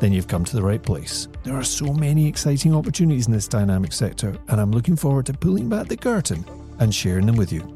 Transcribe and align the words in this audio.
then 0.00 0.12
you've 0.12 0.28
come 0.28 0.44
to 0.44 0.56
the 0.56 0.62
right 0.62 0.82
place. 0.82 1.28
There 1.42 1.56
are 1.56 1.64
so 1.64 1.92
many 1.92 2.26
exciting 2.26 2.74
opportunities 2.74 3.26
in 3.26 3.32
this 3.32 3.48
dynamic 3.48 3.92
sector, 3.92 4.36
and 4.48 4.60
I'm 4.60 4.70
looking 4.70 4.96
forward 4.96 5.26
to 5.26 5.32
pulling 5.32 5.68
back 5.68 5.88
the 5.88 5.96
curtain 5.96 6.44
and 6.78 6.94
sharing 6.94 7.26
them 7.26 7.36
with 7.36 7.52
you. 7.52 7.74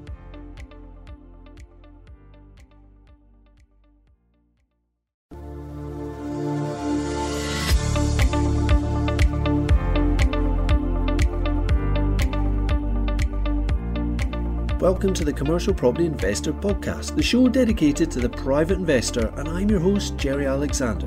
Welcome 14.79 15.15
to 15.15 15.25
the 15.25 15.33
Commercial 15.33 15.73
Property 15.73 16.07
Investor 16.07 16.53
Podcast, 16.53 17.15
the 17.15 17.23
show 17.23 17.49
dedicated 17.49 18.11
to 18.11 18.21
the 18.21 18.29
private 18.29 18.79
investor, 18.79 19.33
and 19.37 19.49
I'm 19.49 19.71
your 19.71 19.79
host, 19.79 20.17
Jerry 20.17 20.47
Alexander 20.47 21.07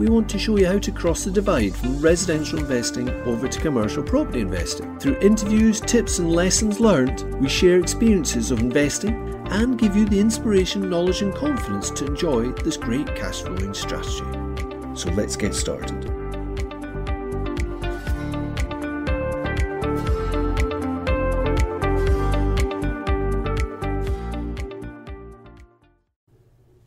we 0.00 0.08
want 0.08 0.30
to 0.30 0.38
show 0.38 0.56
you 0.56 0.66
how 0.66 0.78
to 0.78 0.90
cross 0.90 1.24
the 1.24 1.30
divide 1.30 1.76
from 1.76 2.00
residential 2.00 2.58
investing 2.58 3.10
over 3.26 3.46
to 3.46 3.60
commercial 3.60 4.02
property 4.02 4.40
investing. 4.40 4.98
Through 4.98 5.18
interviews, 5.18 5.78
tips, 5.78 6.20
and 6.20 6.32
lessons 6.32 6.80
learned, 6.80 7.24
we 7.38 7.50
share 7.50 7.78
experiences 7.78 8.50
of 8.50 8.60
investing 8.60 9.12
and 9.50 9.78
give 9.78 9.94
you 9.94 10.06
the 10.06 10.18
inspiration, 10.18 10.88
knowledge, 10.88 11.20
and 11.20 11.34
confidence 11.34 11.90
to 11.90 12.06
enjoy 12.06 12.50
this 12.64 12.78
great 12.78 13.14
cash 13.14 13.42
flowing 13.42 13.74
strategy. 13.74 14.24
So 14.94 15.10
let's 15.10 15.36
get 15.36 15.54
started. 15.54 16.06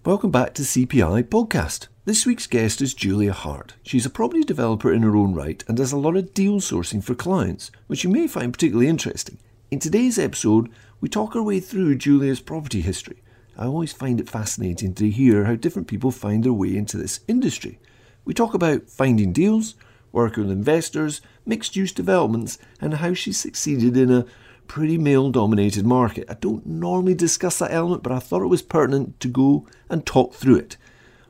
Welcome 0.03 0.31
back 0.31 0.55
to 0.55 0.63
CPI 0.63 1.25
Podcast. 1.25 1.89
This 2.05 2.25
week's 2.25 2.47
guest 2.47 2.81
is 2.81 2.93
Julia 2.93 3.31
Hart. 3.31 3.75
She's 3.81 4.05
a 4.05 4.09
property 4.09 4.43
developer 4.43 4.91
in 4.91 5.03
her 5.03 5.15
own 5.15 5.33
right 5.33 5.63
and 5.69 5.77
does 5.77 5.93
a 5.93 5.97
lot 5.97 6.17
of 6.17 6.33
deal 6.33 6.59
sourcing 6.59 7.01
for 7.01 7.15
clients, 7.15 7.71
which 7.87 8.03
you 8.03 8.09
may 8.09 8.27
find 8.27 8.51
particularly 8.51 8.89
interesting. 8.89 9.37
In 9.71 9.79
today's 9.79 10.19
episode, 10.19 10.69
we 10.99 11.07
talk 11.07 11.33
our 11.33 11.41
way 11.41 11.61
through 11.61 11.95
Julia's 11.95 12.41
property 12.41 12.81
history. 12.81 13.23
I 13.57 13.67
always 13.67 13.93
find 13.93 14.19
it 14.19 14.29
fascinating 14.29 14.93
to 14.95 15.09
hear 15.09 15.45
how 15.45 15.55
different 15.55 15.87
people 15.87 16.11
find 16.11 16.43
their 16.43 16.51
way 16.51 16.75
into 16.75 16.97
this 16.97 17.21
industry. 17.29 17.79
We 18.25 18.33
talk 18.33 18.53
about 18.53 18.89
finding 18.89 19.31
deals, 19.31 19.75
working 20.11 20.43
with 20.43 20.51
investors, 20.51 21.21
mixed 21.45 21.77
use 21.77 21.93
developments, 21.93 22.57
and 22.81 22.95
how 22.95 23.13
she 23.13 23.31
succeeded 23.31 23.95
in 23.95 24.11
a 24.11 24.25
pretty 24.67 24.97
male 24.97 25.31
dominated 25.31 25.85
market. 25.85 26.29
I 26.29 26.33
don't 26.33 26.65
normally 26.65 27.13
discuss 27.13 27.59
that 27.59 27.71
element, 27.71 28.03
but 28.03 28.11
I 28.11 28.19
thought 28.19 28.41
it 28.41 28.47
was 28.47 28.61
pertinent 28.61 29.21
to 29.21 29.29
go 29.29 29.65
and 29.89 30.05
talk 30.05 30.33
through 30.33 30.57
it. 30.57 30.75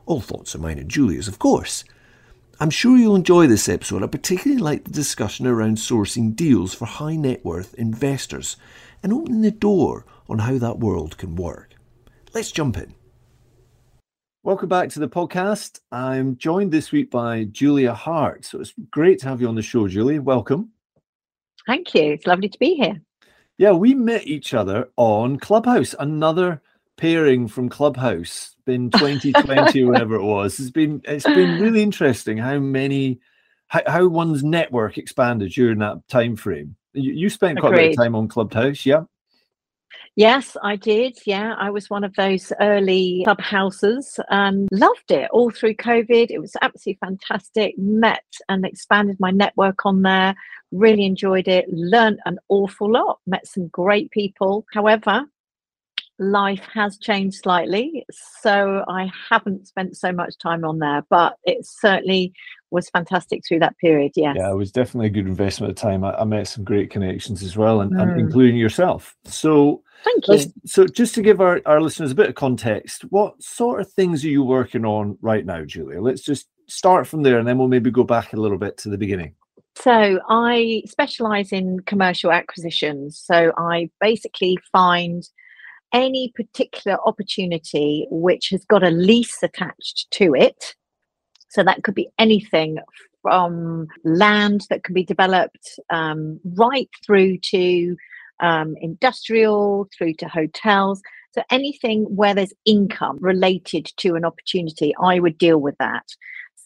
All 0.06 0.20
thoughts 0.20 0.54
are 0.54 0.60
mine 0.60 0.80
and 0.80 0.90
Julia's, 0.90 1.30
of 1.30 1.40
course. 1.40 1.86
I'm 2.60 2.70
sure 2.70 2.98
you'll 2.98 3.16
enjoy 3.16 3.48
this 3.48 3.70
episode. 3.70 4.04
I 4.04 4.08
particularly 4.08 4.62
like 4.62 4.84
the 4.84 4.92
discussion 4.92 5.48
around 5.48 5.78
sourcing 5.78 6.36
deals 6.36 6.74
for 6.74 6.86
high 6.86 7.16
net 7.16 7.44
worth 7.46 7.74
investors 7.76 8.58
and 9.02 9.14
opening 9.14 9.42
the 9.42 9.52
door 9.52 10.06
on 10.28 10.40
how 10.40 10.58
that 10.58 10.80
world 10.80 11.18
can 11.18 11.36
work. 11.36 11.76
Let's 12.34 12.52
jump 12.52 12.78
in. 12.78 12.96
Welcome 14.44 14.68
back 14.68 14.90
to 14.90 15.00
the 15.00 15.08
podcast. 15.08 15.80
I'm 15.90 16.36
joined 16.36 16.74
this 16.74 16.92
week 16.92 17.10
by 17.10 17.46
Julia 17.46 17.94
Hart. 17.94 18.44
So 18.44 18.60
it's 18.60 18.74
great 18.92 19.20
to 19.20 19.30
have 19.30 19.40
you 19.40 19.48
on 19.48 19.56
the 19.56 19.62
show, 19.62 19.88
Julia. 19.88 20.22
Welcome. 20.22 20.72
Thank 21.66 21.96
you. 21.96 22.12
It's 22.12 22.28
lovely 22.28 22.50
to 22.50 22.60
be 22.60 22.76
here. 22.76 23.02
Yeah, 23.58 23.72
we 23.72 23.94
met 23.94 24.28
each 24.28 24.54
other 24.54 24.90
on 24.98 25.40
Clubhouse, 25.40 25.96
another 25.98 26.62
pairing 26.98 27.48
from 27.48 27.70
Clubhouse 27.70 28.53
in 28.68 28.90
2020 28.92 29.84
whatever 29.86 30.16
it 30.16 30.24
was. 30.24 30.60
It's 30.60 30.72
been 30.72 31.02
it's 31.06 31.26
been 31.26 31.60
really 31.62 31.82
interesting 31.82 32.38
how 32.38 32.60
many 32.60 33.20
how, 33.68 33.82
how 33.88 34.08
one's 34.08 34.44
network 34.44 34.98
expanded 34.98 35.52
during 35.52 35.80
that 35.80 36.08
time 36.08 36.36
frame. 36.36 36.76
You, 36.94 37.14
you 37.14 37.30
spent 37.30 37.60
quite 37.60 37.74
Agreed. 37.74 37.86
a 37.86 37.90
bit 37.90 38.00
of 38.00 38.04
time 38.04 38.16
on 38.16 38.28
Clubhouse, 38.28 38.86
yeah? 38.86 39.04
Yes, 40.16 40.56
I 40.62 40.76
did. 40.76 41.18
Yeah, 41.26 41.56
I 41.58 41.72
was 41.72 41.90
one 41.90 42.04
of 42.04 42.14
those 42.14 42.54
early 42.62 43.22
clubhouses 43.24 44.20
and 44.30 44.70
loved 44.72 45.10
it 45.10 45.28
all 45.32 45.50
through 45.50 45.74
COVID. 45.76 46.28
It 46.30 46.40
was 46.40 46.56
absolutely 46.62 47.00
fantastic. 47.04 47.76
Met 47.80 48.24
and 48.48 48.64
expanded 48.64 49.18
my 49.20 49.32
network 49.32 49.88
on 49.88 50.04
there. 50.04 50.36
Really 50.72 51.06
enjoyed 51.06 51.48
it. 51.48 51.66
Learned 51.68 52.20
an 52.26 52.38
awful 52.50 52.92
lot. 52.92 53.20
Met 53.26 53.48
some 53.48 53.70
great 53.70 54.12
people. 54.12 54.66
However, 54.72 55.26
life 56.24 56.66
has 56.74 56.98
changed 56.98 57.38
slightly. 57.44 58.06
So 58.42 58.84
I 58.88 59.12
haven't 59.30 59.68
spent 59.68 59.98
so 59.98 60.12
much 60.12 60.38
time 60.38 60.64
on 60.64 60.80
there, 60.80 61.04
but 61.10 61.38
it 61.44 61.66
certainly 61.66 62.34
was 62.72 62.90
fantastic 62.90 63.44
through 63.48 63.60
that 63.60 63.78
period. 63.78 64.14
Yes. 64.16 64.36
Yeah, 64.38 64.52
it 64.52 64.56
was 64.56 64.72
definitely 64.72 65.08
a 65.08 65.12
good 65.12 65.28
investment 65.28 65.72
of 65.72 65.78
time. 65.78 66.04
I, 66.04 66.14
I 66.16 66.24
met 66.24 66.48
some 66.48 66.64
great 66.64 66.90
connections 66.90 67.44
as 67.44 67.56
well, 67.56 67.82
and, 67.82 67.92
mm. 67.92 68.02
and 68.02 68.20
including 68.20 68.58
yourself. 68.58 69.16
So 69.26 69.84
thank 70.04 70.28
you. 70.28 70.52
So 70.66 70.88
just 70.88 71.14
to 71.16 71.22
give 71.22 71.40
our, 71.40 71.62
our 71.66 71.82
listeners 71.82 72.12
a 72.12 72.16
bit 72.16 72.30
of 72.30 72.36
context, 72.36 73.04
what 73.10 73.42
sort 73.42 73.82
of 73.82 73.92
things 73.92 74.26
are 74.26 74.30
you 74.30 74.44
working 74.44 74.86
on 74.86 75.18
right 75.22 75.46
now, 75.46 75.64
Julia? 75.64 76.02
Let's 76.02 76.24
just 76.24 76.48
start 76.68 77.08
from 77.08 77.24
there 77.24 77.38
and 77.38 77.48
then 77.48 77.58
we'll 77.58 77.68
maybe 77.68 77.92
go 77.92 78.04
back 78.04 78.34
a 78.34 78.38
little 78.38 78.58
bit 78.58 78.78
to 78.78 78.90
the 78.90 78.98
beginning. 78.98 79.36
So 79.76 80.20
I 80.30 80.84
specialize 80.88 81.52
in 81.52 81.80
commercial 81.82 82.32
acquisitions. 82.32 83.20
So 83.20 83.52
I 83.58 83.90
basically 84.00 84.58
find 84.72 85.28
any 85.94 86.34
particular 86.36 86.98
opportunity 87.06 88.08
which 88.10 88.50
has 88.50 88.66
got 88.66 88.84
a 88.84 88.90
lease 88.90 89.42
attached 89.44 90.08
to 90.12 90.34
it. 90.34 90.76
So 91.50 91.64
that 91.64 91.84
could 91.84 91.96
be 91.96 92.10
anything 92.18 92.80
from 93.22 93.88
land 94.04 94.66
that 94.70 94.84
can 94.84 94.94
be 94.94 95.04
developed 95.04 95.80
um, 95.90 96.40
right 96.56 96.90
through 97.06 97.38
to 97.52 97.96
um, 98.40 98.76
industrial, 98.82 99.88
through 99.96 100.16
to 100.16 100.28
hotels. 100.28 101.02
So 101.34 101.44
anything 101.50 102.04
where 102.04 102.34
there's 102.34 102.54
income 102.66 103.18
related 103.22 103.92
to 103.98 104.16
an 104.16 104.26
opportunity, 104.26 104.94
I 105.02 105.20
would 105.20 105.38
deal 105.38 105.60
with 105.60 105.76
that. 105.80 106.06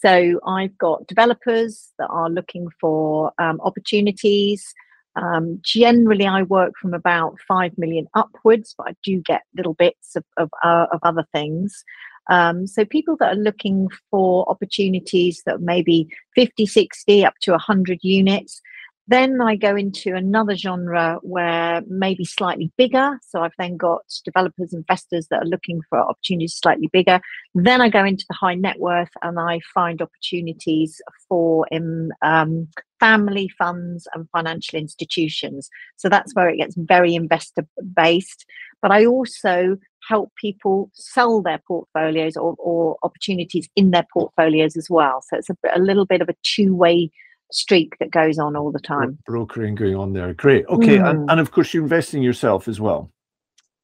So 0.01 0.39
I've 0.45 0.77
got 0.77 1.07
developers 1.07 1.91
that 1.99 2.07
are 2.07 2.29
looking 2.29 2.67
for 2.79 3.31
um, 3.39 3.59
opportunities 3.61 4.73
um, 5.17 5.59
generally, 5.63 6.27
I 6.27 6.43
work 6.43 6.73
from 6.79 6.93
about 6.93 7.37
5 7.47 7.77
million 7.77 8.07
upwards, 8.13 8.75
but 8.77 8.89
I 8.89 8.95
do 9.03 9.21
get 9.21 9.41
little 9.55 9.73
bits 9.73 10.15
of, 10.15 10.23
of, 10.37 10.49
uh, 10.63 10.85
of 10.91 10.99
other 11.03 11.25
things. 11.33 11.83
Um, 12.29 12.67
so, 12.67 12.85
people 12.85 13.15
that 13.19 13.33
are 13.33 13.39
looking 13.39 13.87
for 14.11 14.49
opportunities 14.49 15.41
that 15.45 15.61
maybe 15.61 16.07
50, 16.35 16.65
60, 16.65 17.25
up 17.25 17.33
to 17.41 17.51
100 17.51 17.99
units, 18.03 18.61
then 19.07 19.39
I 19.41 19.55
go 19.55 19.75
into 19.75 20.15
another 20.15 20.55
genre 20.55 21.19
where 21.21 21.81
maybe 21.87 22.25
slightly 22.25 22.71
bigger. 22.77 23.19
So 23.25 23.41
I've 23.41 23.53
then 23.57 23.77
got 23.77 24.01
developers, 24.25 24.73
investors 24.73 25.27
that 25.29 25.43
are 25.43 25.47
looking 25.47 25.81
for 25.89 25.99
opportunities 25.99 26.55
slightly 26.55 26.89
bigger. 26.91 27.21
Then 27.55 27.81
I 27.81 27.87
go 27.87 28.03
into 28.03 28.25
the 28.27 28.35
high 28.35 28.55
net 28.55 28.79
worth 28.79 29.11
and 29.21 29.39
I 29.39 29.61
find 29.73 30.01
opportunities 30.01 31.01
for 31.29 31.65
um, 31.71 32.09
um, 32.21 32.67
family 32.99 33.49
funds 33.57 34.07
and 34.13 34.27
financial 34.31 34.77
institutions. 34.77 35.69
So 35.95 36.09
that's 36.09 36.35
where 36.35 36.49
it 36.49 36.57
gets 36.57 36.75
very 36.75 37.15
investor 37.15 37.65
based. 37.95 38.45
But 38.81 38.91
I 38.91 39.05
also 39.05 39.77
help 40.09 40.31
people 40.35 40.89
sell 40.93 41.41
their 41.41 41.59
portfolios 41.65 42.35
or, 42.35 42.55
or 42.59 42.97
opportunities 43.03 43.69
in 43.77 43.91
their 43.91 44.05
portfolios 44.13 44.75
as 44.75 44.89
well. 44.89 45.23
So 45.29 45.37
it's 45.37 45.49
a, 45.49 45.55
a 45.73 45.79
little 45.79 46.05
bit 46.05 46.21
of 46.21 46.27
a 46.27 46.35
two 46.43 46.75
way 46.75 47.09
streak 47.51 47.97
that 47.99 48.11
goes 48.11 48.37
on 48.39 48.55
all 48.55 48.71
the 48.71 48.79
time. 48.79 49.17
Brokering 49.25 49.75
going 49.75 49.95
on 49.95 50.13
there. 50.13 50.33
Great. 50.33 50.65
Okay. 50.67 50.97
Mm. 50.97 51.09
And, 51.09 51.31
and 51.31 51.39
of 51.39 51.51
course, 51.51 51.73
you're 51.73 51.83
investing 51.83 52.21
yourself 52.21 52.67
as 52.67 52.79
well. 52.79 53.11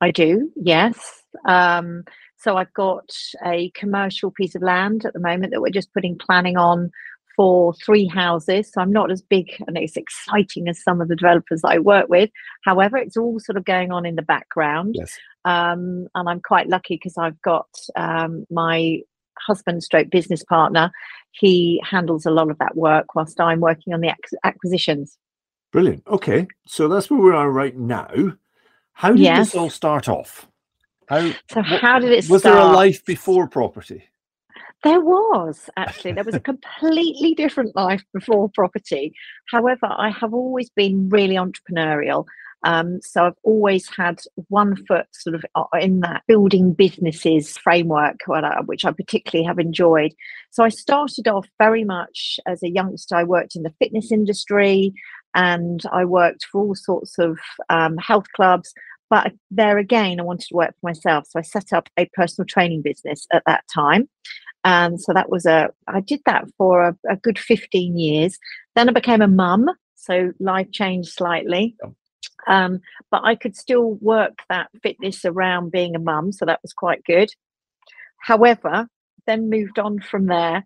I 0.02 0.12
do, 0.12 0.52
yes. 0.56 1.24
Um, 1.48 2.04
so 2.38 2.58
I've 2.58 2.74
got 2.74 3.10
a 3.46 3.72
commercial 3.72 4.32
piece 4.32 4.54
of 4.54 4.62
land 4.62 5.06
at 5.06 5.14
the 5.14 5.20
moment 5.20 5.52
that 5.52 5.62
we're 5.62 5.70
just 5.70 5.94
putting 5.94 6.18
planning 6.18 6.58
on 6.58 6.92
for 7.38 7.74
three 7.74 8.06
houses. 8.06 8.70
So 8.72 8.82
I'm 8.82 8.92
not 8.92 9.12
as 9.12 9.22
big 9.22 9.48
and 9.66 9.78
as 9.78 9.96
exciting 9.96 10.68
as 10.68 10.84
some 10.84 11.02
of 11.02 11.08
the 11.08 11.16
developers 11.16 11.62
I 11.64 11.80
work 11.80 12.10
with. 12.10 12.30
However, 12.66 12.98
it's 12.98 13.18
all 13.18 13.40
sort 13.40 13.58
of 13.58 13.66
going 13.66 13.92
on 13.92 14.06
in 14.06 14.16
the 14.16 14.22
background. 14.22 14.96
Yes. 14.98 15.18
Um, 15.46 16.08
and 16.16 16.30
I'm 16.30 16.42
quite 16.42 16.68
lucky 16.68 16.96
because 16.96 17.18
I've 17.18 17.42
got 17.42 17.68
um, 17.96 18.46
my 18.52 19.00
husband 19.40 19.84
stroke 19.84 20.10
business 20.10 20.44
partner 20.44 20.92
he 21.32 21.82
handles 21.90 22.26
a 22.26 22.32
lot 22.32 22.50
of 22.50 22.58
that 22.60 22.76
work 22.76 23.16
whilst 23.16 23.40
i'm 23.40 23.60
working 23.60 23.94
on 23.94 24.02
the 24.02 24.14
acquisitions 24.44 25.18
Brilliant. 25.74 26.04
Okay, 26.08 26.48
so 26.68 26.88
that's 26.88 27.10
where 27.10 27.20
we 27.20 27.32
are 27.32 27.50
right 27.50 27.76
now. 27.76 28.08
How 28.94 29.10
did 29.10 29.22
yes. 29.22 29.48
this 29.48 29.56
all 29.56 29.72
start 29.72 30.08
off? 30.08 30.48
How, 31.08 31.32
so 31.50 31.62
what, 31.62 31.82
how 31.82 31.98
did 31.98 32.12
it 32.12 32.26
start? 32.26 32.32
was 32.32 32.42
start? 32.44 32.56
there 32.56 32.64
a 32.64 32.72
life 32.72 33.04
before 33.04 33.48
property? 33.48 34.04
There 34.84 35.02
was 35.02 35.72
actually. 35.76 36.12
There 36.14 36.24
was 36.24 36.36
a 36.36 36.40
completely 36.40 37.34
different 37.34 37.76
life 37.76 38.04
before 38.14 38.50
property. 38.54 39.16
However, 39.50 39.88
I 39.90 40.12
have 40.12 40.36
always 40.36 40.70
been 40.70 41.10
really 41.10 41.36
entrepreneurial. 41.36 42.26
Um, 42.64 43.00
so 43.02 43.26
I've 43.26 43.38
always 43.44 43.90
had 43.90 44.22
one 44.48 44.76
foot 44.86 45.06
sort 45.12 45.36
of 45.36 45.46
uh, 45.56 45.66
in 45.80 46.00
that 46.00 46.24
building 46.28 46.74
businesses 46.74 47.58
framework, 47.58 48.22
which 48.66 48.86
I 48.86 48.92
particularly 48.92 49.46
have 49.46 49.60
enjoyed. 49.60 50.14
So 50.52 50.64
I 50.64 50.70
started 50.70 51.28
off 51.28 51.48
very 51.60 51.84
much 51.84 52.40
as 52.48 52.64
a 52.64 52.70
youngster. 52.70 53.16
I 53.16 53.24
worked 53.24 53.56
in 53.56 53.64
the 53.64 53.74
fitness 53.80 54.12
industry 54.12 54.94
and 55.36 55.84
I 55.92 56.06
worked 56.06 56.46
for 56.46 56.62
all 56.62 56.76
sorts 56.76 57.18
of 57.20 57.38
um, 57.70 57.98
health 57.98 58.28
clubs. 58.36 58.74
But 59.10 59.34
there 59.52 59.78
again, 59.78 60.20
I 60.20 60.24
wanted 60.24 60.48
to 60.48 60.56
work 60.56 60.74
for 60.80 60.88
myself. 60.90 61.26
So 61.30 61.40
I 61.40 61.44
set 61.44 61.74
up 61.74 61.90
a 61.98 62.10
personal 62.14 62.46
training 62.48 62.82
business 62.82 63.28
at 63.32 63.44
that 63.46 63.64
time. 63.74 64.10
And 64.64 65.00
so 65.00 65.14
that 65.14 65.30
was 65.30 65.46
a, 65.46 65.70
I 65.88 66.00
did 66.00 66.22
that 66.26 66.46
for 66.58 66.82
a, 66.82 66.98
a 67.10 67.18
good 67.18 67.38
15 67.38 67.98
years. 67.98 68.40
Then 68.76 68.88
I 68.88 68.94
became 68.94 69.22
a 69.22 69.28
mum. 69.28 69.70
So 69.96 70.32
life 70.40 70.72
changed 70.72 71.10
slightly. 71.10 71.76
Um, 72.48 72.82
but 73.12 73.22
I 73.24 73.36
could 73.36 73.56
still 73.56 73.96
work 73.96 74.40
that 74.50 74.70
fitness 74.82 75.26
around 75.26 75.72
being 75.72 75.96
a 75.96 76.00
mum, 76.00 76.32
so 76.32 76.46
that 76.46 76.62
was 76.62 76.74
quite 76.74 77.04
good. 77.06 77.30
However, 78.20 78.88
then 79.28 79.50
moved 79.50 79.80
on 79.80 80.00
from 80.00 80.28
there, 80.28 80.66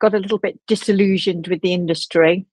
got 0.00 0.14
a 0.14 0.18
little 0.18 0.38
bit 0.38 0.60
disillusioned 0.66 1.48
with 1.48 1.60
the 1.62 1.74
industry, 1.74 2.46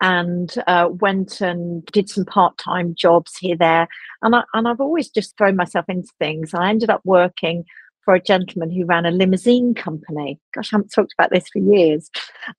and 0.00 0.54
uh, 0.66 0.88
went 0.90 1.40
and 1.40 1.84
did 1.86 2.08
some 2.08 2.24
part-time 2.24 2.94
jobs 2.94 3.36
here 3.38 3.56
there. 3.56 3.88
And 4.22 4.34
I, 4.34 4.42
and 4.52 4.66
I've 4.68 4.80
always 4.80 5.08
just 5.08 5.36
thrown 5.36 5.56
myself 5.56 5.86
into 5.88 6.10
things. 6.18 6.52
I 6.52 6.68
ended 6.68 6.90
up 6.90 7.00
working 7.04 7.64
for 8.04 8.14
a 8.14 8.22
gentleman 8.22 8.70
who 8.70 8.84
ran 8.84 9.06
a 9.06 9.10
limousine 9.10 9.74
company. 9.74 10.38
Gosh, 10.54 10.72
I 10.72 10.76
haven't 10.76 10.92
talked 10.92 11.14
about 11.18 11.30
this 11.30 11.48
for 11.52 11.58
years. 11.58 12.10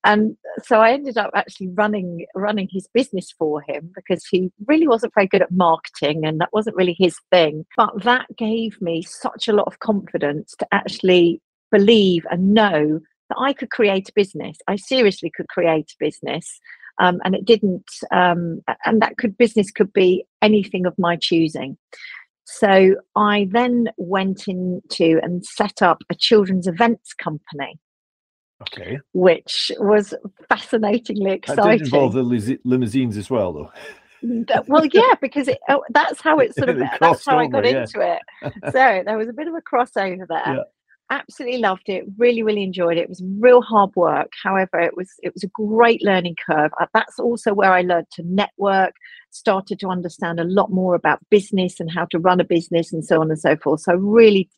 And 0.04 0.36
so 0.64 0.80
I 0.80 0.92
ended 0.92 1.16
up 1.16 1.30
actually 1.34 1.68
running 1.68 2.26
running 2.34 2.68
his 2.70 2.88
business 2.92 3.32
for 3.38 3.62
him 3.62 3.90
because 3.94 4.24
he 4.26 4.50
really 4.66 4.88
wasn't 4.88 5.14
very 5.14 5.26
good 5.26 5.42
at 5.42 5.52
marketing 5.52 6.24
and 6.24 6.40
that 6.40 6.52
wasn't 6.52 6.76
really 6.76 6.96
his 6.98 7.16
thing. 7.30 7.64
But 7.76 8.02
that 8.02 8.26
gave 8.36 8.80
me 8.80 9.02
such 9.02 9.48
a 9.48 9.52
lot 9.52 9.66
of 9.66 9.78
confidence 9.78 10.54
to 10.58 10.66
actually 10.72 11.40
believe 11.70 12.26
and 12.30 12.54
know 12.54 13.00
that 13.28 13.38
I 13.38 13.52
could 13.52 13.70
create 13.70 14.08
a 14.08 14.12
business. 14.14 14.58
I 14.68 14.76
seriously 14.76 15.32
could 15.34 15.48
create 15.48 15.90
a 15.92 16.04
business. 16.04 16.60
Um, 16.98 17.20
and 17.24 17.34
it 17.34 17.44
didn't 17.44 17.90
um, 18.10 18.62
and 18.86 19.02
that 19.02 19.18
could 19.18 19.36
business 19.36 19.70
could 19.70 19.92
be 19.92 20.24
anything 20.40 20.86
of 20.86 20.94
my 20.98 21.16
choosing 21.16 21.76
so 22.46 22.94
I 23.16 23.48
then 23.50 23.88
went 23.96 24.46
into 24.46 25.20
and 25.22 25.44
set 25.44 25.82
up 25.82 26.02
a 26.10 26.14
children's 26.14 26.66
events 26.66 27.12
company. 27.12 27.78
Okay. 28.62 28.98
Which 29.12 29.70
was 29.78 30.14
fascinating,ly 30.48 31.30
exciting. 31.30 31.64
That 31.64 31.78
did 31.78 31.82
involve 31.82 32.14
the 32.14 32.58
limousines 32.64 33.16
as 33.16 33.28
well, 33.28 33.52
though. 33.52 33.72
well, 34.66 34.86
yeah, 34.86 35.14
because 35.20 35.48
it, 35.48 35.58
oh, 35.68 35.82
that's 35.90 36.22
how 36.22 36.38
it 36.38 36.54
sort 36.58 36.70
of 36.70 36.78
that's 36.78 37.26
how 37.26 37.34
over, 37.34 37.42
I 37.42 37.46
got 37.48 37.64
yeah. 37.64 37.80
into 37.82 38.00
it. 38.00 38.52
So 38.72 39.02
there 39.04 39.18
was 39.18 39.28
a 39.28 39.34
bit 39.34 39.48
of 39.48 39.54
a 39.54 39.60
crossover 39.60 40.26
there. 40.28 40.54
Yeah 40.56 40.62
absolutely 41.10 41.58
loved 41.58 41.88
it 41.88 42.04
really 42.18 42.42
really 42.42 42.62
enjoyed 42.62 42.96
it. 42.96 43.02
It 43.02 43.08
was 43.08 43.22
real 43.38 43.62
hard 43.62 43.90
work. 43.96 44.32
However 44.42 44.80
it 44.80 44.96
was 44.96 45.10
it 45.22 45.32
was 45.34 45.44
a 45.44 45.48
great 45.48 46.02
learning 46.02 46.36
curve. 46.46 46.72
Uh, 46.80 46.86
that's 46.92 47.18
also 47.18 47.54
where 47.54 47.72
i 47.72 47.82
learned 47.82 48.10
to 48.12 48.22
network 48.22 48.94
started 49.30 49.78
to 49.80 49.88
understand 49.88 50.40
a 50.40 50.44
lot 50.44 50.70
more 50.70 50.94
about 50.94 51.20
business 51.30 51.78
and 51.80 51.90
how 51.90 52.06
to 52.06 52.18
run 52.18 52.40
a 52.40 52.44
business 52.44 52.92
and 52.92 53.04
so 53.04 53.20
on 53.20 53.30
and 53.30 53.38
so 53.38 53.56
forth. 53.56 53.80
So 53.80 53.92
I 53.92 53.96
really 53.96 54.48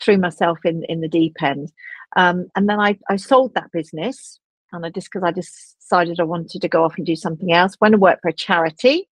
threw 0.00 0.18
myself 0.18 0.58
in 0.64 0.84
in 0.88 1.00
the 1.00 1.08
deep 1.08 1.36
end. 1.42 1.72
Um, 2.16 2.46
and 2.56 2.68
then 2.68 2.80
I, 2.80 2.98
I 3.08 3.16
sold 3.16 3.54
that 3.54 3.72
business 3.72 4.38
and 4.72 4.84
i 4.84 4.90
just 4.90 5.08
because 5.10 5.26
i 5.26 5.30
decided 5.30 6.20
i 6.20 6.24
wanted 6.24 6.60
to 6.60 6.68
go 6.68 6.84
off 6.84 6.96
and 6.96 7.06
do 7.06 7.16
something 7.16 7.52
else. 7.52 7.76
Went 7.80 7.94
and 7.94 8.02
worked 8.02 8.22
for 8.22 8.28
a 8.28 8.32
charity 8.32 9.08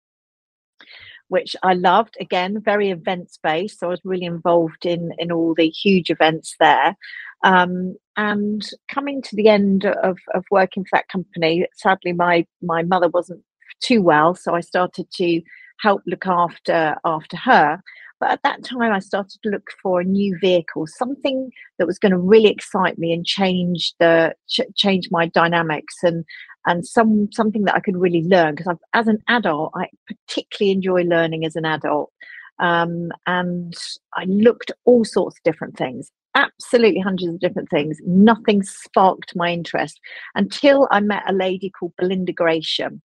which 1.28 1.56
I 1.62 1.74
loved. 1.74 2.16
Again, 2.20 2.60
very 2.60 2.90
events 2.90 3.38
based. 3.42 3.80
So 3.80 3.88
I 3.88 3.90
was 3.90 4.00
really 4.04 4.26
involved 4.26 4.86
in 4.86 5.12
in 5.18 5.32
all 5.32 5.54
the 5.54 5.68
huge 5.68 6.10
events 6.10 6.54
there. 6.60 6.96
Um, 7.44 7.96
and 8.16 8.66
coming 8.88 9.20
to 9.22 9.36
the 9.36 9.48
end 9.48 9.84
of, 9.84 10.18
of 10.34 10.44
working 10.50 10.84
for 10.84 10.96
that 10.96 11.08
company, 11.08 11.66
sadly 11.74 12.12
my 12.12 12.46
my 12.62 12.82
mother 12.82 13.08
wasn't 13.08 13.42
too 13.80 14.02
well, 14.02 14.34
so 14.34 14.54
I 14.54 14.60
started 14.60 15.10
to 15.16 15.42
help 15.80 16.02
look 16.06 16.26
after 16.26 16.96
after 17.04 17.36
her. 17.36 17.82
But 18.18 18.30
at 18.30 18.42
that 18.44 18.64
time, 18.64 18.92
I 18.92 19.00
started 19.00 19.38
to 19.42 19.50
look 19.50 19.68
for 19.82 20.00
a 20.00 20.04
new 20.04 20.38
vehicle, 20.40 20.86
something 20.86 21.50
that 21.78 21.86
was 21.86 21.98
going 21.98 22.12
to 22.12 22.18
really 22.18 22.48
excite 22.48 22.98
me 22.98 23.12
and 23.12 23.26
change 23.26 23.92
the 24.00 24.34
ch- 24.48 24.74
change 24.74 25.08
my 25.10 25.26
dynamics 25.26 25.96
and 26.02 26.24
and 26.66 26.86
some 26.86 27.30
something 27.32 27.64
that 27.64 27.74
I 27.74 27.80
could 27.80 27.96
really 27.96 28.24
learn 28.24 28.54
because 28.54 28.76
as 28.92 29.06
an 29.06 29.22
adult, 29.28 29.72
I 29.74 29.88
particularly 30.06 30.72
enjoy 30.72 31.02
learning 31.02 31.44
as 31.44 31.56
an 31.56 31.64
adult. 31.64 32.12
Um, 32.58 33.10
and 33.26 33.74
I 34.14 34.24
looked 34.24 34.70
at 34.70 34.78
all 34.84 35.04
sorts 35.04 35.36
of 35.38 35.42
different 35.42 35.76
things, 35.76 36.10
absolutely 36.34 37.00
hundreds 37.00 37.34
of 37.34 37.40
different 37.40 37.70
things. 37.70 37.98
Nothing 38.06 38.62
sparked 38.62 39.36
my 39.36 39.50
interest 39.50 40.00
until 40.34 40.88
I 40.90 41.00
met 41.00 41.22
a 41.28 41.32
lady 41.32 41.70
called 41.70 41.92
Belinda 41.98 42.32
Gresham. 42.32 43.02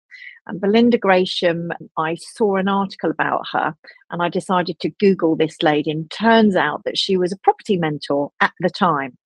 And 0.47 0.61
Belinda 0.61 0.97
Gresham, 0.99 1.73
I 1.99 2.15
saw 2.15 2.57
an 2.57 2.69
article 2.69 3.11
about 3.11 3.47
her 3.53 3.75
and 4.11 4.23
I 4.23 4.29
decided 4.29 4.81
to 4.81 4.91
Google 4.91 5.37
this 5.37 5.63
lady. 5.63 5.91
And 5.91 6.11
turns 6.11 6.57
out 6.57 6.85
that 6.85 6.97
she 6.97 7.17
was 7.17 7.33
a 7.33 7.39
property 7.39 7.77
mentor 7.77 8.31
at 8.41 8.53
the 8.61 8.71
time 8.71 9.17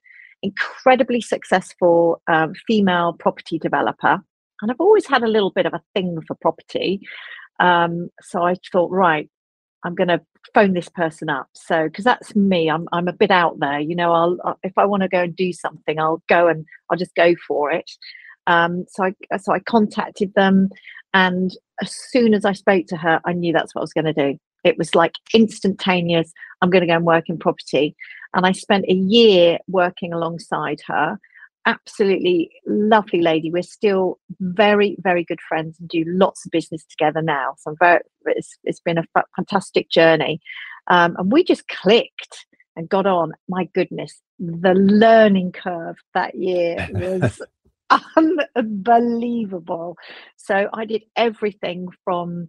incredibly 0.42 1.20
successful 1.20 2.20
um, 2.28 2.54
female 2.66 3.14
property 3.14 3.58
developer. 3.58 4.20
And 4.60 4.70
I've 4.70 4.80
always 4.80 5.06
had 5.06 5.22
a 5.22 5.28
little 5.28 5.50
bit 5.50 5.66
of 5.66 5.74
a 5.74 5.82
thing 5.94 6.18
for 6.26 6.34
property. 6.36 7.00
Um, 7.60 8.10
so 8.22 8.42
I 8.42 8.54
thought, 8.70 8.90
right, 8.90 9.28
I'm 9.84 9.94
going 9.94 10.08
to 10.08 10.20
phone 10.54 10.74
this 10.74 10.88
person 10.88 11.28
up. 11.28 11.48
So, 11.54 11.84
because 11.84 12.04
that's 12.04 12.34
me, 12.36 12.70
I'm, 12.70 12.88
I'm 12.92 13.08
a 13.08 13.12
bit 13.12 13.30
out 13.30 13.58
there. 13.58 13.80
You 13.80 13.96
know, 13.96 14.12
I'll, 14.12 14.38
uh, 14.44 14.54
if 14.62 14.72
I 14.76 14.84
want 14.84 15.02
to 15.02 15.08
go 15.08 15.22
and 15.22 15.34
do 15.34 15.52
something, 15.52 15.98
I'll 15.98 16.22
go 16.28 16.48
and 16.48 16.64
I'll 16.90 16.98
just 16.98 17.14
go 17.14 17.34
for 17.46 17.70
it. 17.70 17.90
Um, 18.46 18.84
so 18.88 19.04
I, 19.04 19.38
so 19.38 19.52
I 19.52 19.60
contacted 19.60 20.32
them. 20.34 20.70
And 21.14 21.56
as 21.80 21.92
soon 21.92 22.34
as 22.34 22.44
I 22.44 22.52
spoke 22.52 22.86
to 22.88 22.96
her, 22.96 23.20
I 23.24 23.32
knew 23.32 23.52
that's 23.52 23.74
what 23.74 23.80
I 23.80 23.84
was 23.84 23.92
going 23.92 24.12
to 24.12 24.12
do. 24.12 24.38
It 24.64 24.78
was 24.78 24.94
like 24.94 25.14
instantaneous. 25.34 26.32
I'm 26.60 26.70
going 26.70 26.82
to 26.82 26.86
go 26.86 26.94
and 26.94 27.04
work 27.04 27.28
in 27.28 27.38
property. 27.38 27.96
And 28.34 28.46
I 28.46 28.52
spent 28.52 28.86
a 28.88 28.94
year 28.94 29.58
working 29.68 30.12
alongside 30.12 30.80
her. 30.86 31.18
Absolutely 31.66 32.50
lovely 32.66 33.20
lady. 33.20 33.50
We're 33.50 33.62
still 33.62 34.18
very, 34.40 34.96
very 35.00 35.24
good 35.24 35.40
friends 35.40 35.78
and 35.78 35.88
do 35.88 36.04
lots 36.06 36.44
of 36.44 36.50
business 36.50 36.84
together 36.84 37.22
now. 37.22 37.54
So 37.58 37.76
very, 37.78 38.00
it's, 38.24 38.56
it's 38.64 38.80
been 38.80 38.98
a 38.98 39.04
f- 39.16 39.26
fantastic 39.36 39.90
journey. 39.90 40.40
Um, 40.88 41.14
and 41.18 41.30
we 41.30 41.44
just 41.44 41.68
clicked 41.68 42.46
and 42.74 42.88
got 42.88 43.06
on. 43.06 43.32
My 43.48 43.68
goodness, 43.74 44.20
the 44.38 44.74
learning 44.74 45.52
curve 45.52 45.96
that 46.14 46.34
year 46.34 46.88
was 46.92 47.40
unbelievable. 48.56 49.96
So 50.36 50.68
I 50.72 50.84
did 50.84 51.04
everything 51.16 51.88
from 52.04 52.48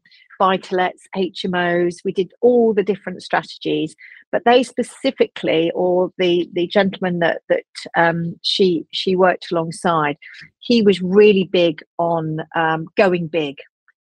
to 0.58 0.76
HMOs, 1.16 1.98
we 2.04 2.12
did 2.12 2.34
all 2.42 2.74
the 2.74 2.84
different 2.84 3.24
strategies, 3.24 3.96
but 4.32 4.44
they 4.46 4.64
specifically, 4.64 5.72
or 5.74 6.12
the 6.18 6.50
the 6.54 6.68
gentleman 6.68 7.20
that 7.20 7.42
that 7.50 7.64
um, 7.96 8.38
she 8.42 8.86
she 8.92 9.16
worked 9.16 9.52
alongside, 9.52 10.18
he 10.60 10.82
was 10.82 11.02
really 11.02 11.46
big 11.46 11.82
on 11.98 12.40
um, 12.56 12.88
going 12.98 13.28
big. 13.28 13.58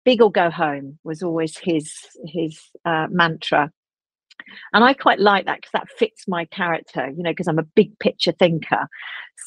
Big 0.04 0.22
or 0.22 0.30
go 0.30 0.48
home 0.50 0.98
was 1.04 1.22
always 1.22 1.58
his 1.58 1.92
his 2.24 2.60
uh, 2.84 3.06
mantra 3.10 3.72
and 4.72 4.84
I 4.84 4.94
quite 4.94 5.20
like 5.20 5.46
that 5.46 5.56
because 5.56 5.72
that 5.72 5.90
fits 5.98 6.26
my 6.28 6.44
character, 6.46 7.10
you 7.16 7.22
know, 7.22 7.30
because 7.30 7.48
I'm 7.48 7.58
a 7.58 7.64
big 7.64 7.98
picture 7.98 8.32
thinker. 8.32 8.88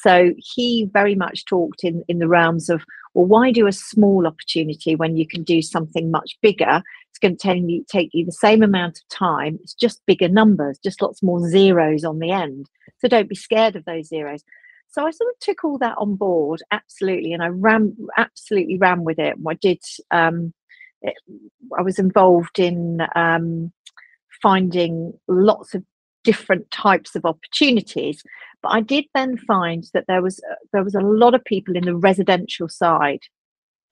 So 0.03 0.33
he 0.37 0.89
very 0.91 1.15
much 1.15 1.45
talked 1.45 1.83
in, 1.83 2.03
in 2.07 2.19
the 2.19 2.27
realms 2.27 2.69
of, 2.69 2.83
well, 3.13 3.25
why 3.25 3.51
do 3.51 3.67
a 3.67 3.71
small 3.71 4.25
opportunity 4.25 4.95
when 4.95 5.17
you 5.17 5.27
can 5.27 5.43
do 5.43 5.61
something 5.61 6.09
much 6.11 6.37
bigger? 6.41 6.81
It's 7.09 7.19
going 7.19 7.37
to 7.37 7.47
take 7.47 7.63
you, 7.65 7.85
take 7.91 8.09
you 8.13 8.25
the 8.25 8.31
same 8.31 8.63
amount 8.63 8.99
of 8.99 9.07
time. 9.09 9.59
It's 9.61 9.73
just 9.73 10.05
bigger 10.05 10.29
numbers, 10.29 10.79
just 10.83 11.01
lots 11.01 11.21
more 11.21 11.47
zeros 11.49 12.03
on 12.03 12.19
the 12.19 12.31
end. 12.31 12.67
So 12.99 13.07
don't 13.07 13.29
be 13.29 13.35
scared 13.35 13.75
of 13.75 13.85
those 13.85 14.07
zeros. 14.07 14.43
So 14.91 15.05
I 15.05 15.11
sort 15.11 15.29
of 15.29 15.39
took 15.39 15.63
all 15.63 15.77
that 15.77 15.97
on 15.97 16.15
board, 16.15 16.61
absolutely, 16.71 17.31
and 17.31 17.41
I 17.41 17.47
ran, 17.47 17.95
absolutely 18.17 18.77
ran 18.77 19.03
with 19.05 19.19
it. 19.19 19.35
I 19.47 19.53
did. 19.53 19.79
Um, 20.11 20.53
it, 21.01 21.15
I 21.77 21.81
was 21.81 21.97
involved 21.97 22.59
in 22.59 23.01
um, 23.15 23.71
finding 24.41 25.13
lots 25.27 25.73
of 25.73 25.83
different 26.23 26.69
types 26.71 27.15
of 27.15 27.25
opportunities 27.25 28.23
but 28.61 28.69
i 28.69 28.79
did 28.79 29.05
then 29.15 29.37
find 29.37 29.85
that 29.93 30.05
there 30.07 30.21
was 30.21 30.39
uh, 30.51 30.55
there 30.71 30.83
was 30.83 30.95
a 30.95 30.99
lot 30.99 31.33
of 31.33 31.43
people 31.45 31.75
in 31.75 31.85
the 31.85 31.95
residential 31.95 32.69
side 32.69 33.21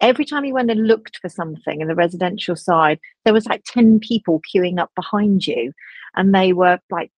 every 0.01 0.25
time 0.25 0.45
you 0.45 0.53
went 0.53 0.71
and 0.71 0.87
looked 0.87 1.17
for 1.17 1.29
something 1.29 1.81
in 1.81 1.87
the 1.87 1.95
residential 1.95 2.55
side, 2.55 2.99
there 3.25 3.33
was 3.33 3.45
like 3.45 3.63
10 3.65 3.99
people 3.99 4.41
queuing 4.53 4.79
up 4.79 4.91
behind 4.95 5.45
you 5.45 5.73
and 6.15 6.33
they 6.33 6.53
were 6.53 6.79
like 6.89 7.11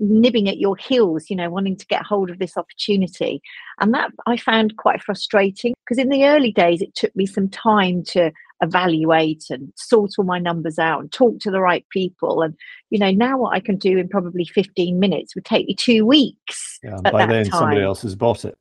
nibbing 0.00 0.48
at 0.48 0.58
your 0.58 0.76
heels, 0.76 1.30
you 1.30 1.36
know, 1.36 1.48
wanting 1.48 1.76
to 1.76 1.86
get 1.86 2.02
hold 2.02 2.30
of 2.30 2.38
this 2.38 2.56
opportunity. 2.56 3.40
And 3.80 3.94
that 3.94 4.10
I 4.26 4.36
found 4.36 4.76
quite 4.76 5.02
frustrating 5.02 5.74
because 5.84 5.98
in 5.98 6.08
the 6.08 6.24
early 6.24 6.52
days, 6.52 6.82
it 6.82 6.94
took 6.94 7.14
me 7.14 7.26
some 7.26 7.48
time 7.48 8.02
to 8.08 8.32
evaluate 8.62 9.44
and 9.50 9.72
sort 9.76 10.12
all 10.18 10.24
my 10.24 10.38
numbers 10.38 10.78
out 10.78 11.00
and 11.00 11.12
talk 11.12 11.38
to 11.40 11.50
the 11.50 11.60
right 11.60 11.84
people. 11.90 12.42
And, 12.42 12.54
you 12.90 12.98
know, 12.98 13.10
now 13.10 13.38
what 13.38 13.54
I 13.54 13.60
can 13.60 13.76
do 13.76 13.98
in 13.98 14.08
probably 14.08 14.44
15 14.44 14.98
minutes 14.98 15.34
would 15.34 15.44
take 15.44 15.66
me 15.66 15.74
two 15.74 16.06
weeks. 16.06 16.78
Yeah, 16.82 16.96
by 17.02 17.26
then, 17.26 17.44
time. 17.44 17.60
somebody 17.60 17.82
else 17.82 18.02
has 18.02 18.14
bought 18.14 18.44
it 18.44 18.56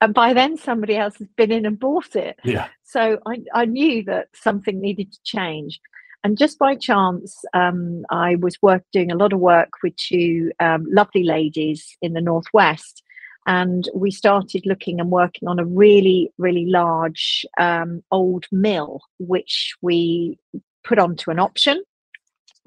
and 0.00 0.14
by 0.14 0.32
then 0.32 0.56
somebody 0.56 0.96
else 0.96 1.18
has 1.18 1.28
been 1.36 1.52
in 1.52 1.66
and 1.66 1.78
bought 1.78 2.16
it. 2.16 2.38
Yeah. 2.42 2.68
So 2.82 3.18
I, 3.26 3.42
I 3.54 3.64
knew 3.66 4.02
that 4.04 4.28
something 4.34 4.80
needed 4.80 5.12
to 5.12 5.18
change. 5.24 5.80
And 6.24 6.38
just 6.38 6.58
by 6.58 6.74
chance, 6.74 7.36
um, 7.54 8.04
I 8.10 8.36
was 8.36 8.60
work 8.62 8.82
doing 8.92 9.10
a 9.10 9.16
lot 9.16 9.32
of 9.32 9.40
work 9.40 9.70
with 9.82 9.96
two 9.96 10.52
um, 10.60 10.86
lovely 10.90 11.24
ladies 11.24 11.96
in 12.02 12.12
the 12.12 12.20
northwest, 12.20 13.02
and 13.46 13.88
we 13.94 14.10
started 14.10 14.66
looking 14.66 15.00
and 15.00 15.10
working 15.10 15.48
on 15.48 15.58
a 15.58 15.64
really, 15.64 16.32
really 16.38 16.66
large 16.66 17.44
um, 17.58 18.02
old 18.10 18.46
mill, 18.52 19.00
which 19.18 19.74
we 19.80 20.38
put 20.84 20.98
onto 20.98 21.30
an 21.30 21.38
option, 21.38 21.82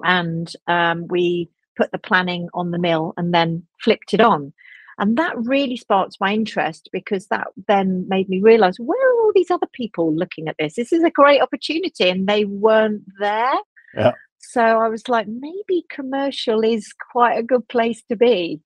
and 0.02 0.52
um, 0.66 1.06
we 1.08 1.48
put 1.76 1.90
the 1.92 1.98
planning 1.98 2.48
on 2.54 2.70
the 2.70 2.78
mill 2.78 3.14
and 3.16 3.32
then 3.32 3.64
flipped 3.82 4.14
it 4.14 4.20
on. 4.20 4.52
And 4.98 5.16
that 5.18 5.36
really 5.36 5.76
sparked 5.76 6.18
my 6.20 6.32
interest 6.32 6.88
because 6.92 7.26
that 7.26 7.48
then 7.66 8.06
made 8.08 8.28
me 8.28 8.40
realize 8.40 8.78
where 8.78 9.10
are 9.10 9.20
all 9.22 9.32
these 9.34 9.50
other 9.50 9.66
people 9.72 10.14
looking 10.14 10.46
at 10.46 10.56
this? 10.58 10.74
This 10.74 10.92
is 10.92 11.02
a 11.02 11.10
great 11.10 11.40
opportunity, 11.40 12.08
and 12.08 12.26
they 12.26 12.44
weren't 12.44 13.02
there. 13.18 13.54
Yeah. 13.96 14.12
So 14.38 14.60
I 14.60 14.88
was 14.88 15.08
like, 15.08 15.26
maybe 15.26 15.84
commercial 15.88 16.62
is 16.62 16.92
quite 17.10 17.38
a 17.38 17.42
good 17.42 17.66
place 17.68 18.02
to 18.08 18.16
be. 18.16 18.60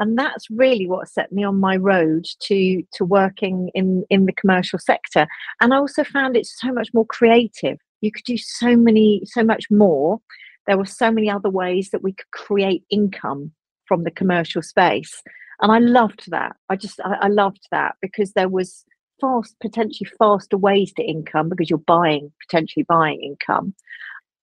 And 0.00 0.18
that's 0.18 0.50
really 0.50 0.88
what 0.88 1.08
set 1.08 1.30
me 1.30 1.44
on 1.44 1.60
my 1.60 1.76
road 1.76 2.26
to 2.44 2.82
to 2.94 3.04
working 3.04 3.70
in 3.74 4.04
in 4.10 4.26
the 4.26 4.32
commercial 4.32 4.78
sector. 4.78 5.28
And 5.60 5.72
I 5.72 5.76
also 5.76 6.02
found 6.02 6.36
it 6.36 6.46
so 6.46 6.72
much 6.72 6.88
more 6.92 7.06
creative. 7.06 7.78
You 8.00 8.10
could 8.10 8.24
do 8.24 8.36
so 8.36 8.76
many, 8.76 9.22
so 9.26 9.44
much 9.44 9.66
more. 9.70 10.20
There 10.66 10.78
were 10.78 10.86
so 10.86 11.12
many 11.12 11.30
other 11.30 11.50
ways 11.50 11.90
that 11.90 12.02
we 12.02 12.12
could 12.12 12.30
create 12.32 12.82
income 12.90 13.52
from 13.86 14.04
the 14.04 14.10
commercial 14.10 14.62
space 14.62 15.22
and 15.60 15.70
I 15.70 15.78
loved 15.78 16.30
that. 16.30 16.56
I 16.68 16.76
just 16.76 17.00
I, 17.00 17.16
I 17.22 17.28
loved 17.28 17.68
that 17.70 17.96
because 18.00 18.32
there 18.32 18.48
was 18.48 18.84
fast, 19.20 19.54
potentially 19.60 20.08
faster 20.18 20.56
ways 20.56 20.92
to 20.94 21.02
income 21.02 21.48
because 21.48 21.68
you're 21.68 21.78
buying 21.78 22.32
potentially 22.46 22.84
buying 22.88 23.20
income. 23.22 23.74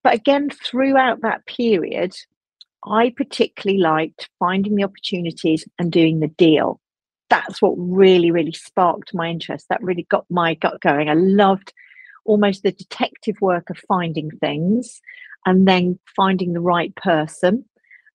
But 0.03 0.13
again, 0.13 0.49
throughout 0.49 1.21
that 1.21 1.45
period, 1.45 2.15
I 2.89 3.13
particularly 3.15 3.81
liked 3.81 4.29
finding 4.39 4.75
the 4.75 4.83
opportunities 4.83 5.67
and 5.77 5.91
doing 5.91 6.19
the 6.19 6.27
deal. 6.27 6.79
That's 7.29 7.61
what 7.61 7.75
really, 7.77 8.31
really 8.31 8.53
sparked 8.53 9.13
my 9.13 9.29
interest. 9.29 9.67
That 9.69 9.83
really 9.83 10.07
got 10.09 10.25
my 10.29 10.53
gut 10.53 10.79
going. 10.81 11.09
I 11.09 11.13
loved 11.13 11.73
almost 12.25 12.63
the 12.63 12.71
detective 12.71 13.35
work 13.41 13.69
of 13.69 13.77
finding 13.87 14.31
things 14.39 15.01
and 15.45 15.67
then 15.67 15.99
finding 16.15 16.53
the 16.53 16.61
right 16.61 16.95
person. 16.95 17.65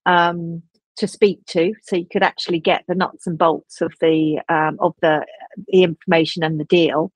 Um, 0.07 0.62
to 0.97 1.07
speak 1.07 1.45
to, 1.47 1.75
so 1.83 1.97
you 1.97 2.07
could 2.11 2.23
actually 2.23 2.61
get 2.61 2.85
the 2.87 2.95
nuts 2.95 3.26
and 3.26 3.38
bolts 3.38 3.81
of 3.81 3.95
the 4.00 4.41
um, 4.49 4.76
of 4.81 4.95
the 5.00 5.25
the 5.69 5.83
information 5.83 6.43
and 6.43 6.61
the 6.61 6.64
deal. 6.64 7.11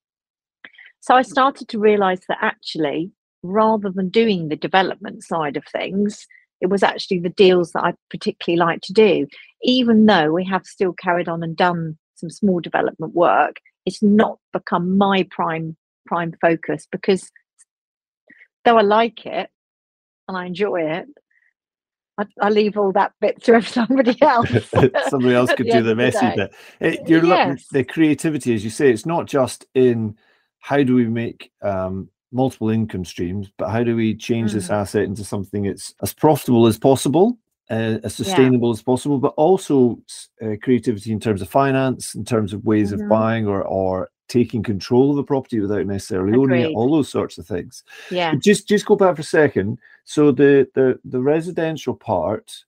So 1.01 1.15
I 1.15 1.23
started 1.23 1.69
to 1.69 1.79
realise 1.79 2.21
that 2.29 2.39
actually, 2.41 3.11
rather 3.43 3.91
than 3.91 4.09
doing 4.09 4.49
the 4.49 4.57
development 4.57 5.25
side 5.25 5.57
of 5.57 5.65
things, 5.65 6.27
it 6.61 6.67
was 6.67 6.83
actually 6.83 7.21
the 7.21 7.29
deals 7.29 7.73
that 7.73 7.85
I 7.85 7.95
particularly 8.11 8.59
like 8.59 8.81
to 8.83 8.93
do. 8.93 9.27
Even 9.63 10.07
though 10.07 10.33
we 10.33 10.45
have 10.45 10.65
still 10.65 10.93
carried 10.93 11.29
on 11.29 11.43
and 11.43 11.57
done 11.57 11.99
some 12.15 12.31
small 12.31 12.61
development 12.61 13.15
work, 13.15 13.57
it's 13.85 14.03
not 14.03 14.39
become 14.53 14.97
my 14.97 15.27
prime 15.31 15.77
prime 16.07 16.33
focus 16.41 16.87
because 16.91 17.31
though 18.65 18.79
I 18.79 18.83
like 18.83 19.27
it 19.27 19.51
and 20.29 20.37
I 20.37 20.47
enjoy 20.47 20.83
it, 20.83 21.07
I, 22.19 22.25
I, 22.41 22.49
leave 22.49 22.77
all 22.77 22.93
that 22.93 23.13
bit 23.21 23.43
to 23.45 23.61
somebody 23.63 24.21
else. 24.23 24.51
somebody 25.09 25.35
else 25.35 25.53
could 25.55 25.69
do 25.69 25.83
the 25.83 25.95
messy 25.95 26.31
bit. 26.35 26.55
It, 26.81 27.09
you're 27.09 27.25
yes. 27.25 27.67
the 27.71 27.85
creativity, 27.85 28.55
as 28.55 28.65
you 28.65 28.71
say, 28.71 28.91
it's 28.91 29.07
not 29.07 29.27
just 29.27 29.67
in 29.75 30.17
how 30.61 30.83
do 30.83 30.95
we 30.95 31.07
make 31.07 31.53
um, 31.63 32.09
multiple 32.33 32.71
income 32.71 33.05
streams, 33.05 33.51
but 33.57 33.71
how 33.71 33.83
do 33.83 33.97
we 33.97 34.15
change 34.15 34.51
mm. 34.51 34.55
this 34.55 34.71
asset 34.71 35.05
into 35.05 35.25
something 35.25 35.65
that's 35.65 35.95
as 36.03 36.13
profitable 36.13 36.67
as 36.67 36.79
possible, 36.79 37.39
uh, 37.71 37.99
as 38.05 38.15
sustainable 38.15 38.69
yeah. 38.69 38.75
as 38.75 38.83
possible, 38.83 39.19
but 39.19 39.35
also 39.37 39.99
uh, 40.43 40.57
creativity 40.63 41.13
in 41.13 41.21
terms 41.21 41.43
of 41.43 41.49
finance, 41.49 42.15
in 42.15 42.25
terms 42.25 42.53
of 42.53 42.65
ways 42.65 42.93
mm-hmm. 42.93 43.03
of 43.03 43.09
buying 43.09 43.47
or 43.47 43.63
or 43.63 44.11
taking 44.29 44.63
control 44.63 45.11
of 45.11 45.17
the 45.17 45.23
property 45.23 45.61
without 45.61 45.87
necessarily 45.87 46.31
Agreed. 46.31 46.43
owning 46.43 46.71
it, 46.73 46.75
all 46.75 46.91
those 46.91 47.09
sorts 47.09 47.39
of 47.39 47.47
things. 47.47 47.85
Yeah. 48.11 48.33
But 48.33 48.43
just 48.43 48.69
just 48.69 48.87
go 48.87 48.97
back 48.97 49.17
for 49.17 49.23
a 49.23 49.25
second. 49.25 49.79
So 50.05 50.33
the 50.33 50.69
the 50.75 50.99
the 51.05 51.21
residential 51.21 51.95
part, 51.95 52.65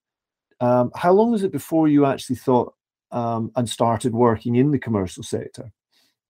um, 0.60 0.90
how 0.94 1.12
long 1.12 1.32
was 1.32 1.42
it 1.42 1.52
before 1.52 1.88
you 1.88 2.06
actually 2.06 2.36
thought 2.36 2.74
um, 3.10 3.50
and 3.56 3.68
started 3.68 4.12
working 4.12 4.56
in 4.56 4.70
the 4.70 4.78
commercial 4.78 5.22
sector? 5.22 5.72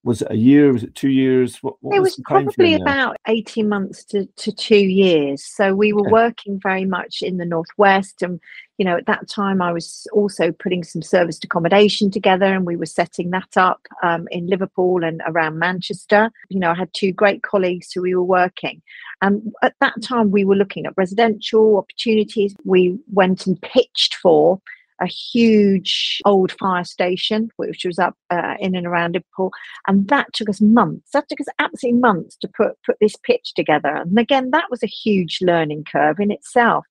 Was 0.05 0.23
it 0.23 0.28
a 0.31 0.37
year? 0.37 0.73
Was 0.73 0.85
it 0.85 0.95
two 0.95 1.11
years? 1.11 1.57
What, 1.62 1.75
what 1.81 1.97
it 1.97 2.00
was, 2.00 2.17
was 2.17 2.25
probably 2.25 2.75
about 2.75 3.17
18 3.26 3.69
months 3.69 4.05
to, 4.05 4.26
to 4.26 4.52
two 4.52 4.76
years. 4.76 5.45
So 5.45 5.75
we 5.75 5.93
were 5.93 6.02
okay. 6.02 6.12
working 6.12 6.61
very 6.62 6.85
much 6.85 7.21
in 7.21 7.37
the 7.37 7.45
Northwest. 7.45 8.23
And, 8.23 8.40
you 8.78 8.85
know, 8.85 8.97
at 8.97 9.07
that 9.07 9.28
time 9.28 9.61
I 9.61 9.73
was 9.73 10.07
also 10.12 10.52
putting 10.52 10.85
some 10.85 11.02
serviced 11.02 11.45
accommodation 11.45 12.11
together 12.11 12.47
and 12.47 12.64
we 12.64 12.76
were 12.76 12.87
setting 12.87 13.31
that 13.31 13.57
up 13.57 13.81
um, 14.02 14.28
in 14.31 14.47
Liverpool 14.47 15.02
and 15.02 15.21
around 15.26 15.59
Manchester. 15.59 16.31
You 16.49 16.61
know, 16.61 16.71
I 16.71 16.75
had 16.75 16.95
two 16.95 17.12
great 17.12 17.43
colleagues 17.43 17.93
who 17.93 18.02
we 18.02 18.14
were 18.14 18.23
working. 18.23 18.81
And 19.21 19.52
at 19.62 19.75
that 19.81 20.00
time 20.00 20.31
we 20.31 20.45
were 20.45 20.57
looking 20.57 20.87
at 20.87 20.95
residential 20.97 21.76
opportunities. 21.76 22.55
We 22.64 22.99
went 23.12 23.47
and 23.47 23.61
pitched 23.61 24.14
for 24.14 24.61
a 25.00 25.07
huge 25.07 26.21
old 26.25 26.52
fire 26.52 26.85
station, 26.85 27.50
which 27.57 27.85
was 27.85 27.99
up 27.99 28.14
uh, 28.31 28.55
in 28.59 28.75
and 28.75 28.87
around 28.87 29.14
Liverpool. 29.14 29.52
And 29.87 30.09
that 30.09 30.33
took 30.33 30.49
us 30.49 30.61
months. 30.61 31.11
That 31.12 31.28
took 31.28 31.40
us 31.40 31.47
absolutely 31.59 32.00
months 32.00 32.37
to 32.37 32.49
put, 32.49 32.73
put 32.85 32.97
this 33.00 33.17
pitch 33.23 33.52
together. 33.55 33.95
And 33.95 34.19
again, 34.19 34.50
that 34.50 34.71
was 34.71 34.83
a 34.83 34.88
huge 34.88 35.38
learning 35.40 35.85
curve 35.90 36.21
in 36.21 36.31
itself. 36.31 36.85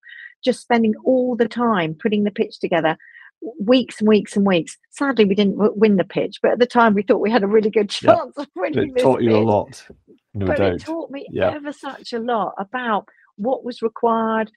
Just 0.44 0.62
spending 0.62 0.94
all 1.04 1.36
the 1.36 1.48
time 1.48 1.96
putting 2.00 2.24
the 2.24 2.32
pitch 2.32 2.60
together, 2.60 2.98
weeks 3.60 4.00
and 4.00 4.08
weeks 4.08 4.36
and 4.36 4.46
weeks. 4.46 4.78
Sadly, 4.92 5.26
we 5.26 5.36
didn't 5.36 5.58
win 5.78 5.98
the 5.98 6.04
pitch, 6.04 6.40
but 6.42 6.52
at 6.52 6.60
the 6.60 6.66
time 6.66 6.94
we 6.94 7.04
thought 7.04 7.22
we 7.22 7.32
had 7.32 7.44
a 7.44 7.48
really 7.48 7.70
good 7.70 7.90
chance 7.90 8.34
yeah. 8.38 8.44
of 8.44 8.48
winning. 8.56 8.94
It 8.96 9.02
taught 9.02 9.22
you 9.22 9.36
a 9.36 9.40
lot, 9.40 9.84
no 10.34 10.46
but 10.46 10.58
doubt. 10.58 10.74
It 10.74 10.82
taught 10.82 11.12
me 11.12 11.28
yeah. 11.32 11.52
ever 11.52 11.74
such 11.74 12.14
a 12.14 12.20
lot 12.20 12.54
about 12.58 13.08
what 13.36 13.64
was 13.64 13.82
required, 13.82 14.52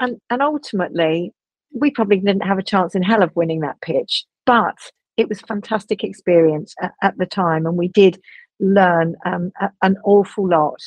and 0.00 0.20
and 0.30 0.42
ultimately 0.42 1.32
we 1.78 1.90
probably 1.90 2.18
didn't 2.18 2.46
have 2.46 2.58
a 2.58 2.62
chance 2.62 2.94
in 2.94 3.02
hell 3.02 3.22
of 3.22 3.34
winning 3.36 3.60
that 3.60 3.80
pitch, 3.80 4.24
but 4.44 4.76
it 5.16 5.28
was 5.28 5.40
fantastic 5.40 6.04
experience 6.04 6.74
at, 6.82 6.92
at 7.02 7.18
the 7.18 7.26
time, 7.26 7.66
and 7.66 7.76
we 7.76 7.88
did 7.88 8.20
learn 8.60 9.16
um, 9.24 9.52
a, 9.60 9.70
an 9.82 9.96
awful 10.04 10.48
lot. 10.48 10.80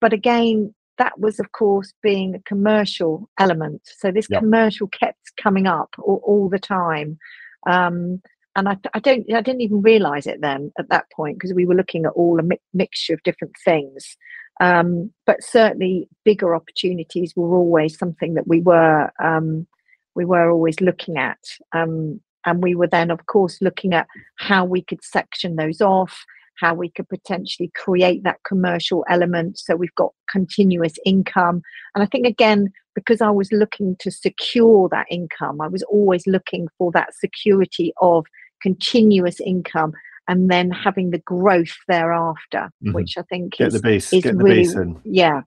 But 0.00 0.12
again, 0.12 0.74
that 0.98 1.18
was, 1.18 1.40
of 1.40 1.52
course, 1.52 1.92
being 2.02 2.34
a 2.34 2.40
commercial 2.40 3.28
element. 3.38 3.82
So 3.84 4.10
this 4.10 4.26
yep. 4.28 4.40
commercial 4.40 4.88
kept 4.88 5.32
coming 5.36 5.66
up 5.66 5.94
all, 5.98 6.20
all 6.24 6.48
the 6.48 6.58
time. 6.58 7.18
Um, 7.66 8.20
and 8.54 8.68
I, 8.68 8.76
I, 8.92 8.98
don't, 8.98 9.32
I 9.32 9.40
didn't 9.40 9.62
even 9.62 9.80
realize 9.80 10.26
it 10.26 10.40
then 10.42 10.72
at 10.78 10.90
that 10.90 11.10
point 11.10 11.38
because 11.38 11.54
we 11.54 11.64
were 11.64 11.74
looking 11.74 12.04
at 12.04 12.12
all 12.12 12.38
a 12.38 12.42
mi- 12.42 12.60
mixture 12.74 13.14
of 13.14 13.22
different 13.22 13.54
things. 13.64 14.16
Um, 14.60 15.10
but 15.24 15.42
certainly, 15.42 16.08
bigger 16.24 16.54
opportunities 16.54 17.32
were 17.34 17.56
always 17.56 17.96
something 17.96 18.34
that 18.34 18.46
we 18.46 18.60
were 18.60 19.10
um, 19.22 19.66
we 20.14 20.24
were 20.24 20.50
always 20.50 20.80
looking 20.80 21.16
at. 21.16 21.38
Um, 21.72 22.20
and 22.44 22.62
we 22.62 22.74
were 22.74 22.88
then, 22.88 23.10
of 23.10 23.26
course, 23.26 23.58
looking 23.60 23.94
at 23.94 24.06
how 24.36 24.64
we 24.64 24.82
could 24.82 25.02
section 25.04 25.56
those 25.56 25.80
off, 25.80 26.24
how 26.58 26.74
we 26.74 26.90
could 26.90 27.08
potentially 27.08 27.70
create 27.74 28.24
that 28.24 28.42
commercial 28.46 29.04
element 29.08 29.58
so 29.58 29.76
we've 29.76 29.94
got 29.94 30.12
continuous 30.30 30.94
income. 31.06 31.62
And 31.94 32.02
I 32.02 32.06
think, 32.06 32.26
again, 32.26 32.72
because 32.94 33.20
I 33.20 33.30
was 33.30 33.50
looking 33.52 33.96
to 34.00 34.10
secure 34.10 34.88
that 34.90 35.06
income, 35.10 35.60
I 35.60 35.68
was 35.68 35.82
always 35.84 36.26
looking 36.26 36.68
for 36.78 36.90
that 36.92 37.14
security 37.14 37.92
of 38.00 38.26
continuous 38.60 39.40
income 39.40 39.92
and 40.28 40.50
then 40.50 40.70
having 40.70 41.10
the 41.10 41.18
growth 41.18 41.74
thereafter, 41.88 42.70
mm-hmm. 42.84 42.92
which 42.92 43.16
I 43.18 43.22
think 43.22 43.54
get 43.54 43.68
is, 43.68 43.74
the 43.74 43.80
base, 43.80 44.12
is 44.12 44.22
get 44.22 44.36
the 44.36 44.44
really, 44.44 44.62
base 44.62 44.74
in. 44.74 45.00
yeah, 45.04 45.42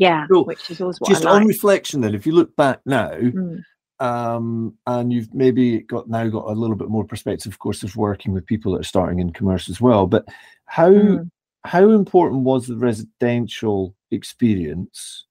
yeah, 0.00 0.26
so 0.32 0.44
which 0.44 0.70
is 0.70 0.80
always 0.80 0.98
just 1.06 1.26
on 1.26 1.46
reflection. 1.46 2.00
Then, 2.00 2.14
if 2.14 2.26
you 2.26 2.32
look 2.32 2.56
back 2.56 2.80
now, 2.86 3.10
mm. 3.10 3.62
um, 3.98 4.74
and 4.86 5.12
you've 5.12 5.32
maybe 5.34 5.80
got 5.80 6.08
now 6.08 6.26
got 6.26 6.46
a 6.46 6.52
little 6.52 6.74
bit 6.74 6.88
more 6.88 7.04
perspective, 7.04 7.52
of 7.52 7.58
course, 7.58 7.82
of 7.82 7.94
working 7.96 8.32
with 8.32 8.46
people 8.46 8.72
that 8.72 8.80
are 8.80 8.84
starting 8.84 9.18
in 9.18 9.30
commerce 9.30 9.68
as 9.68 9.78
well. 9.78 10.06
But 10.06 10.24
how 10.64 10.90
mm. 10.90 11.30
how 11.66 11.90
important 11.90 12.44
was 12.44 12.66
the 12.66 12.78
residential 12.78 13.94
experience? 14.10 15.26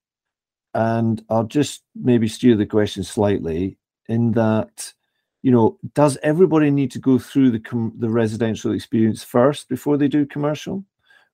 And 0.72 1.20
I'll 1.28 1.48
just 1.48 1.82
maybe 1.96 2.28
steer 2.28 2.54
the 2.54 2.64
question 2.64 3.02
slightly 3.02 3.76
in 4.08 4.30
that, 4.32 4.94
you 5.42 5.50
know, 5.50 5.80
does 5.94 6.16
everybody 6.22 6.70
need 6.70 6.92
to 6.92 7.00
go 7.00 7.18
through 7.18 7.50
the 7.50 7.58
com- 7.58 7.94
the 7.98 8.08
residential 8.08 8.72
experience 8.72 9.24
first 9.24 9.68
before 9.68 9.96
they 9.96 10.06
do 10.06 10.26
commercial, 10.26 10.84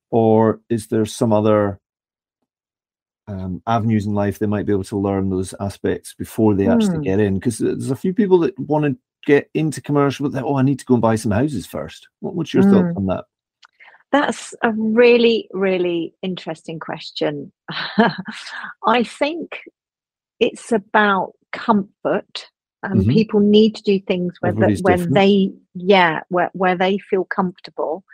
or 0.08 0.62
is 0.70 0.86
there 0.86 1.04
some 1.04 1.34
other 1.34 1.78
um, 3.28 3.62
avenues 3.66 4.06
in 4.06 4.14
life 4.14 4.38
they 4.38 4.46
might 4.46 4.66
be 4.66 4.72
able 4.72 4.84
to 4.84 4.98
learn 4.98 5.30
those 5.30 5.54
aspects 5.60 6.14
before 6.14 6.54
they 6.54 6.68
actually 6.68 6.98
Hmm. 6.98 7.02
get 7.02 7.20
in? 7.20 7.34
Because 7.34 7.58
there's 7.58 7.90
a 7.90 7.96
few 7.96 8.14
people 8.14 8.38
that 8.40 8.58
want 8.58 8.84
to 8.84 8.96
get 9.26 9.50
into 9.54 9.80
commercial, 9.80 10.28
but 10.28 10.32
they, 10.32 10.42
oh, 10.46 10.56
I 10.56 10.62
need 10.62 10.78
to 10.78 10.84
go 10.84 10.94
and 10.94 11.02
buy 11.02 11.16
some 11.16 11.32
houses 11.32 11.66
first. 11.66 12.08
What, 12.20 12.34
what's 12.34 12.54
your 12.54 12.62
Mm. 12.62 12.96
on 12.96 13.06
that? 13.06 13.24
That's 14.12 14.54
a 14.62 14.72
really, 14.72 15.48
really 15.52 16.14
interesting 16.22 16.78
question. 16.78 17.52
I 18.86 19.02
think 19.02 19.60
it's 20.38 20.70
about 20.70 21.32
comfort, 21.52 22.48
and 22.82 23.04
Mhm. 23.04 23.10
people 23.10 23.40
need 23.40 23.74
to 23.76 23.82
do 23.82 23.98
things 23.98 24.36
where 24.40 24.52
the, 24.52 24.68
different. 24.76 25.14
they, 25.14 25.52
yeah, 25.74 26.20
where 26.28 26.50
where 26.52 26.76
they 26.76 26.98
feel 26.98 27.24
comfortable. 27.24 28.04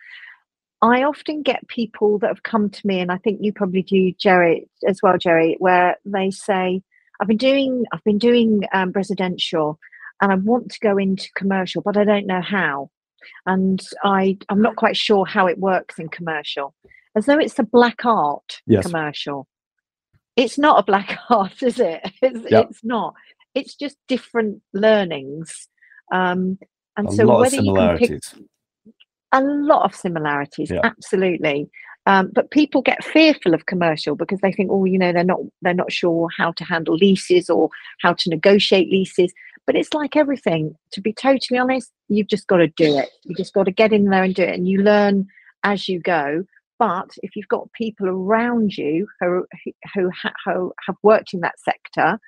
I 0.82 1.04
often 1.04 1.42
get 1.42 1.68
people 1.68 2.18
that 2.20 2.28
have 2.28 2.42
come 2.44 2.70
to 2.70 2.86
me, 2.86 3.00
and 3.00 3.12
I 3.12 3.18
think 3.18 3.40
you 3.42 3.52
probably 3.52 3.82
do, 3.82 4.12
Jerry, 4.20 4.68
as 4.86 5.00
well, 5.02 5.18
Jerry, 5.18 5.56
where 5.60 5.96
they 6.04 6.30
say, 6.30 6.82
"I've 7.20 7.28
been 7.28 7.38
doing, 7.38 7.84
I've 7.92 8.04
been 8.04 8.18
doing 8.18 8.64
um, 8.74 8.92
residential, 8.92 9.78
and 10.20 10.32
I 10.32 10.36
want 10.36 10.72
to 10.72 10.80
go 10.80 10.98
into 10.98 11.28
commercial, 11.36 11.82
but 11.82 11.96
I 11.96 12.04
don't 12.04 12.26
know 12.26 12.42
how." 12.42 12.90
and 13.46 13.82
I 14.04 14.38
I'm 14.48 14.62
not 14.62 14.76
quite 14.76 14.96
sure 14.96 15.26
how 15.26 15.46
it 15.46 15.58
works 15.58 15.98
in 15.98 16.08
commercial, 16.08 16.74
as 17.16 17.26
though 17.26 17.38
it's 17.38 17.58
a 17.58 17.64
black 17.64 18.04
art 18.04 18.60
Yes. 18.66 18.84
commercial. 18.84 19.46
It's 20.36 20.58
not 20.58 20.80
a 20.80 20.84
black 20.84 21.18
art, 21.30 21.62
is 21.62 21.78
it? 21.80 22.00
It's, 22.22 22.46
Yep. 22.50 22.68
it's 22.70 22.84
not. 22.84 23.14
It's 23.54 23.74
just 23.74 23.96
different 24.08 24.62
learnings, 24.72 25.68
um, 26.12 26.58
and 26.96 27.08
A 27.08 27.12
so 27.12 27.26
whether 27.40 27.56
you 27.56 27.72
can 27.74 27.94
pick. 27.96 28.10
A 29.32 29.42
lot 29.42 29.84
of 29.84 29.94
similarities, 29.94 30.70
Yeah. 30.70 30.80
absolutely. 30.84 31.68
Um, 32.06 32.30
but 32.34 32.50
people 32.50 32.82
get 32.82 33.04
fearful 33.04 33.54
of 33.54 33.66
commercial 33.66 34.16
because 34.16 34.40
they 34.40 34.52
think, 34.52 34.70
oh, 34.72 34.84
you 34.84 34.98
know, 34.98 35.12
they're 35.12 35.22
not 35.24 35.38
they're 35.62 35.72
not 35.74 35.92
sure 35.92 36.28
how 36.36 36.50
to 36.52 36.64
handle 36.64 36.96
leases 36.96 37.48
or 37.48 37.70
how 38.00 38.12
to 38.14 38.28
negotiate 38.30 38.90
leases. 38.90 39.32
But 39.66 39.76
it's 39.76 39.94
like 39.94 40.16
everything. 40.16 40.74
To 40.92 41.00
be 41.00 41.12
totally 41.12 41.58
honest, 41.58 41.92
you've 42.08 42.26
just 42.26 42.48
got 42.48 42.56
to 42.56 42.66
do 42.66 42.96
it. 42.98 43.10
You 43.22 43.36
just 43.36 43.54
got 43.54 43.64
to 43.64 43.70
get 43.70 43.92
in 43.92 44.06
there 44.06 44.24
and 44.24 44.34
do 44.34 44.42
it, 44.42 44.54
and 44.54 44.68
you 44.68 44.82
learn 44.82 45.28
as 45.62 45.88
you 45.88 46.00
go. 46.00 46.44
But 46.80 47.10
if 47.22 47.36
you've 47.36 47.46
got 47.46 47.72
people 47.72 48.08
around 48.08 48.76
you 48.76 49.06
who 49.20 49.46
who, 49.94 50.10
ha- 50.10 50.32
who 50.44 50.72
have 50.84 50.96
worked 51.04 51.32
in 51.32 51.40
that 51.40 51.60
sector, 51.60 52.18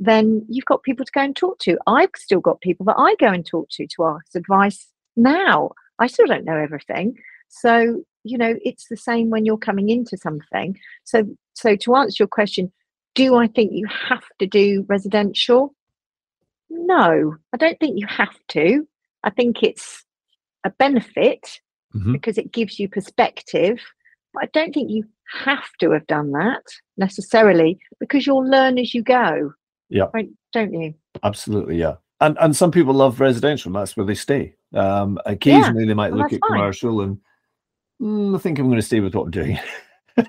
then 0.00 0.44
you've 0.48 0.64
got 0.64 0.82
people 0.82 1.04
to 1.04 1.12
go 1.12 1.20
and 1.20 1.36
talk 1.36 1.60
to. 1.60 1.78
I've 1.86 2.10
still 2.16 2.40
got 2.40 2.60
people 2.62 2.84
that 2.86 2.96
I 2.98 3.14
go 3.20 3.28
and 3.28 3.46
talk 3.46 3.68
to 3.72 3.86
to 3.86 4.04
ask 4.06 4.34
advice 4.34 4.88
now. 5.16 5.70
I 6.00 6.06
still 6.08 6.26
don't 6.26 6.44
know 6.44 6.56
everything. 6.56 7.16
So, 7.48 8.02
you 8.24 8.38
know, 8.38 8.56
it's 8.64 8.88
the 8.88 8.96
same 8.96 9.30
when 9.30 9.44
you're 9.44 9.58
coming 9.58 9.88
into 9.90 10.16
something. 10.16 10.76
So 11.04 11.24
so 11.54 11.76
to 11.76 11.94
answer 11.96 12.22
your 12.22 12.28
question, 12.28 12.72
do 13.14 13.36
I 13.36 13.46
think 13.46 13.72
you 13.72 13.86
have 14.08 14.24
to 14.38 14.46
do 14.46 14.84
residential? 14.88 15.74
No, 16.70 17.36
I 17.52 17.56
don't 17.56 17.78
think 17.78 17.98
you 17.98 18.06
have 18.08 18.34
to. 18.48 18.86
I 19.24 19.30
think 19.30 19.62
it's 19.62 20.04
a 20.64 20.70
benefit 20.70 21.60
Mhm. 21.94 22.12
because 22.12 22.38
it 22.38 22.52
gives 22.52 22.78
you 22.78 22.88
perspective. 22.88 23.78
But 24.32 24.44
I 24.44 24.46
don't 24.52 24.72
think 24.72 24.90
you 24.90 25.04
have 25.44 25.68
to 25.80 25.90
have 25.90 26.06
done 26.06 26.30
that 26.32 26.62
necessarily 26.96 27.78
because 27.98 28.26
you'll 28.26 28.48
learn 28.48 28.78
as 28.78 28.94
you 28.94 29.02
go. 29.02 29.52
Yeah. 29.88 30.06
Right, 30.14 30.28
don't 30.52 30.72
you? 30.72 30.94
Absolutely, 31.24 31.76
yeah. 31.78 31.96
And 32.20 32.36
and 32.40 32.54
some 32.54 32.70
people 32.70 32.94
love 32.94 33.18
residential, 33.20 33.70
and 33.70 33.76
that's 33.76 33.96
where 33.96 34.06
they 34.06 34.14
stay. 34.14 34.54
Um, 34.74 35.18
occasionally, 35.26 35.84
they 35.86 35.94
might 35.94 36.12
well, 36.12 36.22
look 36.22 36.32
at 36.32 36.40
fine. 36.40 36.58
commercial 36.58 37.00
and 37.02 37.18
"Mm, 38.00 38.36
I 38.36 38.38
think 38.38 38.58
I'm 38.58 38.66
going 38.66 38.76
to 38.78 38.82
stay 38.86 39.00
with 39.00 39.14
what 39.14 39.24
I'm 39.24 39.30
doing. 39.30 39.58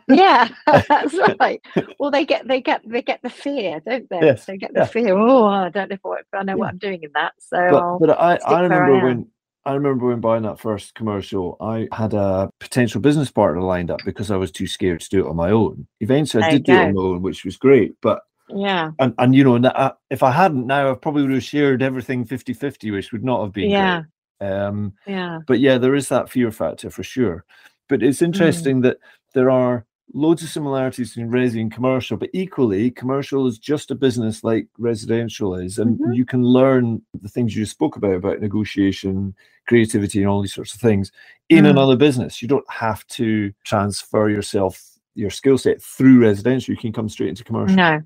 yeah 0.07 0.47
that's 0.89 1.13
right 1.39 1.61
well 1.99 2.11
they 2.11 2.25
get 2.25 2.47
they 2.47 2.61
get 2.61 2.81
they 2.87 3.01
get 3.01 3.21
the 3.23 3.29
fear 3.29 3.81
don't 3.85 4.09
they 4.09 4.25
Yes, 4.25 4.45
they 4.45 4.57
get 4.57 4.73
the 4.73 4.79
yeah. 4.79 4.85
fear 4.85 5.17
oh 5.17 5.45
i 5.45 5.69
don't 5.69 5.89
know 5.89 5.95
if 5.95 6.23
I, 6.33 6.37
I 6.37 6.43
know 6.43 6.53
Yeah. 6.53 6.59
what 6.59 6.69
i'm 6.69 6.77
doing 6.77 7.03
in 7.03 7.11
that 7.13 7.33
so 7.39 7.57
but 7.57 7.75
I'll, 7.83 7.99
but 7.99 8.09
I, 8.11 8.35
I 8.35 8.37
where 8.51 8.59
I 8.59 8.61
remember 8.61 9.05
when 9.07 9.27
I 9.65 9.73
remember 9.73 10.07
when 10.07 10.21
buying 10.21 10.43
that 10.43 10.59
first 10.59 10.95
commercial, 10.95 11.55
I 11.61 11.87
had 11.93 12.13
a 12.15 12.49
potential 12.59 12.99
business 12.99 13.29
partner 13.31 13.61
lined 13.61 13.91
up 13.91 13.99
because 14.05 14.31
I 14.31 14.37
was 14.37 14.51
too 14.51 14.65
scared 14.65 15.01
to 15.01 15.09
do 15.09 15.25
it 15.25 15.29
on 15.29 15.35
my 15.35 15.51
own. 15.51 15.87
Eventually, 15.99 16.43
I 16.43 16.49
There 16.49 16.57
did 16.59 16.63
do 16.65 16.73
it 16.73 16.83
on 16.83 16.93
my 16.95 17.01
own, 17.01 17.21
which 17.21 17.45
was 17.45 17.57
great. 17.57 17.93
But 18.01 18.21
yeah 18.49 18.91
and 18.99 19.13
and 19.17 19.35
you 19.35 19.43
know, 19.43 19.91
if 20.09 20.23
I 20.23 20.31
hadn't 20.31 20.67
now, 20.67 20.91
I 20.91 20.95
probably 20.95 21.23
would 21.23 21.31
have 21.31 21.43
shared 21.43 21.81
everything 21.83 22.25
50-50, 22.25 22.91
which 22.91 23.11
would 23.11 23.23
not 23.23 23.43
have 23.43 23.53
been 23.53 23.69
yeah 23.71 23.97
great. 23.97 24.05
Um, 24.41 24.93
yeah 25.07 25.39
but 25.47 25.59
yeah, 25.59 25.77
there 25.77 25.95
is 25.95 26.09
that 26.09 26.29
fear 26.29 26.51
factor 26.51 26.89
for 26.89 27.03
sure. 27.03 27.45
But 27.89 27.99
Mm. 28.01 28.07
it's 28.07 28.21
interesting 28.21 28.81
that 28.81 28.97
there 29.33 29.49
are 29.49 29.85
loads 30.13 30.43
of 30.43 30.49
similarities 30.49 31.09
between 31.15 31.31
resi 31.31 31.61
and 31.61 31.71
commercial, 31.71 32.17
but 32.17 32.29
equally, 32.33 32.91
commercial 32.91 33.47
is 33.47 33.57
just 33.57 33.91
a 33.91 33.95
business 33.95 34.43
like 34.43 34.67
residential 34.77 35.55
is, 35.55 35.79
and 35.79 35.99
Mhm. 35.99 36.15
you 36.15 36.25
can 36.25 36.43
learn 36.43 37.01
the 37.21 37.29
things 37.29 37.55
you 37.55 37.65
spoke 37.65 37.95
about 37.95 38.13
about 38.15 38.41
negotiation, 38.41 39.33
creativity, 39.67 40.19
and 40.19 40.27
all 40.29 40.41
these 40.41 40.53
sorts 40.53 40.73
of 40.73 40.81
things 40.81 41.11
in 41.49 41.65
Mm. 41.65 41.69
another 41.71 41.95
business. 41.95 42.41
You 42.41 42.47
don't 42.47 42.69
have 42.69 43.05
to 43.07 43.51
transfer 43.63 44.29
yourself 44.29 44.81
your 45.15 45.29
skill 45.29 45.57
set 45.57 45.81
through 45.81 46.19
residential. 46.21 46.73
You 46.73 46.77
can 46.79 46.93
come 46.93 47.09
straight 47.09 47.29
into 47.29 47.43
commercial. 47.43 47.75
no 47.75 48.01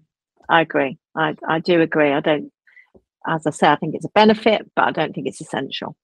i 0.50 0.62
agree 0.62 0.98
i 1.16 1.36
i 1.48 1.60
do 1.60 1.82
agree 1.82 2.12
i 2.12 2.20
don't 2.20 2.52
as 3.28 3.46
i 3.48 3.52
say 3.52 3.68
i 3.68 3.76
think 3.76 3.94
it's 3.96 4.06
a 4.06 4.10
benefit 4.10 4.70
but 4.76 4.86
i 4.86 4.92
don't 4.92 5.14
think 5.14 5.28
it's 5.28 5.42
essential 5.42 5.96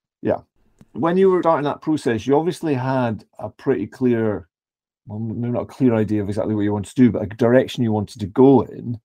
when 0.92 1.16
you 1.16 1.30
were 1.30 1.42
starting 1.42 1.64
that 1.64 1.82
process, 1.82 2.26
you 2.26 2.36
obviously 2.36 2.74
had 2.74 3.24
a 3.38 3.48
pretty 3.48 3.86
clear, 3.86 4.48
well, 5.06 5.18
maybe 5.18 5.52
not 5.52 5.62
a 5.62 5.66
clear 5.66 5.94
idea 5.94 6.22
of 6.22 6.28
exactly 6.28 6.54
what 6.54 6.62
you 6.62 6.72
wanted 6.72 6.94
to 6.94 7.02
do, 7.02 7.10
but 7.10 7.22
a 7.22 7.26
direction 7.26 7.82
you 7.82 7.92
wanted 7.92 8.20
to 8.20 8.26
go 8.26 8.62
in. 8.62 9.00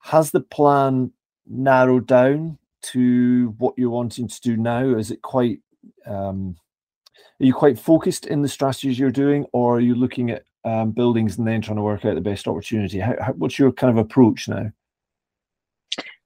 Has 0.00 0.30
the 0.30 0.40
plan 0.40 1.12
narrowed 1.46 2.06
down 2.06 2.58
to 2.82 3.54
what 3.58 3.74
you're 3.76 3.90
wanting 3.90 4.28
to 4.28 4.40
do 4.40 4.56
now? 4.56 4.96
Is 4.96 5.10
it 5.10 5.22
quite, 5.22 5.60
um, 6.06 6.56
are 7.40 7.46
you 7.46 7.54
quite 7.54 7.78
focused 7.78 8.26
in 8.26 8.42
the 8.42 8.48
strategies 8.48 8.98
you're 8.98 9.10
doing, 9.10 9.46
or 9.52 9.76
are 9.76 9.80
you 9.80 9.94
looking 9.94 10.30
at 10.30 10.44
um, 10.64 10.90
buildings 10.92 11.38
and 11.38 11.46
then 11.46 11.62
trying 11.62 11.76
to 11.76 11.82
work 11.82 12.04
out 12.04 12.14
the 12.14 12.20
best 12.20 12.46
opportunity? 12.46 12.98
How, 12.98 13.14
how, 13.20 13.32
what's 13.32 13.58
your 13.58 13.72
kind 13.72 13.90
of 13.90 14.04
approach 14.04 14.48
now? 14.48 14.70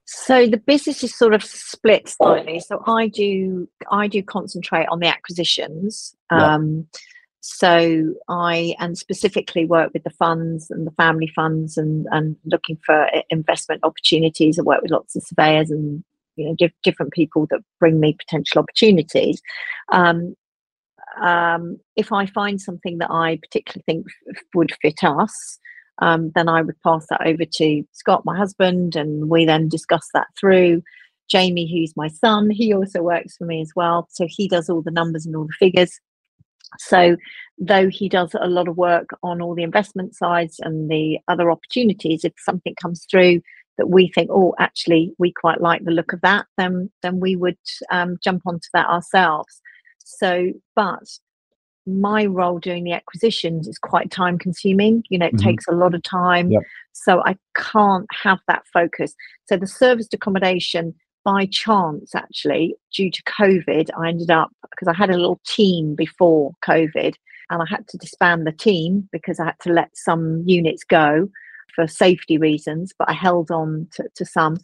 So 0.05 0.47
the 0.47 0.57
business 0.57 1.03
is 1.03 1.15
sort 1.15 1.33
of 1.33 1.43
split 1.43 2.07
slightly. 2.07 2.59
So 2.59 2.83
I 2.85 3.07
do 3.07 3.67
I 3.91 4.07
do 4.07 4.21
concentrate 4.21 4.87
on 4.89 4.99
the 4.99 5.07
acquisitions. 5.07 6.15
Yeah. 6.31 6.55
Um, 6.55 6.87
so 7.41 8.13
I 8.27 8.75
and 8.79 8.97
specifically 8.97 9.65
work 9.65 9.91
with 9.93 10.03
the 10.03 10.09
funds 10.11 10.69
and 10.69 10.85
the 10.85 10.91
family 10.91 11.31
funds 11.35 11.77
and 11.77 12.07
and 12.11 12.35
looking 12.45 12.77
for 12.85 13.07
investment 13.29 13.81
opportunities. 13.83 14.59
I 14.59 14.63
work 14.63 14.81
with 14.81 14.91
lots 14.91 15.15
of 15.15 15.23
surveyors 15.23 15.71
and 15.71 16.03
you 16.35 16.45
know 16.45 16.55
diff- 16.55 16.81
different 16.83 17.13
people 17.13 17.47
that 17.49 17.61
bring 17.79 17.99
me 17.99 18.13
potential 18.13 18.59
opportunities. 18.59 19.41
Um, 19.91 20.35
um, 21.21 21.79
if 21.95 22.11
I 22.11 22.25
find 22.25 22.59
something 22.59 22.97
that 22.97 23.09
I 23.09 23.37
particularly 23.37 23.83
think 23.85 24.07
f- 24.35 24.43
would 24.53 24.71
fit 24.81 25.03
us, 25.03 25.59
um, 25.99 26.31
then 26.35 26.49
I 26.49 26.61
would 26.61 26.79
pass 26.83 27.05
that 27.09 27.25
over 27.25 27.45
to 27.45 27.83
Scott, 27.93 28.25
my 28.25 28.37
husband, 28.37 28.95
and 28.95 29.29
we 29.29 29.45
then 29.45 29.69
discuss 29.69 30.07
that 30.13 30.27
through. 30.39 30.81
Jamie, 31.27 31.71
who's 31.71 31.95
my 31.95 32.07
son, 32.07 32.49
he 32.51 32.73
also 32.73 33.01
works 33.01 33.37
for 33.37 33.45
me 33.45 33.61
as 33.61 33.71
well. 33.75 34.07
So 34.11 34.27
he 34.29 34.47
does 34.47 34.69
all 34.69 34.81
the 34.81 34.91
numbers 34.91 35.25
and 35.25 35.35
all 35.35 35.45
the 35.45 35.53
figures. 35.57 35.99
So, 36.77 37.15
though 37.57 37.89
he 37.89 38.09
does 38.09 38.35
a 38.39 38.47
lot 38.47 38.67
of 38.67 38.75
work 38.75 39.09
on 39.23 39.41
all 39.41 39.55
the 39.55 39.63
investment 39.63 40.15
sides 40.15 40.59
and 40.59 40.89
the 40.89 41.19
other 41.27 41.49
opportunities, 41.49 42.25
if 42.25 42.33
something 42.37 42.75
comes 42.81 43.05
through 43.09 43.41
that 43.77 43.87
we 43.87 44.11
think, 44.13 44.29
oh, 44.31 44.55
actually, 44.59 45.13
we 45.17 45.31
quite 45.31 45.61
like 45.61 45.83
the 45.83 45.91
look 45.91 46.13
of 46.13 46.21
that, 46.21 46.45
then 46.57 46.89
then 47.01 47.19
we 47.19 47.35
would 47.35 47.57
um, 47.91 48.17
jump 48.23 48.43
onto 48.45 48.67
that 48.73 48.87
ourselves. 48.87 49.61
So, 50.03 50.51
but 50.75 51.03
my 51.87 52.25
role 52.25 52.59
doing 52.59 52.83
the 52.83 52.93
acquisitions 52.93 53.67
is 53.67 53.77
quite 53.77 54.09
time 54.11 54.37
consuming. 54.37 55.03
You 55.09 55.19
know, 55.19 55.27
it 55.27 55.35
Mhm. 55.35 55.43
takes 55.43 55.67
a 55.67 55.71
lot 55.73 55.93
of 55.93 56.01
time. 56.03 56.51
Yep. 56.51 56.63
So 56.93 57.21
I 57.25 57.37
can't 57.55 58.07
have 58.23 58.39
that 58.47 58.63
focus. 58.73 59.13
So 59.47 59.57
the 59.57 59.67
serviced 59.67 60.13
accommodation, 60.13 60.95
by 61.23 61.47
chance, 61.47 62.13
actually, 62.15 62.75
due 62.95 63.11
to 63.11 63.23
COVID, 63.23 63.89
I 63.97 64.09
ended 64.09 64.31
up 64.31 64.51
because 64.71 64.87
I 64.87 64.93
had 64.93 65.09
a 65.09 65.17
little 65.17 65.39
team 65.45 65.95
before 65.95 66.53
COVID 66.63 67.15
and 67.49 67.61
I 67.61 67.65
had 67.69 67.87
to 67.89 67.97
disband 67.97 68.45
the 68.47 68.51
team 68.51 69.07
because 69.11 69.39
I 69.39 69.45
had 69.45 69.59
to 69.61 69.73
let 69.73 69.95
some 69.95 70.43
units 70.45 70.83
go 70.83 71.29
for 71.75 71.87
safety 71.87 72.37
reasons, 72.37 72.93
but 72.97 73.09
I 73.09 73.13
held 73.13 73.51
on 73.51 73.87
to, 73.93 74.07
to 74.15 74.25
some. 74.25 74.57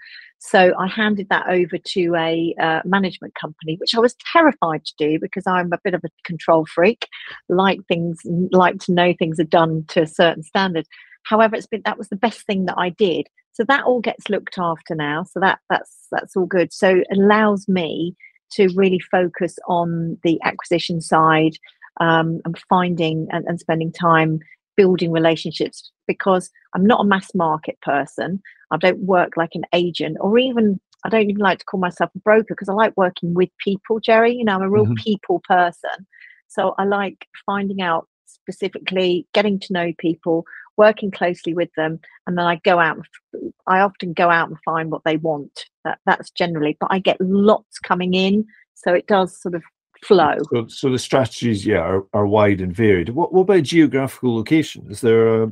So 0.43 0.73
I 0.77 0.87
handed 0.87 1.29
that 1.29 1.47
over 1.47 1.77
to 1.77 2.15
a 2.15 2.55
uh, 2.59 2.81
management 2.83 3.35
company, 3.35 3.75
which 3.79 3.93
I 3.93 3.99
was 3.99 4.15
terrified 4.33 4.83
to 4.85 4.93
do 4.97 5.19
because 5.19 5.43
I'm 5.45 5.71
a 5.71 5.77
bit 5.83 5.93
of 5.93 6.01
a 6.03 6.09
control 6.25 6.65
freak, 6.65 7.07
like 7.47 7.79
things, 7.87 8.19
like 8.51 8.79
to 8.79 8.91
know 8.91 9.13
things 9.13 9.39
are 9.39 9.43
done 9.43 9.85
to 9.89 10.01
a 10.01 10.07
certain 10.07 10.41
standard. 10.41 10.87
However, 11.25 11.55
it's 11.55 11.67
been 11.67 11.83
that 11.85 11.99
was 11.99 12.09
the 12.09 12.15
best 12.15 12.41
thing 12.47 12.65
that 12.65 12.77
I 12.77 12.89
did. 12.89 13.27
So 13.53 13.63
that 13.65 13.83
all 13.83 14.01
gets 14.01 14.29
looked 14.29 14.57
after 14.57 14.95
now. 14.95 15.25
So 15.25 15.39
that 15.41 15.59
that's 15.69 16.07
that's 16.11 16.35
all 16.35 16.47
good. 16.47 16.73
So 16.73 16.89
it 16.89 17.07
allows 17.15 17.67
me 17.67 18.15
to 18.53 18.67
really 18.75 18.99
focus 18.99 19.59
on 19.67 20.17
the 20.23 20.39
acquisition 20.43 21.01
side 21.01 21.53
um, 21.99 22.41
and 22.45 22.57
finding 22.67 23.27
and, 23.31 23.45
and 23.45 23.59
spending 23.59 23.91
time 23.91 24.39
building 24.75 25.11
relationships 25.11 25.91
because 26.07 26.49
I'm 26.75 26.85
not 26.85 27.01
a 27.01 27.07
mass 27.07 27.33
market 27.35 27.79
person. 27.81 28.41
I 28.71 28.77
don't 28.77 28.99
work 28.99 29.37
like 29.37 29.51
an 29.53 29.65
agent 29.73 30.17
or 30.19 30.37
even 30.37 30.79
I 31.03 31.09
don't 31.09 31.29
even 31.29 31.41
like 31.41 31.59
to 31.59 31.65
call 31.65 31.79
myself 31.79 32.11
a 32.15 32.19
broker 32.19 32.47
because 32.49 32.69
I 32.69 32.73
like 32.73 32.95
working 32.95 33.33
with 33.33 33.49
people, 33.57 33.99
Jerry. 33.99 34.35
You 34.35 34.45
know, 34.45 34.55
I'm 34.55 34.61
a 34.61 34.69
real 34.69 34.85
mm-hmm. 34.85 34.93
people 35.03 35.41
person. 35.47 36.05
So 36.47 36.75
I 36.77 36.83
like 36.83 37.27
finding 37.45 37.81
out 37.81 38.07
specifically, 38.25 39.27
getting 39.33 39.59
to 39.59 39.73
know 39.73 39.93
people, 39.97 40.45
working 40.77 41.11
closely 41.11 41.53
with 41.53 41.69
them, 41.75 41.99
and 42.27 42.37
then 42.37 42.45
I 42.45 42.57
go 42.63 42.79
out. 42.79 42.99
I 43.67 43.79
often 43.79 44.13
go 44.13 44.29
out 44.29 44.49
and 44.49 44.57
find 44.63 44.91
what 44.91 45.03
they 45.05 45.17
want. 45.17 45.65
That 45.85 45.99
that's 46.05 46.29
generally, 46.31 46.77
but 46.79 46.89
I 46.91 46.99
get 46.99 47.19
lots 47.19 47.79
coming 47.79 48.13
in, 48.13 48.45
so 48.73 48.93
it 48.93 49.07
does 49.07 49.39
sort 49.41 49.55
of 49.55 49.63
flow. 50.03 50.35
So, 50.51 50.67
so 50.67 50.89
the 50.89 50.99
strategies, 50.99 51.65
yeah, 51.65 51.79
are, 51.79 52.05
are 52.13 52.27
wide 52.27 52.61
and 52.61 52.75
varied. 52.75 53.09
What, 53.09 53.33
what 53.33 53.41
about 53.41 53.63
geographical 53.63 54.35
location? 54.35 54.87
Is 54.89 55.01
there 55.01 55.43
a 55.43 55.51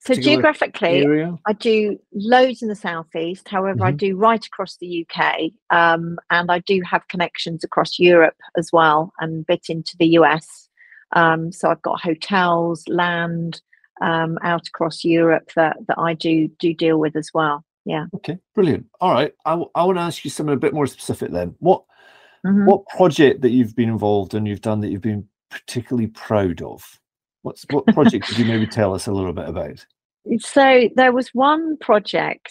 so 0.00 0.14
geographically, 0.14 1.02
area? 1.02 1.38
I 1.46 1.54
do 1.54 1.98
loads 2.12 2.60
in 2.60 2.68
the 2.68 2.74
southeast. 2.74 3.48
However, 3.48 3.76
mm-hmm. 3.76 3.86
I 3.86 3.92
do 3.92 4.16
right 4.16 4.44
across 4.44 4.76
the 4.76 5.06
UK, 5.06 5.50
um, 5.70 6.18
and 6.30 6.50
I 6.50 6.58
do 6.58 6.82
have 6.88 7.08
connections 7.08 7.64
across 7.64 7.98
Europe 7.98 8.36
as 8.58 8.70
well, 8.70 9.12
and 9.20 9.40
a 9.40 9.44
bit 9.44 9.66
into 9.70 9.96
the 9.98 10.08
US. 10.18 10.68
Um, 11.12 11.52
so 11.52 11.70
I've 11.70 11.80
got 11.80 12.02
hotels, 12.02 12.84
land 12.88 13.62
um, 14.02 14.38
out 14.42 14.68
across 14.68 15.04
Europe 15.04 15.52
that 15.56 15.76
that 15.88 15.98
I 15.98 16.12
do 16.12 16.48
do 16.58 16.74
deal 16.74 16.98
with 16.98 17.16
as 17.16 17.30
well. 17.32 17.64
Yeah. 17.86 18.06
Okay, 18.14 18.38
brilliant. 18.54 18.86
All 19.00 19.12
right, 19.12 19.32
I, 19.46 19.50
w- 19.50 19.70
I 19.74 19.84
want 19.84 19.98
to 19.98 20.02
ask 20.02 20.24
you 20.24 20.30
something 20.30 20.54
a 20.54 20.58
bit 20.58 20.74
more 20.74 20.86
specific 20.86 21.30
then. 21.30 21.54
What 21.60 21.84
Mm-hmm. 22.44 22.66
What 22.66 22.86
project 22.88 23.40
that 23.42 23.50
you've 23.50 23.74
been 23.74 23.88
involved 23.88 24.34
in, 24.34 24.46
you've 24.46 24.60
done 24.60 24.80
that 24.80 24.90
you've 24.90 25.00
been 25.00 25.26
particularly 25.50 26.08
proud 26.08 26.62
of? 26.62 27.00
What's 27.42 27.64
what 27.70 27.86
project 27.86 28.26
could 28.26 28.38
you 28.38 28.44
maybe 28.44 28.66
tell 28.66 28.94
us 28.94 29.06
a 29.06 29.12
little 29.12 29.32
bit 29.32 29.48
about? 29.48 29.84
So 30.38 30.88
there 30.96 31.12
was 31.12 31.28
one 31.34 31.76
project 31.78 32.50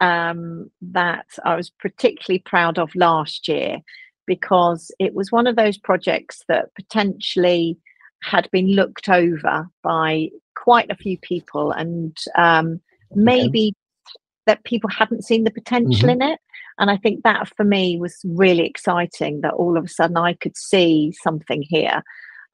um, 0.00 0.70
that 0.80 1.26
I 1.44 1.56
was 1.56 1.70
particularly 1.70 2.40
proud 2.40 2.78
of 2.78 2.94
last 2.94 3.48
year 3.48 3.78
because 4.26 4.92
it 5.00 5.14
was 5.14 5.32
one 5.32 5.46
of 5.46 5.56
those 5.56 5.78
projects 5.78 6.42
that 6.48 6.74
potentially 6.74 7.78
had 8.22 8.48
been 8.52 8.68
looked 8.68 9.08
over 9.08 9.68
by 9.82 10.28
quite 10.56 10.90
a 10.90 10.96
few 10.96 11.18
people 11.18 11.72
and 11.72 12.16
um, 12.36 12.80
maybe 13.14 13.68
okay. 13.68 14.14
that 14.46 14.64
people 14.64 14.90
hadn't 14.90 15.24
seen 15.24 15.44
the 15.44 15.50
potential 15.50 16.08
mm-hmm. 16.08 16.22
in 16.22 16.22
it 16.22 16.40
and 16.78 16.90
I 16.90 16.96
think 16.96 17.24
that 17.24 17.52
for 17.56 17.64
me 17.64 17.98
was 17.98 18.20
really 18.24 18.64
exciting 18.64 19.40
that 19.40 19.54
all 19.54 19.76
of 19.76 19.84
a 19.84 19.88
sudden 19.88 20.16
I 20.16 20.34
could 20.34 20.56
see 20.56 21.12
something 21.22 21.62
here 21.62 22.02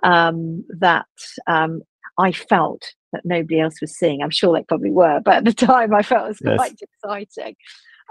um, 0.02 0.64
that 0.80 1.06
um, 1.46 1.82
I 2.18 2.32
felt 2.32 2.94
that 3.12 3.24
nobody 3.24 3.60
else 3.60 3.80
was 3.80 3.96
seeing. 3.96 4.22
I'm 4.22 4.30
sure 4.30 4.54
they 4.54 4.64
probably 4.64 4.90
were, 4.90 5.20
but 5.24 5.36
at 5.36 5.44
the 5.44 5.52
time 5.66 5.94
I 5.94 6.02
felt 6.02 6.24
it 6.24 6.28
was 6.28 6.40
yes. 6.44 6.56
quite 6.56 6.80
exciting. 6.80 7.56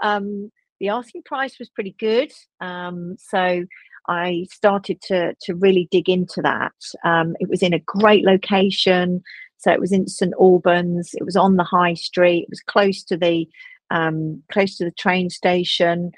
Um, 0.02 0.50
the 0.80 0.88
asking 0.88 1.22
price 1.22 1.58
was 1.58 1.68
pretty 1.70 1.94
good. 1.98 2.32
Um, 2.60 3.16
so 3.18 3.64
I 4.08 4.46
started 4.52 5.00
to, 5.02 5.34
to 5.42 5.54
really 5.54 5.88
dig 5.90 6.08
into 6.08 6.42
that. 6.42 6.74
Um, 7.04 7.36
it 7.40 7.48
was 7.48 7.62
in 7.62 7.72
a 7.72 7.78
great 7.78 8.24
location. 8.24 9.22
So 9.58 9.72
it 9.72 9.80
was 9.80 9.92
in 9.92 10.06
St 10.08 10.34
Albans. 10.38 11.10
It 11.14 11.24
was 11.24 11.36
on 11.36 11.56
the 11.56 11.64
high 11.64 11.94
street. 11.94 12.42
It 12.42 12.50
was 12.50 12.60
close 12.60 13.02
to 13.04 13.16
the 13.16 13.48
um, 13.90 14.42
close 14.50 14.76
to 14.76 14.84
the 14.84 14.90
train 14.92 15.30
station, 15.30 16.12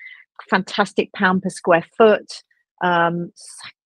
fantastic 0.48 1.12
pound 1.12 1.42
per 1.42 1.50
square 1.50 1.84
foot, 1.96 2.42
um, 2.82 3.32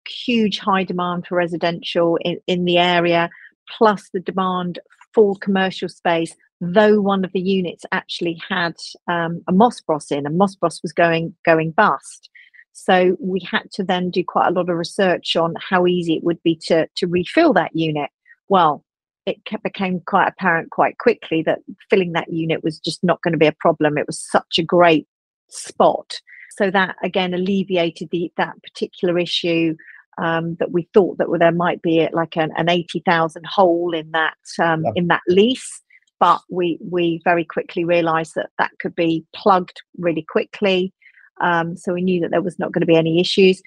huge 0.08 0.60
high 0.60 0.84
demand 0.84 1.28
for 1.28 1.36
residential 1.36 2.18
in, 2.22 2.40
in 2.48 2.66
the 2.66 2.78
area, 2.78 3.30
plus 3.78 4.10
the 4.14 4.20
demand 4.20 4.80
for 5.14 5.36
commercial 5.36 5.90
space. 5.90 6.36
Though 6.62 7.00
one 7.00 7.24
of 7.24 7.32
the 7.32 7.40
units 7.40 7.86
actually 7.92 8.42
had 8.50 8.76
um, 9.08 9.42
a 9.48 9.54
Moss 9.54 9.80
Bros 9.82 10.12
in, 10.12 10.26
and 10.26 10.38
Moss 10.38 10.56
Bros 10.56 10.82
was 10.84 10.92
going 10.92 11.34
going 11.46 11.72
bust. 11.72 12.30
So 12.74 13.18
we 13.20 13.42
had 13.50 13.72
to 13.74 13.84
then 13.84 14.10
do 14.10 14.24
quite 14.26 14.48
a 14.48 14.52
lot 14.52 14.70
of 14.70 14.78
research 14.78 15.36
on 15.36 15.54
how 15.70 15.88
easy 15.88 16.16
it 16.16 16.24
would 16.24 16.42
be 16.44 16.56
to 16.68 16.88
to 16.96 17.08
refill 17.08 17.54
that 17.54 17.76
unit. 17.76 18.10
Well, 18.50 18.84
it 19.30 19.64
became 19.64 20.02
quite 20.06 20.28
apparent 20.28 20.72
quite 20.72 20.98
quickly 20.98 21.42
that 21.44 21.60
filling 21.90 22.14
that 22.14 22.32
unit 22.32 22.64
was 22.64 22.80
just 22.80 23.04
not 23.04 23.22
going 23.22 23.34
to 23.34 23.38
be 23.38 23.48
a 23.48 23.56
problem. 23.60 23.98
It 23.98 24.08
was 24.08 24.20
such 24.20 24.58
a 24.58 24.64
great 24.64 25.08
spot. 25.50 26.20
So 26.58 26.72
that 26.72 26.96
again 27.04 27.34
alleviated 27.34 28.10
the, 28.12 28.32
that 28.38 28.62
particular 28.64 29.18
issue 29.18 29.76
um, 30.18 30.56
that 30.60 30.72
we 30.72 30.90
thought 30.94 31.18
that 31.18 31.28
there 31.40 31.52
might 31.52 31.82
be 31.82 32.08
like 32.12 32.36
an, 32.36 32.52
an 32.58 32.70
80,000 32.70 33.46
hole 33.46 33.94
in 33.94 34.12
that 34.12 34.38
um, 34.62 34.84
yeah. 34.84 34.92
in 34.96 35.08
that 35.08 35.22
lease. 35.28 35.82
But 36.20 36.42
we 36.50 36.78
we 36.82 37.22
very 37.24 37.46
quickly 37.46 37.86
realised 37.86 38.34
that 38.36 38.50
that 38.58 38.72
could 38.82 38.96
be 38.96 39.26
plugged 39.34 39.82
really 39.98 40.26
quickly. 40.30 40.94
Um, 41.40 41.78
so 41.78 41.94
we 41.94 42.02
knew 42.02 42.20
that 42.22 42.32
there 42.32 42.42
was 42.42 42.60
not 42.60 42.74
going 42.74 42.82
to 42.82 42.88
be 42.88 42.98
any 42.98 43.22
issues 43.22 43.62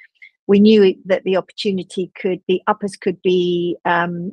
we 0.47 0.61
knew 0.61 0.95
that 1.07 1.25
the 1.25 1.37
opportunity 1.37 2.11
could 2.21 2.41
the 2.49 2.61
uppers 2.67 2.97
could 2.97 3.21
be 3.23 3.77
um, 3.85 4.33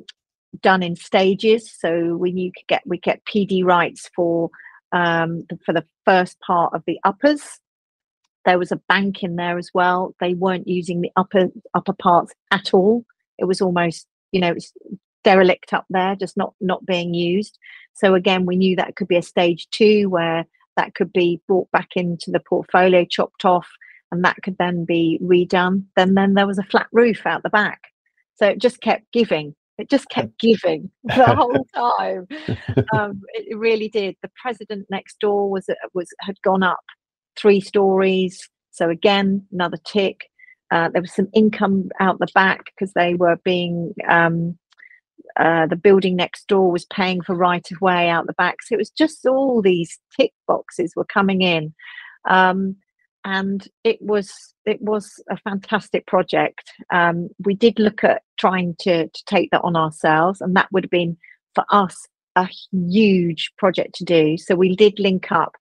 done 0.60 0.82
in 0.82 0.96
stages. 0.96 1.70
So 1.70 2.16
when 2.16 2.36
you 2.36 2.52
could 2.52 2.66
get 2.66 2.82
we 2.86 2.98
get 2.98 3.24
PD 3.24 3.64
rights 3.64 4.10
for 4.14 4.50
um, 4.92 5.46
for 5.64 5.72
the 5.72 5.86
first 6.04 6.38
part 6.40 6.74
of 6.74 6.82
the 6.86 6.98
uppers. 7.04 7.60
There 8.44 8.58
was 8.58 8.72
a 8.72 8.80
bank 8.88 9.22
in 9.22 9.36
there 9.36 9.58
as 9.58 9.70
well. 9.74 10.14
They 10.18 10.34
weren't 10.34 10.66
using 10.66 11.00
the 11.00 11.12
upper 11.16 11.48
upper 11.74 11.92
parts 11.92 12.32
at 12.50 12.72
all. 12.74 13.04
It 13.38 13.44
was 13.44 13.60
almost 13.60 14.06
you 14.32 14.40
know 14.40 14.52
it's 14.52 14.72
derelict 15.22 15.72
up 15.72 15.86
there, 15.90 16.16
just 16.16 16.36
not 16.36 16.54
not 16.60 16.86
being 16.86 17.14
used. 17.14 17.58
So 17.92 18.14
again, 18.14 18.46
we 18.46 18.56
knew 18.56 18.76
that 18.76 18.96
could 18.96 19.08
be 19.08 19.16
a 19.16 19.22
stage 19.22 19.68
two 19.70 20.08
where 20.08 20.46
that 20.76 20.94
could 20.94 21.12
be 21.12 21.40
brought 21.46 21.70
back 21.70 21.90
into 21.96 22.30
the 22.30 22.40
portfolio, 22.40 23.04
chopped 23.04 23.44
off, 23.44 23.68
and 24.10 24.24
that 24.24 24.42
could 24.42 24.56
then 24.58 24.84
be 24.84 25.18
redone. 25.22 25.84
Then 25.96 26.14
then 26.14 26.34
there 26.34 26.46
was 26.46 26.58
a 26.58 26.64
flat 26.64 26.86
roof 26.92 27.26
out 27.26 27.42
the 27.42 27.50
back. 27.50 27.82
So 28.36 28.46
it 28.48 28.58
just 28.58 28.80
kept 28.80 29.12
giving 29.12 29.54
it 29.80 29.90
just 29.90 30.08
kept 30.10 30.38
giving 30.40 30.90
the 31.04 31.34
whole 31.34 31.66
time. 31.74 32.26
Um, 32.92 33.20
it 33.34 33.56
really 33.56 33.88
did. 33.88 34.16
The 34.22 34.30
president 34.40 34.86
next 34.90 35.20
door 35.20 35.50
was 35.50 35.68
uh, 35.68 35.74
was 35.94 36.08
had 36.20 36.40
gone 36.42 36.62
up 36.62 36.80
three 37.36 37.60
stories. 37.60 38.48
So 38.70 38.88
again, 38.90 39.46
another 39.52 39.78
tick. 39.86 40.22
Uh, 40.70 40.88
there 40.88 41.02
was 41.02 41.14
some 41.14 41.28
income 41.34 41.90
out 42.00 42.18
the 42.18 42.28
back 42.34 42.64
because 42.66 42.92
they 42.94 43.14
were 43.14 43.36
being 43.44 43.94
um, 44.08 44.58
uh, 45.36 45.66
the 45.66 45.76
building 45.76 46.16
next 46.16 46.46
door 46.48 46.70
was 46.70 46.84
paying 46.86 47.20
for 47.22 47.34
right 47.34 47.70
of 47.70 47.80
way 47.80 48.08
out 48.08 48.26
the 48.26 48.32
back. 48.34 48.62
So 48.62 48.74
it 48.74 48.78
was 48.78 48.90
just 48.90 49.24
all 49.26 49.62
these 49.62 49.98
tick 50.18 50.32
boxes 50.46 50.94
were 50.96 51.04
coming 51.04 51.42
in. 51.42 51.72
Um, 52.28 52.76
and 53.24 53.66
it 53.84 54.00
was 54.00 54.32
it 54.66 54.80
was 54.80 55.22
a 55.30 55.36
fantastic 55.36 56.06
project. 56.06 56.72
Um, 56.92 57.28
we 57.44 57.54
did 57.54 57.78
look 57.78 58.04
at 58.04 58.22
trying 58.38 58.76
to 58.80 59.08
to 59.08 59.24
take 59.26 59.50
that 59.50 59.62
on 59.62 59.76
ourselves, 59.76 60.40
and 60.40 60.56
that 60.56 60.70
would 60.72 60.84
have 60.84 60.90
been 60.90 61.16
for 61.54 61.64
us 61.70 62.06
a 62.36 62.48
huge 62.72 63.50
project 63.58 63.94
to 63.96 64.04
do. 64.04 64.36
So 64.38 64.54
we 64.54 64.74
did 64.76 64.98
link 64.98 65.30
up, 65.32 65.56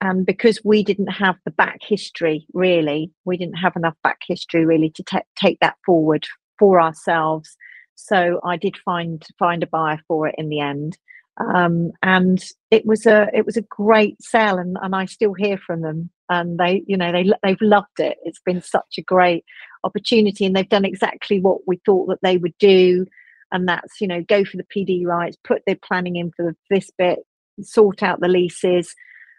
and 0.00 0.24
because 0.24 0.60
we 0.64 0.82
didn't 0.82 1.12
have 1.12 1.36
the 1.44 1.50
back 1.50 1.80
history 1.82 2.46
really, 2.52 3.10
we 3.24 3.36
didn't 3.36 3.56
have 3.56 3.76
enough 3.76 3.96
back 4.02 4.20
history 4.26 4.64
really 4.64 4.90
to 4.90 5.02
t- 5.02 5.18
take 5.36 5.60
that 5.60 5.76
forward 5.84 6.26
for 6.58 6.80
ourselves. 6.80 7.56
So 7.94 8.40
I 8.44 8.56
did 8.56 8.76
find 8.78 9.24
find 9.38 9.62
a 9.62 9.66
buyer 9.66 10.00
for 10.08 10.28
it 10.28 10.34
in 10.38 10.48
the 10.48 10.60
end 10.60 10.96
um, 11.38 11.92
and 12.02 12.42
it 12.70 12.84
was 12.84 13.06
a 13.06 13.28
it 13.32 13.46
was 13.46 13.56
a 13.56 13.62
great 13.62 14.20
sell 14.22 14.58
and, 14.58 14.76
and 14.82 14.94
I 14.94 15.06
still 15.06 15.32
hear 15.32 15.56
from 15.56 15.80
them 15.80 16.10
and 16.32 16.58
they 16.58 16.82
you 16.86 16.96
know 16.96 17.12
they 17.12 17.30
they've 17.42 17.60
loved 17.60 17.98
it. 17.98 18.18
It's 18.24 18.40
been 18.44 18.62
such 18.62 18.96
a 18.98 19.02
great 19.02 19.44
opportunity 19.84 20.46
and 20.46 20.56
they've 20.56 20.68
done 20.68 20.84
exactly 20.84 21.40
what 21.40 21.58
we 21.66 21.80
thought 21.84 22.06
that 22.08 22.20
they 22.22 22.38
would 22.38 22.56
do. 22.58 23.06
And 23.50 23.68
that's 23.68 24.00
you 24.00 24.08
know 24.08 24.22
go 24.22 24.44
for 24.44 24.56
the 24.56 24.64
PD 24.64 25.04
rights 25.04 25.36
put 25.44 25.62
their 25.66 25.76
planning 25.76 26.16
in 26.16 26.32
for 26.34 26.56
this 26.70 26.90
bit 26.96 27.20
sort 27.60 28.02
out 28.02 28.20
the 28.20 28.28
leases. 28.28 28.94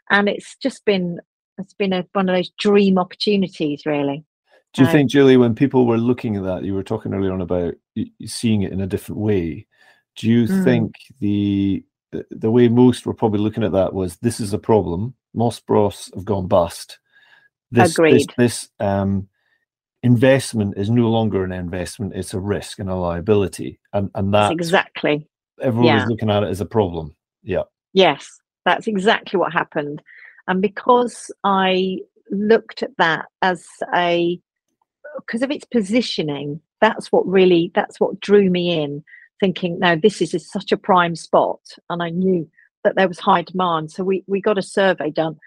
And 0.09 0.29
it's 0.29 0.55
just 0.61 0.85
been 0.85 1.19
it's 1.57 1.73
been 1.73 1.93
a, 1.93 2.05
one 2.13 2.29
of 2.29 2.35
those 2.35 2.51
dream 2.59 2.97
opportunities 2.97 3.83
really. 3.85 4.23
Do 4.73 4.81
you 4.81 4.87
um, 4.87 4.91
think 4.91 5.11
julie 5.11 5.37
when 5.37 5.53
people 5.53 5.85
were 5.85 5.97
looking 5.97 6.35
at 6.35 6.43
that 6.43 6.63
you 6.63 6.73
were 6.73 6.81
talking 6.81 7.13
earlier 7.13 7.31
on 7.31 7.41
about 7.41 7.75
seeing 8.25 8.63
it 8.63 8.71
in 8.71 8.81
a 8.81 8.87
different 8.87 9.21
way 9.21 9.67
do 10.15 10.27
you 10.27 10.47
mm. 10.47 10.63
think 10.63 10.95
the 11.19 11.85
the, 12.13 12.25
the 12.31 12.51
way 12.51 12.67
most 12.69 13.05
were 13.05 13.13
probably 13.13 13.39
looking 13.39 13.63
at 13.63 13.73
that 13.73 13.93
was 13.93 14.15
this 14.17 14.39
is 14.39 14.53
a 14.53 14.57
problem. 14.57 15.13
Moss 15.33 15.59
Bros 15.59 16.09
have 16.15 16.25
gone 16.25 16.47
bust. 16.47 16.99
This, 17.71 17.91
Agreed. 17.91 18.13
This, 18.13 18.27
this 18.37 18.69
um, 18.79 19.27
investment 20.03 20.77
is 20.77 20.89
no 20.89 21.09
longer 21.09 21.43
an 21.43 21.51
investment; 21.51 22.13
it's 22.15 22.33
a 22.33 22.39
risk 22.39 22.79
and 22.79 22.89
a 22.89 22.95
liability, 22.95 23.79
and 23.91 24.09
and 24.15 24.33
That's 24.33 24.49
that 24.49 24.53
exactly. 24.53 25.27
everyone 25.61 25.87
yeah. 25.87 26.01
was 26.01 26.09
looking 26.09 26.29
at 26.29 26.43
it 26.43 26.49
as 26.49 26.61
a 26.61 26.65
problem. 26.65 27.15
Yeah, 27.41 27.63
Yes, 27.93 28.39
that's 28.65 28.87
exactly 28.87 29.39
what 29.39 29.53
happened. 29.53 30.01
And 30.47 30.61
because 30.61 31.31
I 31.43 31.99
looked 32.31 32.83
at 32.83 32.97
that 32.97 33.25
as 33.41 33.65
a 33.93 34.39
because 35.17 35.43
of 35.43 35.51
its 35.51 35.65
positioning, 35.65 36.59
that's 36.81 37.11
what 37.11 37.25
really 37.27 37.71
that's 37.75 37.99
what 37.99 38.19
drew 38.19 38.49
me 38.49 38.81
in, 38.81 39.03
thinking, 39.39 39.79
no, 39.79 39.95
this 39.95 40.21
is, 40.21 40.33
is 40.33 40.49
such 40.49 40.71
a 40.71 40.77
prime 40.77 41.15
spot. 41.15 41.59
And 41.89 42.01
I 42.01 42.09
knew 42.09 42.49
that 42.83 42.95
there 42.95 43.07
was 43.07 43.19
high 43.19 43.43
demand. 43.43 43.91
So 43.91 44.03
we, 44.03 44.23
we 44.27 44.41
got 44.41 44.57
a 44.57 44.63
survey 44.63 45.09
done 45.09 45.37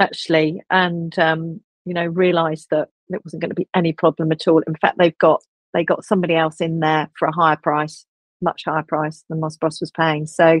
actually 0.00 0.62
and 0.70 1.18
um, 1.18 1.60
you 1.84 1.94
know, 1.94 2.06
realized 2.06 2.68
that 2.70 2.88
it 3.08 3.20
wasn't 3.24 3.42
going 3.42 3.50
to 3.50 3.54
be 3.54 3.68
any 3.74 3.92
problem 3.92 4.32
at 4.32 4.46
all. 4.46 4.62
In 4.66 4.74
fact, 4.76 4.98
they've 4.98 5.18
got 5.18 5.42
they 5.72 5.84
got 5.84 6.04
somebody 6.04 6.34
else 6.34 6.60
in 6.60 6.80
there 6.80 7.08
for 7.18 7.28
a 7.28 7.32
higher 7.34 7.56
price, 7.56 8.04
much 8.42 8.62
higher 8.64 8.82
price 8.82 9.24
than 9.28 9.40
Moss 9.40 9.56
Bros 9.56 9.80
was 9.80 9.90
paying. 9.90 10.26
So, 10.26 10.60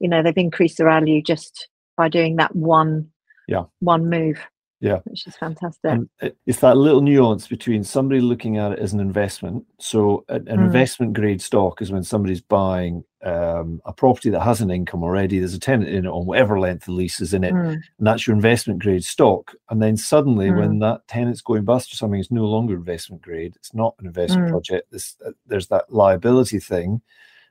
you 0.00 0.08
know, 0.08 0.22
they've 0.22 0.36
increased 0.36 0.78
the 0.78 0.84
value 0.84 1.22
just 1.22 1.68
by 1.96 2.08
doing 2.08 2.36
that 2.36 2.54
one 2.54 3.10
Yeah. 3.48 3.64
one 3.80 4.08
move. 4.08 4.38
Yeah. 4.80 4.98
Which 5.04 5.26
is 5.26 5.34
fantastic. 5.36 5.90
and 5.90 6.08
it's 6.44 6.60
that 6.60 6.76
little 6.76 7.00
nuance 7.00 7.46
between 7.48 7.82
somebody 7.82 8.20
looking 8.20 8.58
at 8.58 8.72
it 8.72 8.78
as 8.78 8.92
an 8.92 9.00
investment. 9.00 9.64
So, 9.80 10.24
an, 10.28 10.44
Mm. 10.44 10.66
investment 10.66 11.14
grade 11.14 11.40
stock 11.40 11.80
is 11.80 11.90
when 11.90 12.02
somebody's 12.04 12.42
buying 12.42 13.02
um, 13.22 13.80
a 13.86 13.92
property 13.92 14.28
that 14.30 14.42
has 14.42 14.60
an 14.60 14.70
income 14.70 15.02
already. 15.02 15.38
There's 15.40 15.54
a 15.54 15.58
tenant 15.58 15.88
in 15.90 16.04
it 16.04 16.08
on 16.10 16.26
whatever 16.26 16.60
length 16.60 16.84
the 16.84 16.92
lease 16.92 17.20
is 17.20 17.34
in 17.34 17.42
it, 17.42 17.54
Mm, 17.54 17.72
and 17.98 18.06
that's 18.06 18.26
your 18.26 18.36
investment 18.36 18.80
grade 18.80 19.02
stock. 19.02 19.52
And 19.70 19.82
then 19.82 19.96
suddenly, 19.96 20.50
when 20.52 20.78
that 20.80 21.08
tenant's 21.08 21.40
going 21.40 21.64
bust 21.64 21.92
or 21.92 21.96
something, 21.96 22.20
it's 22.20 22.30
no 22.30 22.44
longer 22.44 22.74
investment 22.74 23.22
grade. 23.22 23.54
It's 23.56 23.74
not 23.74 23.94
an 23.98 24.06
investment 24.06 24.46
Mm. 24.48 24.50
project. 24.50 24.92
This, 24.92 25.16
uh, 25.26 25.30
there's 25.46 25.66
that 25.68 25.92
liability 25.92 26.60
thing, 26.60 27.00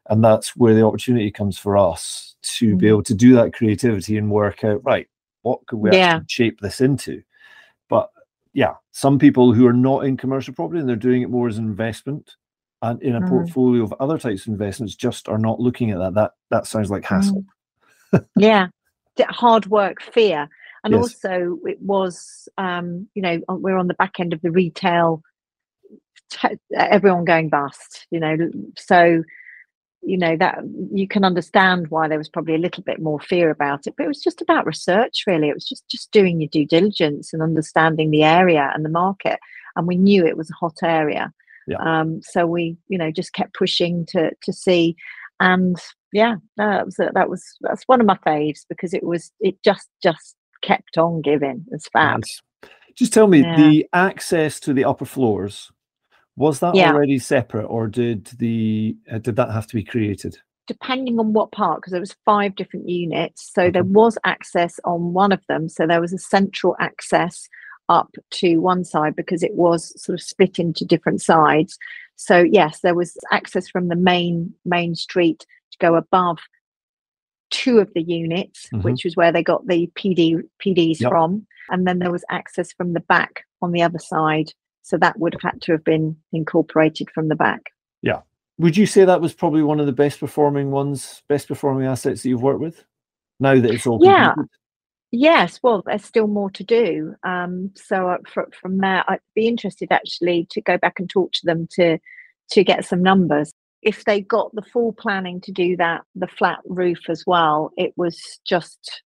and 0.10 0.24
that's 0.24 0.56
where 0.56 0.76
the 0.76 0.86
opportunity 0.86 1.30
comes 1.32 1.58
for 1.58 1.76
us 1.76 2.36
to 2.44 2.78
be 2.78 2.86
Mhm. 2.86 2.90
able 2.90 3.04
to 3.04 3.16
do 3.16 3.34
that 3.36 3.52
creativity 3.54 4.16
and 4.18 4.30
work 4.32 4.64
out 4.64 4.82
right 4.86 5.08
what 5.46 5.66
could 5.68 5.78
we 5.78 5.92
Yeah. 5.92 6.16
actually 6.16 6.26
shape 6.28 6.60
this 6.60 6.82
into. 6.82 7.22
But 7.88 8.10
yeah, 8.54 8.74
some 8.92 9.20
people 9.20 9.54
who 9.54 9.68
are 9.68 9.74
not 9.74 10.06
in 10.06 10.18
commercial 10.18 10.56
property 10.56 10.80
and 10.80 10.90
they're 10.90 10.96
doing 10.96 11.22
it 11.22 11.30
more 11.30 11.48
as 11.48 11.58
an 11.60 11.66
investment. 11.66 12.36
And 12.82 13.02
in 13.02 13.16
a 13.16 13.22
Mm. 13.22 13.30
portfolio 13.30 13.84
of 13.84 13.94
other 14.00 14.18
types 14.18 14.42
of 14.42 14.48
investments, 14.54 14.96
just 14.96 15.30
are 15.30 15.38
not 15.38 15.60
looking 15.60 15.92
at 15.92 16.00
that. 16.00 16.14
That 16.16 16.32
that 16.50 16.68
sounds 16.68 16.90
like 16.92 17.06
hassle. 17.06 17.46
yeah. 18.38 18.68
D- 19.16 19.24
Hard 19.30 19.68
work, 19.68 20.02
fear. 20.02 20.50
And 20.84 20.94
Yes. 20.94 21.02
also 21.04 21.60
it 21.66 21.82
was 21.82 22.50
um, 22.58 23.08
you 23.16 23.22
know, 23.22 23.40
we're 23.48 23.78
on 23.78 23.88
the 23.88 23.94
back 23.96 24.20
end 24.20 24.34
of 24.34 24.42
the 24.42 24.52
retail 24.52 25.22
t- 26.30 26.58
everyone 26.76 27.26
going 27.26 27.50
bust, 27.50 28.08
you 28.12 28.20
know. 28.20 28.36
So 28.78 29.24
you 30.06 30.18
know 30.18 30.36
that 30.38 30.60
you 30.94 31.08
can 31.08 31.24
understand 31.26 31.88
why 31.90 32.08
there 32.08 32.18
was 32.18 32.30
probably 32.30 32.56
a 32.56 32.60
little 32.60 32.84
bit 32.84 33.02
more 33.02 33.20
fear 33.20 33.50
about 33.50 33.88
it 33.88 33.94
but 33.98 34.04
it 34.04 34.08
was 34.08 34.22
just 34.22 34.42
about 34.42 34.66
research 34.66 35.24
really 35.28 35.50
it 35.50 35.54
was 35.54 35.66
just 35.66 35.88
just 35.90 36.12
doing 36.12 36.40
your 36.42 36.50
due 36.50 36.66
diligence 36.66 37.34
and 37.34 37.42
understanding 37.42 38.12
the 38.12 38.24
area 38.24 38.72
and 38.76 38.86
the 38.86 38.90
market 38.90 39.40
and 39.76 39.88
we 39.88 39.96
knew 39.96 40.26
it 40.26 40.38
was 40.38 40.50
a 40.50 40.54
hot 40.56 40.78
area 40.84 41.32
Yeah. 41.68 41.78
um 41.80 42.22
so 42.22 42.46
we 42.46 42.78
you 42.88 42.98
know 42.98 43.12
just 43.12 43.34
kept 43.34 43.54
pushing 43.56 44.06
to 44.08 44.32
to 44.44 44.54
see 44.54 44.96
and 45.40 45.78
yeah 46.14 46.36
no, 46.58 46.70
that 46.72 46.86
was 46.86 47.00
a, 47.00 47.12
that 47.14 47.30
was 47.30 47.44
that's 47.62 47.84
one 47.88 48.00
of 48.00 48.08
my 48.08 48.18
faves 48.26 48.62
because 48.70 48.94
it 48.94 49.04
was 49.04 49.32
it 49.40 49.56
just 49.64 49.90
just 50.04 50.36
kept 50.62 50.98
on 50.98 51.22
giving 51.22 51.66
it's 51.72 51.90
fab 51.90 52.20
Nice. 52.22 52.42
Just 52.98 53.12
tell 53.12 53.28
me 53.28 53.42
Yeah. 53.42 53.58
the 53.58 53.86
access 53.92 54.60
to 54.62 54.72
the 54.74 54.86
upper 54.86 55.04
floors 55.06 55.70
was 56.36 56.60
that 56.60 56.76
Yeah. 56.76 56.92
already 56.94 57.20
separate, 57.20 57.66
or 57.66 57.88
did 57.88 58.26
the 58.40 58.98
uh, 59.12 59.18
did 59.20 59.36
that 59.38 59.52
have 59.52 59.68
to 59.68 59.76
be 59.76 59.84
created? 59.84 60.38
depending 60.68 61.20
on 61.20 61.32
what 61.32 61.52
part, 61.52 61.78
because 61.80 61.92
there 61.92 62.00
was 62.00 62.16
five 62.26 62.56
different 62.56 62.90
units. 62.90 63.52
So 63.54 63.70
there 63.70 63.84
was 63.84 64.18
access 64.24 64.80
on 64.84 65.14
one 65.14 65.32
of 65.32 65.40
them. 65.48 65.70
So 65.70 65.86
there 65.86 66.02
was 66.02 66.12
a 66.12 66.18
central 66.18 66.76
access 66.80 67.48
up 67.88 68.16
to 68.32 68.58
one 68.58 68.84
side 68.84 69.16
because 69.16 69.44
it 69.44 69.54
was 69.54 69.94
sort 70.04 70.16
of 70.20 70.24
split 70.24 70.58
into 70.58 70.84
different 70.84 71.22
sides. 71.22 71.78
So 72.16 72.40
yes, 72.40 72.80
there 72.80 72.96
was 72.96 73.16
access 73.32 73.70
from 73.70 73.90
the 73.90 73.96
main 73.96 74.56
main 74.66 74.96
street 74.96 75.46
to 75.72 75.78
go 75.78 75.94
above 75.94 76.40
two 77.52 77.78
of 77.78 77.94
the 77.94 78.02
units, 78.02 78.68
Mhm. 78.74 78.84
which 78.86 79.04
was 79.04 79.16
where 79.16 79.32
they 79.32 79.44
got 79.44 79.68
the 79.68 79.86
PD 79.96 80.38
PDs 80.60 81.00
Yep. 81.00 81.12
from, 81.12 81.46
and 81.70 81.86
then 81.86 82.00
there 82.00 82.12
was 82.12 82.26
access 82.32 82.74
from 82.74 82.94
the 82.94 83.02
back 83.02 83.44
on 83.62 83.72
the 83.72 83.84
other 83.84 84.00
side. 84.00 84.52
So 84.86 85.00
that 85.00 85.18
would 85.18 85.34
have 85.34 85.42
had 85.42 85.62
to 85.64 85.72
have 85.72 85.84
been 85.84 86.16
incorporated 86.32 87.10
from 87.10 87.28
the 87.28 87.36
back. 87.36 87.62
Yeah. 88.04 88.22
Would 88.60 88.78
you 88.78 88.86
say 88.86 89.04
that 89.04 89.20
was 89.20 89.34
probably 89.34 89.64
one 89.64 89.80
of 89.80 89.88
the 89.88 89.92
best 89.92 90.20
performing 90.20 90.70
ones, 90.70 91.24
best 91.28 91.48
performing 91.48 91.88
assets 91.88 92.22
that 92.22 92.30
you've 92.30 92.44
worked 92.44 92.60
with? 92.60 92.84
Now 93.40 93.56
that 93.60 93.74
it's 93.74 93.88
all 93.88 94.00
Yeah. 94.00 94.36
completed? 94.36 94.52
Yes, 95.12 95.60
well, 95.64 95.82
there's 95.86 96.06
still 96.06 96.28
more 96.28 96.52
to 96.52 96.64
do. 96.64 97.16
Um, 97.24 97.72
so 97.76 98.10
uh, 98.10 98.18
fr- 98.32 98.52
from 98.62 98.78
there, 98.78 99.04
I'd 99.08 99.22
be 99.34 99.48
interested 99.48 99.92
actually 99.92 100.48
to 100.52 100.62
go 100.62 100.78
back 100.78 101.00
and 101.00 101.10
talk 101.10 101.32
to 101.34 101.46
them 101.46 101.68
to 101.72 101.98
to 102.52 102.64
get 102.64 102.86
some 102.86 103.02
numbers. 103.02 103.52
If 103.82 104.06
they 104.06 104.22
got 104.22 104.54
the 104.54 104.62
full 104.62 104.94
planning 104.94 105.42
to 105.42 105.52
do 105.52 105.76
that, 105.78 106.02
the 106.14 106.28
flat 106.28 106.60
roof 106.66 107.10
as 107.10 107.24
well, 107.26 107.72
it 107.76 107.94
was 107.98 108.40
just 108.48 109.02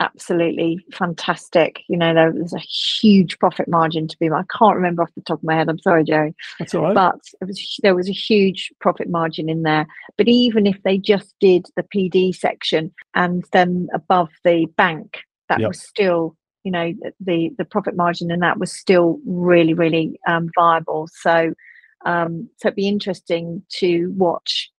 absolutely 0.00 0.78
fantastic. 0.92 1.82
You 1.88 1.96
know, 1.96 2.14
there 2.14 2.32
was 2.32 2.52
a 2.52 2.58
huge 2.58 3.38
profit 3.38 3.68
margin 3.68 4.08
to 4.08 4.16
be. 4.18 4.30
I 4.30 4.42
can't 4.56 4.76
remember 4.76 5.02
off 5.02 5.14
the 5.14 5.22
top 5.22 5.38
of 5.38 5.44
my 5.44 5.54
head. 5.54 5.68
I'm 5.68 5.78
sorry, 5.78 6.04
Jerry 6.04 6.34
That's 6.58 6.74
all 6.74 6.82
right. 6.82 6.94
but 6.94 7.20
it 7.40 7.46
was 7.46 7.78
there 7.82 7.94
was 7.94 8.08
a 8.08 8.12
huge 8.12 8.72
profit 8.80 9.08
margin 9.08 9.48
in 9.48 9.62
there. 9.62 9.86
But 10.16 10.28
even 10.28 10.66
if 10.66 10.76
they 10.84 10.98
just 10.98 11.34
did 11.40 11.66
the 11.76 11.82
PD 11.84 12.34
section 12.34 12.92
and 13.14 13.44
then 13.52 13.88
above 13.94 14.30
the 14.44 14.66
bank, 14.76 15.20
that 15.48 15.60
Yep. 15.60 15.68
was 15.68 15.80
still 15.80 16.36
you 16.64 16.72
know 16.72 16.92
the 17.20 17.50
the 17.58 17.64
profit 17.64 17.94
margin 17.94 18.30
in 18.30 18.40
that 18.40 18.58
was 18.58 18.72
still 18.72 19.18
really 19.26 19.74
really 19.74 20.18
um, 20.26 20.50
viable. 20.58 21.08
So 21.20 21.54
um, 22.06 22.48
so 22.58 22.68
it'd 22.68 22.76
be 22.76 22.88
interesting 22.88 23.62
to 23.78 24.12
watch 24.16 24.70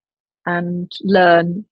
and 0.46 0.92
learn 1.02 1.66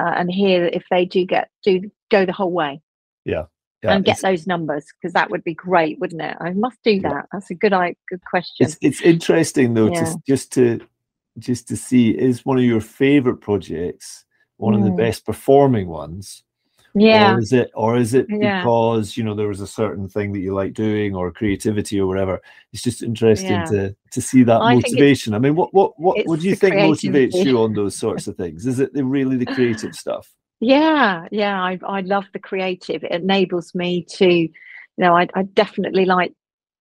uh, 0.00 0.12
and 0.16 0.30
hear 0.30 0.66
if 0.66 0.84
they 0.90 1.04
do 1.04 1.24
get 1.24 1.48
do 1.62 1.90
go 2.10 2.24
the 2.24 2.32
whole 2.32 2.52
way 2.52 2.80
yeah, 3.24 3.44
and 3.82 4.04
get 4.04 4.20
those 4.20 4.46
numbers 4.46 4.86
because 5.00 5.12
that 5.12 5.30
would 5.30 5.44
be 5.44 5.52
great, 5.54 5.98
wouldn't 6.00 6.22
it? 6.22 6.36
I 6.40 6.52
must 6.52 6.78
do 6.82 6.92
Yeah. 6.92 7.10
that. 7.10 7.26
That's 7.32 7.50
a 7.50 7.54
good 7.54 7.72
good 8.08 8.24
question. 8.24 8.66
it's 8.66 8.78
it's 8.80 9.00
interesting 9.02 9.74
though 9.74 9.88
to 9.88 9.94
Yeah. 9.94 10.00
s- 10.02 10.16
just 10.26 10.52
to 10.54 10.80
just 11.38 11.68
to 11.68 11.76
see 11.76 12.10
is 12.10 12.46
one 12.46 12.58
of 12.58 12.64
your 12.64 12.80
favorite 12.80 13.38
projects 13.38 14.24
one 14.56 14.72
of 14.74 14.84
the 14.84 14.90
Mm. 14.90 14.96
best 14.96 15.26
performing 15.26 15.88
ones 15.88 16.43
yeah. 16.94 17.34
or 17.34 17.38
is 17.40 17.52
it 17.52 17.70
or 17.74 17.96
is 17.96 18.14
it 18.14 18.26
Yeah. 18.28 18.62
because 18.62 19.16
you 19.16 19.24
know 19.24 19.34
there 19.34 19.48
was 19.48 19.60
a 19.60 19.66
certain 19.66 20.08
thing 20.08 20.32
that 20.32 20.40
you 20.40 20.54
like 20.54 20.74
doing 20.74 21.14
or 21.14 21.32
creativity 21.32 22.00
or 22.00 22.06
whatever 22.06 22.40
it's 22.72 22.82
just 22.82 23.02
interesting 23.02 23.50
Yeah. 23.50 23.64
to 23.66 23.96
to 24.12 24.20
see 24.22 24.44
that 24.44 24.62
motivation 24.62 25.34
i 25.34 25.38
mean 25.38 25.56
what 25.56 25.74
what 25.74 25.98
what, 25.98 26.18
what 26.26 26.40
do 26.40 26.48
you 26.48 26.54
think 26.56 26.76
motivates 26.76 27.44
you 27.44 27.58
on 27.60 27.74
those 27.74 27.96
sorts 27.96 28.26
of 28.28 28.36
things 28.36 28.66
is 28.66 28.80
it 28.80 28.92
the, 28.94 29.04
really 29.04 29.36
the 29.36 29.46
creative 29.46 29.94
stuff 29.94 30.28
Yeah, 30.60 31.26
yeah, 31.32 31.60
I 31.62 31.78
I 31.96 32.00
love 32.02 32.26
the 32.32 32.38
creative. 32.38 33.02
It 33.04 33.12
enables 33.22 33.74
me 33.74 34.06
to, 34.18 34.28
you 34.32 34.50
know, 34.98 35.14
I 35.16 35.28
I 35.34 35.42
definitely 35.42 36.04
like, 36.06 36.32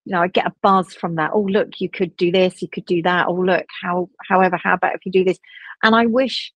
you 0.06 0.12
know, 0.14 0.22
I 0.22 0.28
get 0.30 0.46
a 0.48 0.54
buzz 0.62 0.94
from 0.94 1.16
that. 1.16 1.32
Oh, 1.34 1.42
look, 1.58 1.82
you 1.82 1.90
could 1.90 2.16
do 2.18 2.32
this, 2.32 2.62
you 2.62 2.70
could 2.70 2.86
do 2.86 3.02
that. 3.04 3.28
Oh, 3.28 3.34
look, 3.52 3.66
how 3.82 4.10
however, 4.30 4.58
how 4.64 4.76
about 4.76 4.96
if 4.96 5.06
you 5.06 5.12
do 5.12 5.24
this? 5.26 5.40
And 5.84 5.96
I 5.96 6.06
wish 6.06 6.54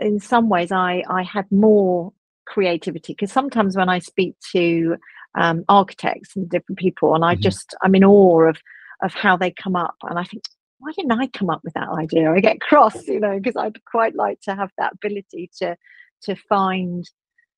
in 0.00 0.20
some 0.20 0.48
ways 0.50 0.70
I 0.72 1.04
I 1.08 1.22
had 1.22 1.46
more 1.52 2.12
creativity 2.52 3.12
because 3.12 3.32
sometimes 3.32 3.76
when 3.76 3.88
I 3.88 3.98
speak 3.98 4.34
to 4.52 4.96
um, 5.34 5.64
architects 5.68 6.34
and 6.36 6.48
different 6.48 6.78
people, 6.78 7.14
and 7.14 7.24
I 7.24 7.36
Mhm. 7.36 7.40
just 7.40 7.74
I'm 7.82 7.94
in 7.94 8.04
awe 8.04 8.48
of 8.48 8.56
of 9.02 9.14
how 9.14 9.36
they 9.36 9.50
come 9.52 9.76
up, 9.76 9.96
and 10.02 10.18
I 10.18 10.24
think. 10.24 10.42
Why 10.80 10.92
didn't 10.92 11.10
I 11.10 11.26
come 11.26 11.50
up 11.50 11.62
with 11.64 11.74
that 11.74 11.88
idea? 11.88 12.30
I 12.30 12.38
get 12.38 12.60
cross, 12.60 13.08
you 13.08 13.18
know, 13.18 13.36
because 13.36 13.56
I'd 13.56 13.84
quite 13.84 14.14
like 14.14 14.40
to 14.42 14.54
have 14.54 14.70
that 14.78 14.92
ability 14.92 15.50
to 15.58 15.76
to 16.22 16.36
find 16.48 17.04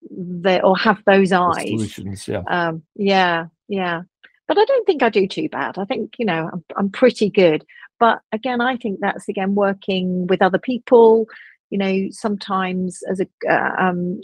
the 0.08 0.62
or 0.62 0.76
have 0.76 1.02
those 1.06 1.32
eyes 1.32 1.68
solutions 1.68 2.26
yeah 2.26 2.42
um 2.48 2.82
yeah 2.96 3.46
yeah 3.68 4.02
but 4.48 4.58
i 4.58 4.64
don't 4.64 4.86
think 4.86 5.02
i 5.02 5.08
do 5.08 5.26
too 5.26 5.48
bad 5.48 5.76
i 5.78 5.84
think 5.84 6.14
you 6.18 6.24
know 6.24 6.48
i'm, 6.52 6.64
I'm 6.76 6.90
pretty 6.90 7.28
good 7.30 7.64
but 7.98 8.20
again 8.32 8.60
i 8.60 8.76
think 8.76 9.00
that's 9.00 9.28
again 9.28 9.54
working 9.54 10.26
with 10.26 10.40
other 10.42 10.58
people 10.58 11.26
you 11.68 11.78
know 11.78 12.08
sometimes 12.10 13.02
as 13.10 13.20
a 13.20 13.26
uh, 13.48 13.74
um 13.78 14.22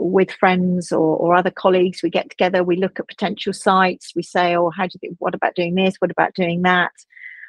with 0.00 0.30
friends 0.32 0.92
or, 0.92 1.16
or 1.16 1.34
other 1.34 1.50
colleagues 1.50 2.02
we 2.02 2.10
get 2.10 2.30
together 2.30 2.64
we 2.64 2.76
look 2.76 2.98
at 2.98 3.08
potential 3.08 3.52
sites 3.52 4.12
we 4.16 4.22
say 4.22 4.56
oh 4.56 4.70
how 4.70 4.84
do 4.84 4.90
you 4.94 4.98
think 5.00 5.16
what 5.18 5.34
about 5.34 5.54
doing 5.54 5.74
this? 5.74 5.96
What 5.98 6.10
about 6.10 6.34
doing 6.34 6.62
that? 6.62 6.92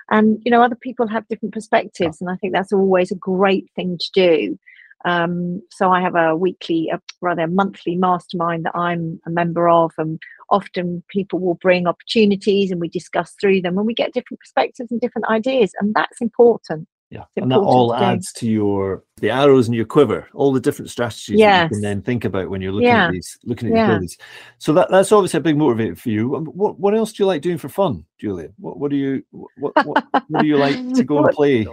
And 0.09 0.39
you 0.43 0.51
know 0.51 0.61
other 0.61 0.75
people 0.75 1.07
have 1.07 1.27
different 1.27 1.53
perspectives 1.53 2.19
and 2.19 2.29
i 2.29 2.35
think 2.35 2.53
that's 2.53 2.73
always 2.73 3.11
a 3.11 3.15
great 3.15 3.69
thing 3.75 3.97
to 3.97 4.09
do. 4.13 4.59
Um, 5.03 5.63
so 5.71 5.91
I 5.91 5.99
have 5.99 6.13
a 6.13 6.35
weekly, 6.35 6.89
a 6.93 7.01
rather 7.21 7.47
monthly 7.47 7.95
mastermind 7.95 8.65
that 8.65 8.75
I'm 8.75 9.19
a 9.25 9.31
member 9.31 9.67
of, 9.67 9.91
and 9.97 10.19
often 10.51 11.03
people 11.07 11.39
will 11.39 11.55
bring 11.55 11.87
opportunities 11.87 12.69
and 12.69 12.79
we 12.79 12.87
discuss 12.87 13.33
through 13.41 13.61
them 13.61 13.79
and 13.79 13.87
we 13.87 13.95
get 13.95 14.13
different 14.13 14.41
perspectives 14.41 14.91
and 14.91 15.01
different 15.01 15.27
ideas 15.27 15.71
and 15.79 15.95
that's 15.95 16.21
important 16.21 16.87
yeah 17.11 17.25
and 17.35 17.51
that 17.51 17.59
all 17.59 17.93
adds 17.93 18.31
to 18.31 18.47
your 18.47 19.03
the 19.17 19.29
arrows 19.29 19.67
in 19.67 19.73
your 19.73 19.85
quiver 19.85 20.27
all 20.33 20.53
the 20.53 20.59
different 20.59 20.89
strategies 20.89 21.37
yes. 21.37 21.65
you 21.65 21.75
can 21.75 21.81
then 21.81 22.01
think 22.01 22.23
about 22.23 22.49
when 22.49 22.61
you're 22.61 22.71
looking 22.71 22.87
yeah. 22.87 23.07
at 23.07 23.11
these 23.11 23.37
looking 23.43 23.69
at 23.69 23.75
yeah. 23.75 23.99
these 23.99 24.17
so 24.57 24.73
that, 24.73 24.89
that's 24.89 25.11
obviously 25.11 25.37
a 25.37 25.41
big 25.41 25.57
motivator 25.57 25.97
for 25.97 26.09
you 26.09 26.35
um, 26.35 26.45
what 26.45 26.79
what 26.79 26.95
else 26.95 27.11
do 27.11 27.21
you 27.21 27.27
like 27.27 27.41
doing 27.41 27.57
for 27.57 27.69
fun 27.69 28.03
julia 28.19 28.49
what 28.57 28.79
what 28.79 28.89
do 28.89 28.97
you 28.97 29.23
what 29.31 29.85
what, 29.85 30.03
what 30.29 30.41
do 30.41 30.47
you 30.47 30.57
like 30.57 30.75
to 30.95 31.03
go 31.03 31.19
and 31.19 31.35
play 31.35 31.67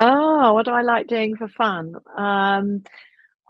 oh 0.00 0.52
what 0.52 0.66
do 0.66 0.70
i 0.70 0.82
like 0.82 1.06
doing 1.08 1.34
for 1.34 1.48
fun 1.48 1.94
um 2.16 2.82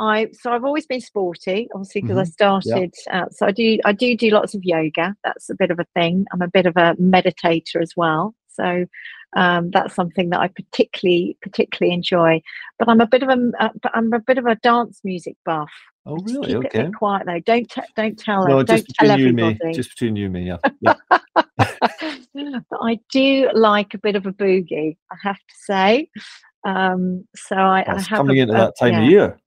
I 0.01 0.29
so 0.33 0.51
I've 0.51 0.65
always 0.65 0.87
been 0.87 1.03
sporty, 1.03 1.69
obviously 1.75 2.01
because 2.01 2.17
mm-hmm. 2.17 2.21
I 2.21 2.61
started. 2.65 2.95
Yep. 3.07 3.15
Uh, 3.15 3.29
so 3.31 3.47
I 3.47 3.53
do 3.53 3.79
I 3.85 3.93
do 3.93 4.17
do 4.17 4.31
lots 4.31 4.55
of 4.55 4.65
yoga. 4.65 5.15
That's 5.23 5.51
a 5.51 5.55
bit 5.55 5.71
of 5.71 5.79
a 5.79 5.87
thing. 5.95 6.27
I'm 6.33 6.43
a 6.43 6.49
bit 6.49 6.67
of 6.67 6.77
a 6.77 6.95
meditator 6.95 7.81
as 7.81 7.93
well. 7.95 8.35
So 8.49 8.87
um, 9.35 9.71
that's 9.71 9.95
something 9.95 10.31
that 10.31 10.41
I 10.41 10.49
particularly 10.49 11.37
particularly 11.43 11.95
enjoy. 11.95 12.43
But 12.79 12.89
I'm 12.89 13.01
a 13.01 13.07
bit 13.07 13.23
of 13.23 13.29
a 13.29 13.53
uh, 13.59 13.69
I'm 13.95 14.13
a 14.13 14.21
bit 14.21 14.39
of 14.39 14.47
a 14.47 14.57
dance 14.57 15.01
music 15.05 15.37
buff. 15.45 15.71
Oh 16.05 16.17
really? 16.25 16.49
Keep 16.49 16.57
okay. 16.67 16.81
It 16.81 16.95
quiet 16.95 17.27
though. 17.27 17.41
Don't 17.41 17.71
t- 17.71 17.83
don't 17.97 18.19
tell. 18.19 18.47
No, 18.47 18.63
don't 18.63 18.77
just 18.77 18.89
tell 18.99 19.11
everybody. 19.11 19.59
Me. 19.63 19.73
Just 19.73 19.91
between 19.91 20.17
you 20.17 20.27
and 20.27 20.35
me. 20.35 20.47
Yeah. 20.47 20.57
yeah. 22.35 22.59
but 22.71 22.79
I 22.83 22.99
do 23.11 23.51
like 23.55 23.95
a 23.95 23.99
bit 23.99 24.17
of 24.17 24.27
a 24.27 24.33
boogie. 24.33 24.97
I 25.11 25.17
have 25.23 25.37
to 25.37 25.55
say. 25.65 26.09
Um, 26.65 27.27
so 27.35 27.57
I, 27.57 27.85
I 27.87 28.01
have 28.01 28.07
coming 28.07 28.39
a, 28.39 28.43
into 28.43 28.55
that 28.55 28.75
time 28.79 28.93
yeah. 28.93 29.03
of 29.03 29.11
year 29.11 29.39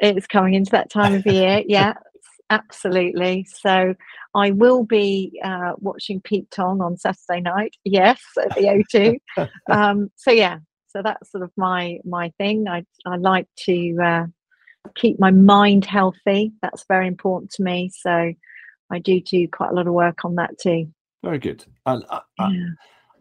it's 0.00 0.26
coming 0.26 0.54
into 0.54 0.70
that 0.72 0.90
time 0.90 1.14
of 1.14 1.26
year. 1.26 1.62
yeah, 1.66 1.94
absolutely. 2.50 3.46
So 3.48 3.94
I 4.34 4.50
will 4.50 4.84
be 4.84 5.40
uh, 5.44 5.72
watching 5.78 6.20
Pete 6.20 6.50
Tong 6.50 6.80
on 6.80 6.96
Saturday 6.96 7.40
night. 7.40 7.74
Yes, 7.84 8.20
at 8.42 8.54
the 8.54 8.84
O2. 8.94 9.48
um, 9.70 10.10
so 10.16 10.30
yeah, 10.30 10.58
so 10.88 11.02
that's 11.02 11.30
sort 11.30 11.44
of 11.44 11.50
my 11.56 11.98
my 12.04 12.32
thing. 12.38 12.68
I 12.68 12.84
I 13.06 13.16
like 13.16 13.48
to 13.64 13.96
uh, 14.02 14.26
keep 14.94 15.18
my 15.18 15.30
mind 15.30 15.84
healthy. 15.84 16.52
That's 16.62 16.84
very 16.88 17.06
important 17.06 17.50
to 17.52 17.62
me. 17.62 17.90
So 17.94 18.32
I 18.90 18.98
do 18.98 19.20
do 19.20 19.48
quite 19.48 19.70
a 19.70 19.74
lot 19.74 19.86
of 19.86 19.94
work 19.94 20.24
on 20.24 20.36
that 20.36 20.58
too. 20.58 20.88
Very 21.22 21.38
good. 21.38 21.64
And 21.86 22.04
I, 22.08 22.20
I, 22.38 22.56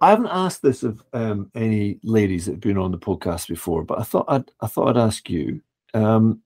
I 0.02 0.10
haven't 0.12 0.30
asked 0.32 0.62
this 0.62 0.84
of 0.84 1.04
um, 1.14 1.50
any 1.56 2.00
ladies 2.04 2.46
that 2.46 2.54
have 2.54 2.62
been 2.62 2.78
on 2.78 2.92
the 2.92 2.98
podcast 2.98 3.48
before, 3.48 3.84
but 3.84 4.00
I 4.00 4.04
thought 4.04 4.26
I'd 4.28 4.52
I 4.62 4.68
thought 4.68 4.90
I'd 4.90 5.02
ask 5.02 5.30
you. 5.30 5.62
Um, 5.94 6.42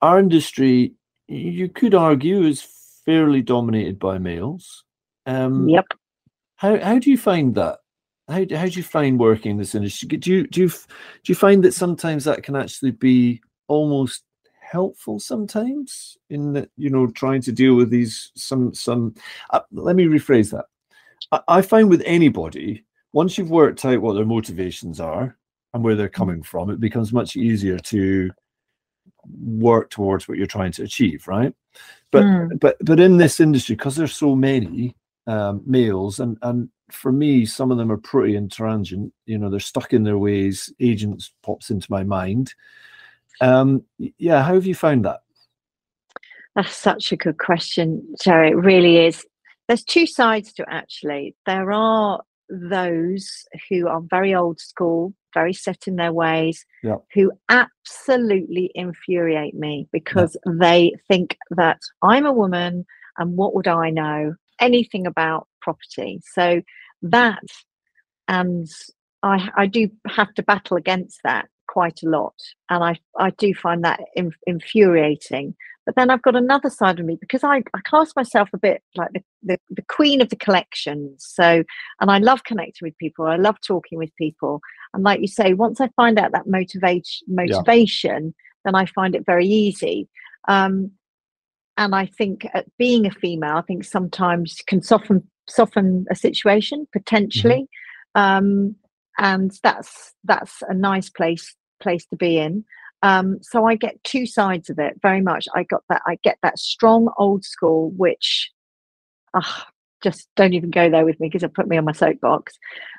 our 0.00 0.18
industry, 0.18 0.94
you 1.28 1.68
could 1.68 1.94
argue, 1.94 2.42
is 2.42 2.66
fairly 3.04 3.42
dominated 3.42 3.98
by 3.98 4.18
males. 4.18 4.84
Um, 5.26 5.68
yep. 5.68 5.86
How 6.56 6.78
how 6.80 6.98
do 6.98 7.10
you 7.10 7.18
find 7.18 7.54
that? 7.54 7.78
How 8.28 8.44
how 8.56 8.66
do 8.66 8.70
you 8.70 8.82
find 8.82 9.18
working 9.18 9.52
in 9.52 9.56
this 9.58 9.74
industry? 9.74 10.08
Do 10.08 10.30
you 10.30 10.46
do 10.46 10.62
you 10.62 10.68
do 10.68 10.74
you 11.26 11.34
find 11.34 11.62
that 11.64 11.74
sometimes 11.74 12.24
that 12.24 12.42
can 12.42 12.56
actually 12.56 12.90
be 12.92 13.40
almost 13.68 14.24
helpful 14.70 15.18
sometimes 15.18 16.18
in 16.28 16.52
that 16.52 16.70
you 16.76 16.90
know 16.90 17.06
trying 17.06 17.40
to 17.40 17.52
deal 17.52 17.74
with 17.74 17.88
these 17.88 18.30
some 18.34 18.74
some 18.74 19.14
uh, 19.50 19.60
let 19.72 19.96
me 19.96 20.04
rephrase 20.04 20.50
that 20.50 20.66
I, 21.32 21.40
I, 21.48 21.62
find 21.62 21.88
with 21.88 22.02
anybody 22.04 22.84
once 23.14 23.38
you've 23.38 23.50
worked 23.50 23.84
out 23.86 24.02
what 24.02 24.12
their 24.12 24.26
motivations 24.26 25.00
are 25.00 25.38
and 25.72 25.82
where 25.82 25.94
they're 25.94 26.10
coming 26.10 26.42
from 26.42 26.68
it 26.68 26.80
becomes 26.80 27.14
much 27.14 27.34
easier 27.34 27.78
to 27.78 28.30
work 29.40 29.90
towards 29.90 30.28
what 30.28 30.38
you're 30.38 30.46
trying 30.46 30.72
to 30.72 30.82
achieve, 30.82 31.26
right? 31.26 31.54
But 32.10 32.24
mm. 32.24 32.60
but 32.60 32.76
but 32.80 33.00
in 33.00 33.16
this 33.16 33.40
industry, 33.40 33.74
because 33.74 33.96
there's 33.96 34.16
so 34.16 34.34
many 34.34 34.96
um, 35.26 35.62
males, 35.66 36.20
and 36.20 36.38
and 36.42 36.68
for 36.90 37.12
me, 37.12 37.44
some 37.44 37.70
of 37.70 37.78
them 37.78 37.92
are 37.92 37.98
pretty 37.98 38.36
intransigent. 38.36 39.12
You 39.26 39.38
know, 39.38 39.50
they're 39.50 39.60
stuck 39.60 39.92
in 39.92 40.04
their 40.04 40.18
ways. 40.18 40.72
Agents 40.80 41.32
pops 41.42 41.70
into 41.70 41.86
my 41.90 42.04
mind. 42.04 42.54
Um, 43.40 43.84
yeah, 44.18 44.42
how 44.42 44.54
have 44.54 44.66
you 44.66 44.74
found 44.74 45.04
that? 45.04 45.20
That's 46.56 46.74
such 46.74 47.12
a 47.12 47.16
good 47.16 47.38
question, 47.38 48.14
Jerry. 48.22 48.50
It 48.50 48.56
really 48.56 49.06
is. 49.06 49.24
There's 49.68 49.84
two 49.84 50.06
sides 50.06 50.52
to 50.54 50.62
it, 50.62 50.68
actually. 50.70 51.36
There 51.46 51.72
are 51.72 52.22
those 52.48 53.44
who 53.68 53.86
are 53.86 54.00
very 54.00 54.34
old 54.34 54.58
school, 54.60 55.14
very 55.34 55.52
set 55.52 55.86
in 55.86 55.96
their 55.96 56.12
ways, 56.12 56.64
yeah. 56.82 56.96
who 57.14 57.32
absolutely 57.48 58.70
infuriate 58.74 59.54
me 59.54 59.88
because 59.92 60.36
yeah. 60.46 60.52
they 60.58 60.92
think 61.08 61.36
that 61.50 61.80
I'm 62.02 62.26
a 62.26 62.32
woman 62.32 62.86
and 63.16 63.36
what 63.36 63.54
would 63.54 63.68
I 63.68 63.90
know 63.90 64.34
anything 64.60 65.06
about 65.06 65.48
property. 65.60 66.20
So 66.32 66.62
that, 67.02 67.42
and 68.26 68.66
I, 69.22 69.48
I 69.56 69.66
do 69.66 69.90
have 70.06 70.32
to 70.34 70.42
battle 70.42 70.76
against 70.76 71.20
that 71.24 71.48
quite 71.66 72.02
a 72.02 72.08
lot, 72.08 72.34
and 72.70 72.82
I, 72.82 72.98
I 73.18 73.30
do 73.30 73.54
find 73.54 73.84
that 73.84 74.00
infuriating 74.46 75.54
but 75.88 75.94
then 75.94 76.10
I've 76.10 76.20
got 76.20 76.36
another 76.36 76.68
side 76.68 77.00
of 77.00 77.06
me 77.06 77.16
because 77.18 77.42
I, 77.42 77.62
I 77.72 77.80
class 77.86 78.12
myself 78.14 78.50
a 78.52 78.58
bit 78.58 78.82
like 78.94 79.10
the, 79.14 79.22
the, 79.42 79.58
the 79.70 79.82
queen 79.88 80.20
of 80.20 80.28
the 80.28 80.36
collections. 80.36 81.24
So, 81.26 81.64
and 82.02 82.10
I 82.10 82.18
love 82.18 82.44
connecting 82.44 82.84
with 82.84 82.98
people. 82.98 83.26
I 83.26 83.36
love 83.36 83.56
talking 83.66 83.96
with 83.96 84.14
people. 84.16 84.60
And 84.92 85.02
like 85.02 85.22
you 85.22 85.26
say, 85.26 85.54
once 85.54 85.80
I 85.80 85.88
find 85.96 86.18
out 86.18 86.32
that 86.32 86.46
motivation, 86.46 87.26
motivation, 87.26 88.26
yeah. 88.26 88.32
then 88.66 88.74
I 88.74 88.84
find 88.84 89.14
it 89.14 89.24
very 89.24 89.46
easy. 89.46 90.10
Um, 90.46 90.90
and 91.78 91.94
I 91.94 92.04
think 92.04 92.46
at 92.52 92.66
being 92.76 93.06
a 93.06 93.10
female, 93.10 93.56
I 93.56 93.62
think 93.62 93.82
sometimes 93.82 94.58
can 94.66 94.82
soften 94.82 95.26
soften 95.48 96.04
a 96.10 96.14
situation 96.14 96.86
potentially, 96.92 97.66
mm-hmm. 98.14 98.20
um, 98.20 98.76
and 99.16 99.52
that's 99.62 100.12
that's 100.24 100.62
a 100.68 100.74
nice 100.74 101.08
place 101.08 101.56
place 101.80 102.04
to 102.08 102.16
be 102.16 102.36
in. 102.36 102.66
Um, 103.02 103.38
so 103.42 103.66
I 103.66 103.76
get 103.76 104.02
two 104.04 104.26
sides 104.26 104.70
of 104.70 104.78
it 104.78 104.94
very 105.02 105.20
much. 105.20 105.46
I 105.54 105.62
got 105.64 105.82
that. 105.88 106.02
I 106.06 106.18
get 106.22 106.38
that 106.42 106.58
strong 106.58 107.12
old 107.16 107.44
school, 107.44 107.90
which 107.96 108.50
uh, 109.34 109.42
just 110.02 110.28
don't 110.36 110.54
even 110.54 110.70
go 110.70 110.90
there 110.90 111.04
with 111.04 111.18
me 111.20 111.28
because 111.28 111.42
it 111.42 111.54
put 111.54 111.68
me 111.68 111.76
on 111.76 111.84
my 111.84 111.92
soapbox. 111.92 112.58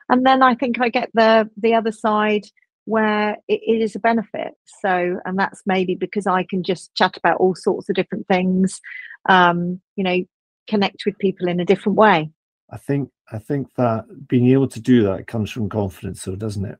And 0.09 0.25
then 0.25 0.41
I 0.41 0.55
think 0.55 0.79
I 0.79 0.89
get 0.89 1.09
the 1.13 1.49
the 1.57 1.73
other 1.73 1.91
side 1.91 2.45
where 2.85 3.37
it, 3.47 3.61
it 3.61 3.81
is 3.81 3.95
a 3.95 3.99
benefit. 3.99 4.53
So, 4.81 5.19
and 5.25 5.37
that's 5.37 5.61
maybe 5.65 5.95
because 5.95 6.25
I 6.25 6.43
can 6.43 6.63
just 6.63 6.95
chat 6.95 7.17
about 7.17 7.37
all 7.37 7.55
sorts 7.55 7.89
of 7.89 7.95
different 7.95 8.27
things. 8.27 8.81
Um, 9.27 9.81
you 9.95 10.03
know, 10.03 10.23
connect 10.67 11.03
with 11.05 11.17
people 11.19 11.47
in 11.49 11.59
a 11.59 11.65
different 11.65 11.97
way. 11.97 12.31
I 12.71 12.77
think 12.77 13.09
I 13.31 13.37
think 13.39 13.73
that 13.75 14.05
being 14.27 14.47
able 14.47 14.67
to 14.69 14.79
do 14.79 15.03
that 15.03 15.27
comes 15.27 15.51
from 15.51 15.69
confidence, 15.69 16.21
so 16.21 16.35
doesn't 16.35 16.65
it? 16.65 16.77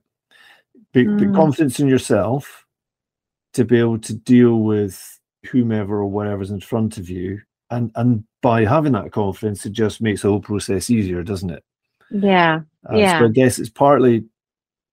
Be, 0.92 1.04
mm. 1.04 1.18
be 1.18 1.26
confidence 1.26 1.78
in 1.78 1.86
yourself 1.86 2.66
to 3.54 3.64
be 3.64 3.78
able 3.78 3.98
to 3.98 4.14
deal 4.14 4.60
with 4.60 5.18
whomever 5.50 5.98
or 5.98 6.06
whatever's 6.06 6.50
in 6.50 6.60
front 6.60 6.98
of 6.98 7.08
you 7.08 7.40
and 7.70 7.90
and 7.94 8.24
by 8.42 8.64
having 8.64 8.92
that 8.92 9.12
confidence 9.12 9.64
it 9.64 9.72
just 9.72 10.00
makes 10.00 10.22
the 10.22 10.28
whole 10.28 10.40
process 10.40 10.90
easier 10.90 11.22
doesn't 11.22 11.50
it? 11.50 11.64
Yeah 12.10 12.60
uh, 12.90 12.96
yeah. 12.96 13.18
So 13.18 13.26
i 13.26 13.28
guess 13.28 13.58
it's 13.58 13.70
partly 13.70 14.24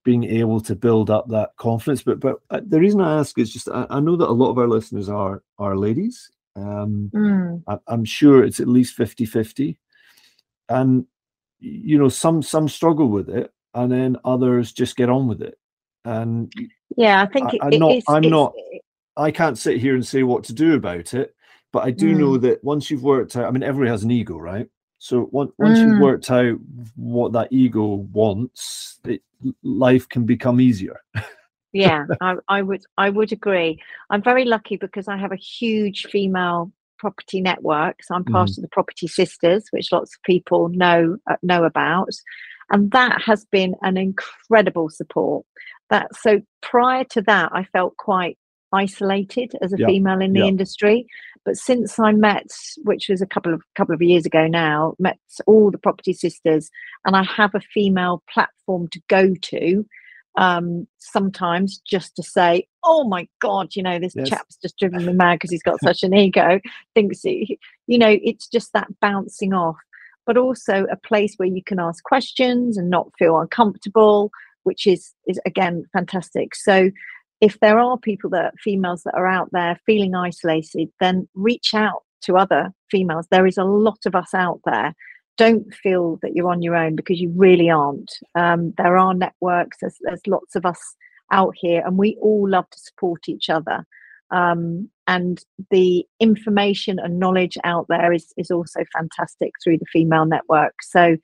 being 0.04 0.24
able 0.24 0.62
to 0.62 0.74
build 0.74 1.10
up 1.10 1.28
that 1.28 1.50
confidence 1.58 2.02
but 2.02 2.20
but 2.20 2.38
uh, 2.50 2.62
the 2.66 2.80
reason 2.80 3.02
i 3.02 3.20
ask 3.20 3.38
is 3.38 3.52
just 3.52 3.68
i, 3.70 3.86
I 3.90 4.00
know 4.00 4.16
that 4.16 4.30
a 4.30 4.32
lot 4.32 4.52
of 4.52 4.58
our 4.58 4.68
listeners 4.68 5.10
are 5.10 5.44
are 5.60 5.76
ladies 5.76 6.32
um 6.56 7.12
mm. 7.14 7.62
I, 7.68 7.78
i'm 7.88 8.06
sure 8.06 8.44
it's 8.44 8.62
at 8.62 8.70
least 8.70 8.96
50 8.96 9.26
50 9.26 9.78
and 10.70 11.06
you 11.60 11.98
know 11.98 12.10
some 12.10 12.42
some 12.42 12.70
struggle 12.70 13.10
with 13.10 13.30
it 13.30 13.52
and 13.74 13.92
then 13.92 14.18
others 14.24 14.72
just 14.72 14.96
get 14.96 15.10
on 15.10 15.28
with 15.28 15.42
it 15.42 15.58
and 16.06 16.52
yeah, 16.96 17.22
I 17.22 17.26
think 17.28 17.52
I, 17.62 17.68
am 17.68 17.80
not. 17.80 18.04
I'm 18.08 18.30
not. 18.30 18.54
I 19.16 19.32
can't 19.32 19.58
sit 19.58 19.80
here 19.80 19.96
and 19.96 20.06
say 20.06 20.24
what 20.24 20.44
to 20.46 20.54
do 20.54 20.76
about 20.76 21.14
it, 21.14 21.36
but 21.72 21.84
I 21.84 21.92
do 21.92 22.14
mm. 22.14 22.20
know 22.20 22.38
that 22.38 22.64
once 22.64 22.90
you've 22.90 23.04
worked 23.04 23.36
out, 23.36 23.46
I 23.46 23.52
mean, 23.52 23.64
everybody 23.64 23.90
has 23.90 24.04
an 24.04 24.12
ego, 24.12 24.38
right? 24.38 24.68
So 25.00 25.30
once 25.32 25.52
once 25.58 25.80
mm. 25.80 25.88
you've 25.88 26.02
worked 26.02 26.32
out 26.32 26.58
what 26.96 27.34
that 27.34 27.52
ego 27.52 28.08
wants, 28.12 29.00
it, 29.06 29.22
life 29.64 30.08
can 30.10 30.26
become 30.26 30.60
easier. 30.60 31.00
yeah, 31.72 32.06
I, 32.22 32.36
I 32.48 32.62
would 32.62 32.84
I 32.98 33.10
would 33.10 33.32
agree. 33.32 33.80
I'm 34.10 34.24
very 34.24 34.46
lucky 34.46 34.78
because 34.78 35.08
I 35.08 35.18
have 35.18 35.32
a 35.32 35.38
huge 35.38 36.08
female 36.08 36.72
property 36.98 37.42
network. 37.42 38.02
So 38.04 38.16
I'm 38.16 38.24
part 38.24 38.50
mm. 38.50 38.58
of 38.58 38.62
the 38.64 38.70
Property 38.70 39.08
Sisters, 39.08 39.68
which 39.72 39.92
lots 39.92 40.16
of 40.16 40.24
people 40.24 40.70
know 40.70 41.18
uh, 41.30 41.36
know 41.44 41.64
about, 41.64 42.10
and 42.72 42.92
that 42.92 43.22
has 43.22 43.46
been 43.46 43.76
an 43.82 43.98
incredible 43.98 44.90
support 44.90 45.46
that 45.90 46.14
so 46.16 46.42
prior 46.62 47.04
to 47.04 47.22
that 47.22 47.52
i 47.54 47.64
felt 47.66 47.96
quite 47.98 48.38
isolated 48.74 49.54
as 49.62 49.72
a 49.72 49.78
female 49.78 50.20
in 50.20 50.34
the 50.34 50.46
industry 50.46 51.06
but 51.46 51.56
since 51.56 51.98
i 52.00 52.12
met 52.12 52.48
which 52.84 53.08
was 53.08 53.22
a 53.22 53.26
couple 53.26 53.54
of 53.54 53.62
couple 53.76 53.96
of 53.96 54.02
years 54.02 54.26
ago 54.26 54.46
now 54.46 54.94
met 55.00 55.18
all 55.46 55.72
the 55.72 55.78
property 55.78 56.12
sisters 56.12 56.70
and 57.06 57.16
i 57.16 57.24
have 57.24 57.56
a 57.56 57.62
female 57.74 58.22
platform 58.30 58.88
to 58.90 59.00
go 59.08 59.34
to 59.42 59.86
um, 60.38 60.88
sometimes 61.00 61.80
just 61.80 62.16
to 62.16 62.24
say, 62.24 62.68
"Oh 62.84 63.04
my 63.04 63.28
God, 63.40 63.76
you 63.76 63.84
know, 63.84 64.00
this 64.00 64.14
yes. 64.16 64.30
chap's 64.30 64.56
just 64.58 64.78
driven 64.78 65.06
me 65.06 65.14
mad 65.14 65.36
because 65.36 65.52
he's 65.52 65.64
got 65.64 65.82
such 65.82 66.04
an 66.04 66.14
ego." 66.14 66.60
Thinks 66.94 67.22
he, 67.22 67.60
you 67.88 67.98
know, 67.98 68.18
it's 68.22 68.48
just 68.48 68.72
that 68.74 68.88
bouncing 69.02 69.54
off, 69.54 69.78
but 70.26 70.38
also 70.38 70.86
a 70.92 70.96
place 70.96 71.34
where 71.38 71.50
you 71.50 71.64
can 71.64 71.80
ask 71.80 72.04
questions 72.04 72.78
and 72.78 72.90
not 72.90 73.12
feel 73.18 73.40
uncomfortable, 73.40 74.32
which 74.68 74.86
is 74.86 75.14
is 75.28 75.40
again 75.46 75.86
fantastic. 75.94 76.56
So. 76.56 76.92
If 77.40 77.60
there 77.60 77.78
are 77.78 78.00
people 78.00 78.32
that 78.32 78.56
females 78.64 79.04
that 79.04 79.14
are 79.14 79.28
out 79.28 79.50
there 79.52 79.80
feeling 79.86 80.16
isolated, 80.16 80.90
then 81.00 81.30
reach 81.36 81.76
out 81.76 82.02
to 82.24 82.36
other 82.36 82.74
females. 82.90 83.28
There 83.30 83.46
is 83.46 83.60
a 83.60 83.64
lot 83.64 84.00
of 84.08 84.16
us 84.16 84.34
out 84.34 84.60
there 84.66 84.96
don't 85.38 85.74
feel 85.74 86.18
that 86.22 86.36
you're 86.36 86.52
on 86.52 86.62
your 86.62 86.76
own 86.76 86.96
because 86.96 87.20
you 87.22 87.32
really 87.36 87.70
aren't. 87.70 88.12
Um, 88.36 88.74
there 88.78 88.98
are 88.98 89.14
networks, 89.14 89.78
there's, 89.80 89.98
there's 90.02 90.28
lots 90.28 90.56
of 90.56 90.66
us 90.66 90.96
out 91.32 91.54
here, 91.56 91.84
and 91.86 91.98
we 91.98 92.18
all 92.22 92.50
love 92.50 92.70
to 92.72 92.80
support 92.80 93.30
each 93.30 93.50
other. 93.50 93.86
Um, 94.32 94.90
and 95.08 95.42
the 95.72 96.06
information 96.20 97.00
and 97.00 97.20
knowledge 97.20 97.58
out 97.64 97.86
there 97.88 98.12
is, 98.12 98.34
is 98.36 98.52
also 98.52 98.82
fantastic 98.92 99.54
through 99.64 99.78
the 99.78 99.86
female 99.86 100.26
network. 100.26 100.82
So, 100.82 101.18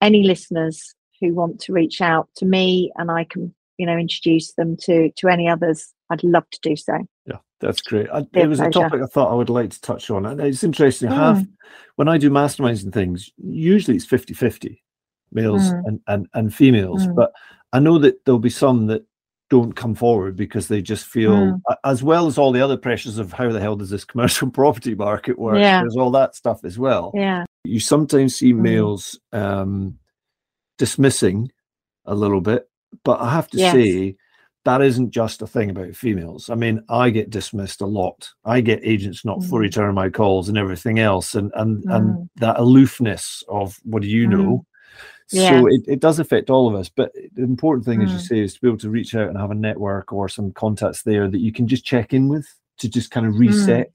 any 0.00 0.22
listeners 0.22 0.94
who 1.20 1.34
want 1.34 1.60
to 1.60 1.72
reach 1.72 2.00
out 2.00 2.28
to 2.36 2.46
me 2.46 2.92
and 2.96 3.10
I 3.10 3.24
can, 3.24 3.54
you 3.78 3.86
know, 3.86 3.96
introduce 3.96 4.52
them 4.52 4.76
to 4.82 5.10
to 5.16 5.28
any 5.28 5.48
others, 5.48 5.92
I'd 6.10 6.24
love 6.24 6.48
to 6.50 6.58
do 6.62 6.76
so. 6.76 6.98
Yeah, 7.26 7.38
that's 7.60 7.82
great. 7.82 8.08
I, 8.12 8.26
it 8.34 8.46
was 8.46 8.58
pleasure. 8.58 8.68
a 8.68 8.72
topic 8.72 9.02
I 9.02 9.06
thought 9.06 9.30
I 9.30 9.34
would 9.34 9.50
like 9.50 9.70
to 9.70 9.80
touch 9.80 10.10
on. 10.10 10.26
And 10.26 10.40
it's 10.40 10.64
interesting. 10.64 11.10
Mm. 11.10 11.14
Half 11.14 11.44
when 11.96 12.08
I 12.08 12.18
do 12.18 12.30
masterminds 12.30 12.82
and 12.82 12.92
things, 12.92 13.30
usually 13.36 13.96
it's 13.96 14.06
50 14.06 14.34
50 14.34 14.82
males 15.32 15.62
mm. 15.62 15.82
and, 15.84 16.00
and, 16.06 16.26
and 16.34 16.54
females. 16.54 17.06
Mm. 17.06 17.14
But 17.14 17.32
I 17.72 17.78
know 17.78 17.98
that 17.98 18.24
there'll 18.24 18.38
be 18.38 18.50
some 18.50 18.86
that 18.86 19.04
don't 19.48 19.74
come 19.74 19.94
forward 19.94 20.36
because 20.36 20.68
they 20.68 20.80
just 20.80 21.04
feel, 21.04 21.32
mm. 21.32 21.60
as 21.84 22.02
well 22.02 22.26
as 22.26 22.38
all 22.38 22.52
the 22.52 22.62
other 22.62 22.76
pressures 22.76 23.18
of 23.18 23.32
how 23.32 23.50
the 23.50 23.60
hell 23.60 23.76
does 23.76 23.90
this 23.90 24.04
commercial 24.06 24.50
property 24.50 24.94
market 24.94 25.38
work, 25.38 25.58
yeah. 25.58 25.80
there's 25.80 25.96
all 25.96 26.10
that 26.12 26.34
stuff 26.34 26.64
as 26.64 26.78
well. 26.78 27.12
Yeah. 27.14 27.44
You 27.64 27.80
sometimes 27.80 28.36
see 28.36 28.52
mm. 28.52 28.60
males 28.60 29.18
um, 29.32 29.98
dismissing 30.80 31.52
a 32.06 32.14
little 32.14 32.40
bit, 32.40 32.66
but 33.04 33.20
I 33.20 33.30
have 33.30 33.48
to 33.48 33.58
yes. 33.58 33.72
say, 33.74 34.16
that 34.64 34.80
isn't 34.80 35.10
just 35.10 35.42
a 35.42 35.46
thing 35.46 35.68
about 35.68 35.94
females. 35.94 36.48
I 36.48 36.54
mean, 36.54 36.82
I 36.88 37.10
get 37.10 37.28
dismissed 37.28 37.82
a 37.82 37.86
lot. 37.86 38.30
I 38.46 38.62
get 38.62 38.80
agents 38.82 39.22
not 39.22 39.40
mm. 39.40 39.48
for 39.48 39.60
returning 39.60 39.94
my 39.94 40.08
calls 40.08 40.48
and 40.48 40.56
everything 40.56 40.98
else, 40.98 41.34
and 41.34 41.52
and 41.54 41.84
mm. 41.84 41.94
and 41.94 42.30
that 42.36 42.58
aloofness 42.58 43.44
of 43.48 43.78
what 43.84 44.00
do 44.00 44.08
you 44.08 44.26
mm. 44.26 44.30
know. 44.30 44.66
Yeah. 45.32 45.60
So 45.60 45.66
it, 45.66 45.82
it 45.86 46.00
does 46.00 46.18
affect 46.18 46.48
all 46.48 46.66
of 46.66 46.74
us. 46.74 46.88
But 46.88 47.12
the 47.34 47.42
important 47.42 47.84
thing, 47.84 48.02
as 48.02 48.10
you 48.10 48.18
mm. 48.18 48.28
say, 48.28 48.38
is 48.40 48.54
to 48.54 48.60
be 48.60 48.68
able 48.68 48.78
to 48.78 48.90
reach 48.90 49.14
out 49.14 49.28
and 49.28 49.38
have 49.38 49.50
a 49.50 49.54
network 49.54 50.12
or 50.14 50.28
some 50.28 50.50
contacts 50.52 51.02
there 51.02 51.28
that 51.28 51.40
you 51.40 51.52
can 51.52 51.68
just 51.68 51.84
check 51.84 52.12
in 52.14 52.28
with 52.28 52.48
to 52.78 52.88
just 52.88 53.10
kind 53.10 53.26
of 53.26 53.34
mm. 53.34 53.40
reset 53.40 53.94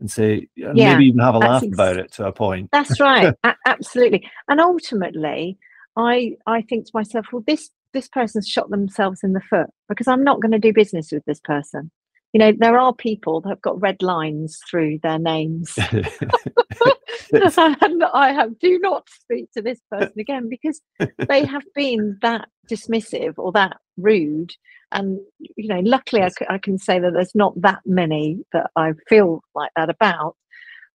and 0.00 0.10
say, 0.10 0.48
yeah, 0.56 0.72
maybe 0.72 1.06
even 1.06 1.20
have 1.20 1.36
a 1.36 1.38
laugh 1.38 1.62
ex- 1.62 1.72
about 1.72 1.96
it 1.96 2.10
to 2.12 2.26
a 2.26 2.32
point. 2.32 2.68
That's 2.72 2.98
right. 3.00 3.32
a- 3.44 3.54
absolutely. 3.66 4.28
And 4.48 4.60
ultimately, 4.60 5.56
I 5.96 6.36
I 6.46 6.62
think 6.62 6.86
to 6.86 6.92
myself, 6.94 7.26
well, 7.32 7.44
this 7.46 7.70
this 7.92 8.08
person's 8.08 8.48
shot 8.48 8.70
themselves 8.70 9.20
in 9.22 9.32
the 9.32 9.40
foot 9.40 9.68
because 9.88 10.08
I'm 10.08 10.24
not 10.24 10.40
going 10.40 10.52
to 10.52 10.58
do 10.58 10.72
business 10.72 11.12
with 11.12 11.24
this 11.26 11.40
person. 11.40 11.90
You 12.32 12.38
know, 12.38 12.52
there 12.58 12.78
are 12.78 12.94
people 12.94 13.42
that 13.42 13.50
have 13.50 13.60
got 13.60 13.80
red 13.80 14.02
lines 14.02 14.58
through 14.70 15.00
their 15.02 15.18
names. 15.18 15.74
and 17.32 18.04
I 18.14 18.32
have 18.32 18.58
do 18.58 18.78
not 18.78 19.06
speak 19.10 19.50
to 19.52 19.62
this 19.62 19.80
person 19.90 20.18
again 20.18 20.48
because 20.48 20.80
they 21.28 21.44
have 21.44 21.64
been 21.74 22.18
that 22.22 22.48
dismissive 22.70 23.34
or 23.36 23.52
that 23.52 23.76
rude. 23.98 24.52
And, 24.92 25.20
you 25.38 25.68
know, 25.68 25.80
luckily 25.80 26.22
I, 26.22 26.28
c- 26.28 26.46
I 26.48 26.58
can 26.58 26.78
say 26.78 26.98
that 26.98 27.12
there's 27.12 27.34
not 27.34 27.60
that 27.60 27.80
many 27.84 28.40
that 28.52 28.70
I 28.76 28.92
feel 29.08 29.42
like 29.54 29.70
that 29.76 29.90
about 29.90 30.36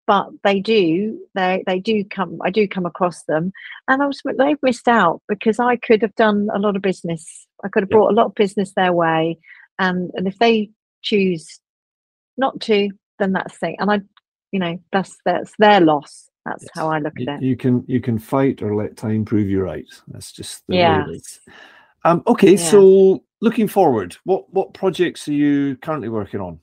but 0.07 0.29
they 0.43 0.59
do 0.59 1.19
they 1.35 1.63
they 1.67 1.79
do 1.79 2.03
come 2.05 2.39
i 2.43 2.49
do 2.49 2.67
come 2.67 2.85
across 2.85 3.23
them. 3.23 3.51
And 3.87 4.01
ultimately 4.01 4.45
they've 4.45 4.63
missed 4.63 4.87
out 4.87 5.21
because 5.27 5.59
i 5.59 5.75
could 5.75 6.01
have 6.01 6.15
done 6.15 6.47
a 6.53 6.59
lot 6.59 6.75
of 6.75 6.81
business. 6.81 7.45
I 7.63 7.69
could 7.69 7.83
have 7.83 7.89
brought 7.89 8.11
a 8.11 8.15
lot 8.15 8.27
of 8.27 8.35
business 8.35 8.73
their 8.73 8.93
way. 8.93 9.37
And 9.77 10.09
and 10.15 10.27
if 10.27 10.39
they 10.39 10.71
choose 11.03 11.59
not 12.37 12.59
to 12.61 12.89
then 13.19 13.33
that's 13.33 13.57
thing 13.57 13.75
and 13.79 13.91
i 13.91 13.99
you 14.51 14.59
know 14.59 14.79
that's 14.91 15.17
that's 15.25 15.53
their 15.59 15.81
loss. 15.81 16.29
That's 16.45 16.63
yes. 16.63 16.71
how 16.73 16.89
i 16.89 16.99
look 16.99 17.19
at 17.19 17.27
it. 17.27 17.41
you 17.43 17.57
can 17.57 17.83
you 17.87 17.99
can 17.99 18.17
fight 18.17 18.61
or 18.61 18.75
let 18.75 18.95
time 18.95 19.25
prove 19.25 19.49
you 19.49 19.61
right. 19.61 19.85
That's 20.07 20.31
just 20.31 20.63
the 20.67 20.75
yeah 20.77 21.05
um 22.05 22.23
okay 22.25 22.51
yeah. 22.51 22.69
so 22.71 23.23
looking 23.41 23.67
forward 23.67 24.15
what 24.23 24.51
what 24.53 24.73
projects 24.73 25.27
are 25.27 25.33
you 25.33 25.75
currently 25.77 26.09
working 26.09 26.39
on 26.39 26.59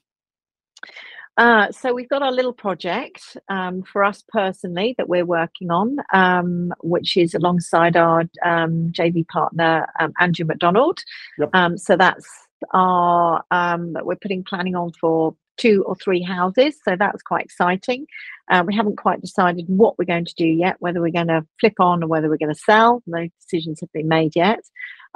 uh, 1.37 1.71
so 1.73 1.93
we've 1.93 2.09
got 2.09 2.23
our 2.23 2.31
little 2.31 2.53
project 2.53 3.37
um, 3.49 3.83
for 3.83 4.05
us 4.05 4.23
personally 4.29 4.95
that 4.99 5.09
we're 5.09 5.27
working 5.27 5.71
on, 5.71 5.97
um, 6.13 6.73
which 6.83 7.17
is 7.17 7.35
alongside 7.35 7.97
our 7.97 8.21
um, 8.45 8.93
JV 8.93 9.27
partner 9.27 9.87
um, 9.99 10.13
Andrew 10.21 10.47
McDonald. 10.47 11.01
Yep. 11.39 11.51
Um, 11.53 11.79
so 11.79 11.97
that's 11.97 12.27
our 12.73 13.43
um, 13.51 13.97
we're 14.03 14.17
putting 14.17 14.45
planning 14.45 14.77
on 14.77 14.93
for 15.01 15.35
two 15.57 15.85
or 15.87 15.97
three 15.97 16.23
houses, 16.23 16.77
so 16.85 16.95
that's 16.97 17.23
quite 17.23 17.45
exciting. 17.45 18.07
Uh, 18.51 18.63
we 18.67 18.75
haven't 18.75 18.97
quite 18.97 19.21
decided 19.21 19.65
what 19.69 19.99
we're 19.99 20.05
going 20.05 20.25
to 20.25 20.35
do 20.37 20.47
yet, 20.47 20.77
whether 20.79 21.01
we're 21.01 21.11
going 21.11 21.29
to 21.29 21.45
flip 21.59 21.75
on 21.81 22.03
or 22.03 22.07
whether 22.07 22.29
we're 22.29 22.37
going 22.37 22.55
to 22.55 22.61
sell. 22.61 23.03
No 23.07 23.29
decisions 23.41 23.81
have 23.81 23.93
been 23.93 24.09
made 24.09 24.37
yet. 24.37 24.61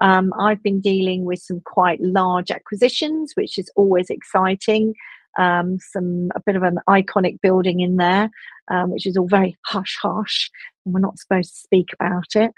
I've 0.01 0.63
been 0.63 0.81
dealing 0.81 1.25
with 1.25 1.41
some 1.41 1.61
quite 1.61 2.01
large 2.01 2.53
acquisitions, 2.53 3.33
which 3.35 3.59
is 3.59 3.69
always 3.75 4.11
exciting 4.11 4.95
um, 5.39 5.79
some 5.93 6.31
a 6.35 6.41
bit 6.45 6.57
of 6.57 6.63
an 6.63 6.79
iconic 6.89 7.41
building 7.41 7.81
in 7.81 7.97
there, 7.97 8.31
um, 8.71 8.91
which 8.91 9.07
is 9.07 9.17
all 9.17 9.29
very 9.29 9.57
hush 9.65 9.97
hush, 10.03 10.51
and 10.85 10.95
we're 10.95 11.01
not 11.01 11.19
supposed 11.19 11.55
to 11.55 11.61
speak 11.61 11.89
about 11.99 12.35
it. 12.35 12.53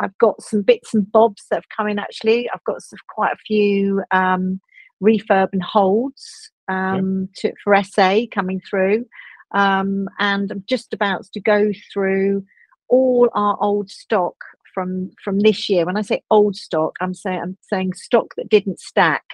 I've 0.00 0.16
got 0.18 0.42
some 0.42 0.62
bits 0.62 0.94
and 0.94 1.10
bobs 1.10 1.44
that 1.50 1.56
have 1.56 1.68
come 1.76 1.88
in 1.88 1.98
actually. 1.98 2.50
I've 2.50 2.64
got 2.64 2.82
sort 2.82 3.00
of 3.00 3.06
quite 3.06 3.32
a 3.32 3.44
few 3.46 4.02
um, 4.10 4.60
refurb 5.02 5.50
and 5.52 5.62
holds 5.62 6.50
um, 6.68 7.28
to, 7.36 7.52
for 7.62 7.80
SA 7.84 8.22
coming 8.32 8.60
through. 8.68 9.06
Um, 9.54 10.08
and 10.18 10.50
I'm 10.50 10.64
just 10.66 10.92
about 10.92 11.26
to 11.34 11.40
go 11.40 11.72
through 11.92 12.44
all 12.88 13.28
our 13.34 13.56
old 13.60 13.90
stock 13.90 14.34
from 14.74 15.10
from 15.22 15.40
this 15.40 15.68
year. 15.68 15.84
When 15.84 15.96
I 15.98 16.02
say 16.02 16.22
old 16.30 16.56
stock, 16.56 16.96
I'm 17.00 17.14
saying 17.14 17.40
I'm 17.40 17.58
saying 17.60 17.92
stock 17.94 18.34
that 18.36 18.48
didn't 18.48 18.80
stack 18.80 19.24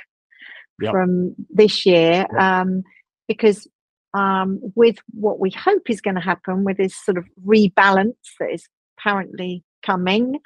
yep. 0.80 0.92
from 0.92 1.34
this 1.50 1.84
year 1.86 2.26
yep. 2.30 2.40
um, 2.40 2.82
because 3.26 3.66
um, 4.14 4.60
with 4.74 4.96
what 5.12 5.38
we 5.38 5.50
hope 5.50 5.90
is 5.90 6.00
going 6.00 6.14
to 6.14 6.20
happen 6.20 6.64
with 6.64 6.78
this 6.78 6.96
sort 7.04 7.18
of 7.18 7.26
rebalance 7.46 8.14
that 8.40 8.50
is 8.52 8.66
apparently 8.98 9.62
coming 9.82 10.40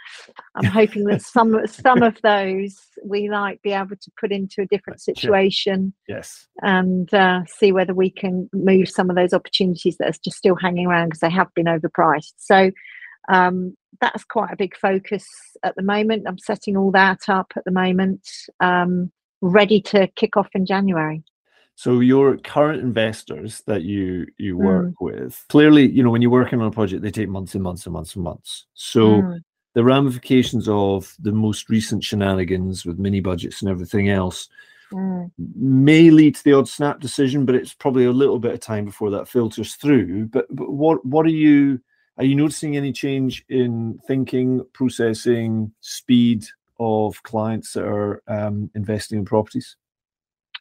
i'm 0.57 0.64
hoping 0.80 1.05
that 1.05 1.22
some 1.22 1.66
some 1.66 2.03
of 2.03 2.18
those 2.22 2.76
we 3.03 3.28
might 3.28 3.61
be 3.62 3.72
able 3.72 3.97
to 3.97 4.11
put 4.20 4.30
into 4.30 4.61
a 4.61 4.66
different 4.66 5.01
situation 5.01 5.93
yes 6.07 6.47
and 6.61 7.12
uh, 7.14 7.41
see 7.47 7.72
whether 7.72 7.95
we 7.95 8.11
can 8.11 8.49
move 8.53 8.89
some 8.89 9.09
of 9.09 9.16
those 9.16 9.33
opportunities 9.33 9.97
that 9.97 10.09
are 10.09 10.20
just 10.22 10.37
still 10.37 10.57
hanging 10.57 10.87
around 10.87 11.09
because 11.09 11.20
they 11.20 11.30
have 11.30 11.49
been 11.55 11.66
overpriced 11.66 12.35
so 12.37 12.70
um, 13.33 13.76
that's 14.01 14.24
quite 14.24 14.53
a 14.53 14.57
big 14.57 14.76
focus 14.76 15.26
at 15.62 15.74
the 15.76 15.83
moment 15.83 16.24
i'm 16.28 16.39
setting 16.39 16.76
all 16.76 16.91
that 16.91 17.20
up 17.28 17.53
at 17.57 17.64
the 17.64 17.70
moment 17.70 18.28
um, 18.61 19.11
ready 19.43 19.80
to 19.82 20.07
kick 20.16 20.36
off 20.36 20.49
in 20.55 20.64
January. 20.64 21.22
So 21.74 22.01
your 22.01 22.36
current 22.38 22.80
investors 22.80 23.62
that 23.66 23.82
you 23.82 24.26
you 24.38 24.57
work 24.57 24.86
mm. 24.86 24.95
with, 25.01 25.45
clearly, 25.49 25.90
you 25.90 26.03
know, 26.03 26.11
when 26.11 26.22
you're 26.22 26.30
working 26.30 26.61
on 26.61 26.66
a 26.66 26.70
project, 26.70 27.03
they 27.03 27.11
take 27.11 27.28
months 27.28 27.55
and 27.55 27.62
months 27.62 27.86
and 27.86 27.93
months 27.93 28.14
and 28.14 28.24
months. 28.24 28.66
So 28.74 29.22
mm. 29.22 29.40
the 29.74 29.84
ramifications 29.84 30.68
of 30.68 31.14
the 31.18 31.32
most 31.32 31.68
recent 31.68 32.05
shenanigans 32.05 32.86
with 32.86 32.99
mini 32.99 33.20
budgets 33.20 33.62
and 33.62 33.70
everything 33.70 34.11
else 34.11 34.49
mm. 34.93 35.30
may 35.57 36.11
lead 36.11 36.36
to 36.36 36.45
the 36.45 36.53
odd 36.53 36.68
snap 36.68 37.01
decision, 37.01 37.47
but 37.47 37.55
it's 37.55 37.74
probably 37.74 38.05
a 38.05 38.12
little 38.12 38.38
bit 38.38 38.53
of 38.53 38.61
time 38.61 38.84
before 38.84 39.11
that 39.11 39.28
filters 39.28 39.74
through. 39.74 40.26
But, 40.26 40.47
but 40.55 40.70
what 40.70 41.05
what 41.05 41.26
are 41.26 41.30
you 41.30 41.80
are 42.18 42.24
you 42.24 42.34
noticing 42.34 42.76
any 42.76 42.93
change 42.93 43.45
in 43.49 43.99
thinking, 44.07 44.64
processing, 44.74 45.72
speed, 45.80 46.45
of 46.83 47.22
clients 47.22 47.72
that 47.72 47.85
are 47.85 48.22
um, 48.28 48.70
investing 48.74 49.18
in 49.18 49.24
properties? 49.24 49.76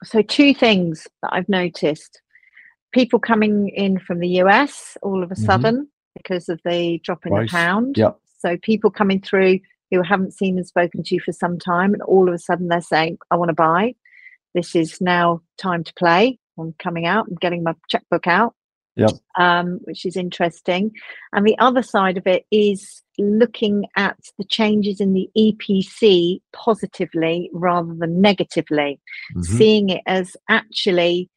So, 0.03 0.21
two 0.21 0.53
things 0.53 1.07
that 1.21 1.29
I've 1.33 1.49
noticed 1.49 2.21
people 2.93 3.19
coming 3.19 3.69
in 3.69 3.99
from 3.99 4.19
the 4.19 4.41
US 4.41 4.97
all 5.01 5.23
of 5.23 5.31
a 5.31 5.35
mm-hmm. 5.35 5.45
sudden 5.45 5.87
because 6.15 6.49
of 6.49 6.59
the 6.65 6.99
drop 7.03 7.25
in 7.25 7.33
right. 7.33 7.47
the 7.47 7.51
pound. 7.51 7.97
Yep. 7.97 8.19
So, 8.39 8.57
people 8.57 8.89
coming 8.89 9.21
through 9.21 9.59
who 9.91 10.01
haven't 10.01 10.33
seen 10.33 10.57
and 10.57 10.65
spoken 10.65 11.03
to 11.03 11.15
you 11.15 11.21
for 11.21 11.33
some 11.33 11.59
time, 11.59 11.93
and 11.93 12.01
all 12.03 12.27
of 12.27 12.33
a 12.33 12.39
sudden 12.39 12.69
they're 12.69 12.81
saying, 12.81 13.17
I 13.29 13.35
want 13.35 13.49
to 13.49 13.53
buy. 13.53 13.93
This 14.55 14.75
is 14.75 14.99
now 15.01 15.41
time 15.57 15.83
to 15.83 15.93
play. 15.93 16.39
I'm 16.57 16.73
coming 16.79 17.05
out, 17.05 17.27
I'm 17.29 17.35
getting 17.35 17.63
my 17.63 17.75
checkbook 17.89 18.27
out. 18.27 18.55
Yep. 18.95 19.11
Um, 19.37 19.79
which 19.85 20.05
is 20.05 20.17
interesting. 20.17 20.91
And 21.31 21.47
the 21.47 21.57
other 21.59 21.81
side 21.81 22.17
of 22.17 22.27
it 22.27 22.45
is 22.51 23.01
looking 23.17 23.85
at 23.95 24.17
the 24.37 24.43
changes 24.43 24.99
in 24.99 25.13
the 25.13 25.29
EPC 25.37 26.41
positively 26.53 27.49
rather 27.53 27.93
than 27.93 28.19
negatively, 28.19 28.99
mm-hmm. 29.33 29.41
seeing 29.41 29.89
it 29.89 30.01
as 30.07 30.35
actually 30.49 31.29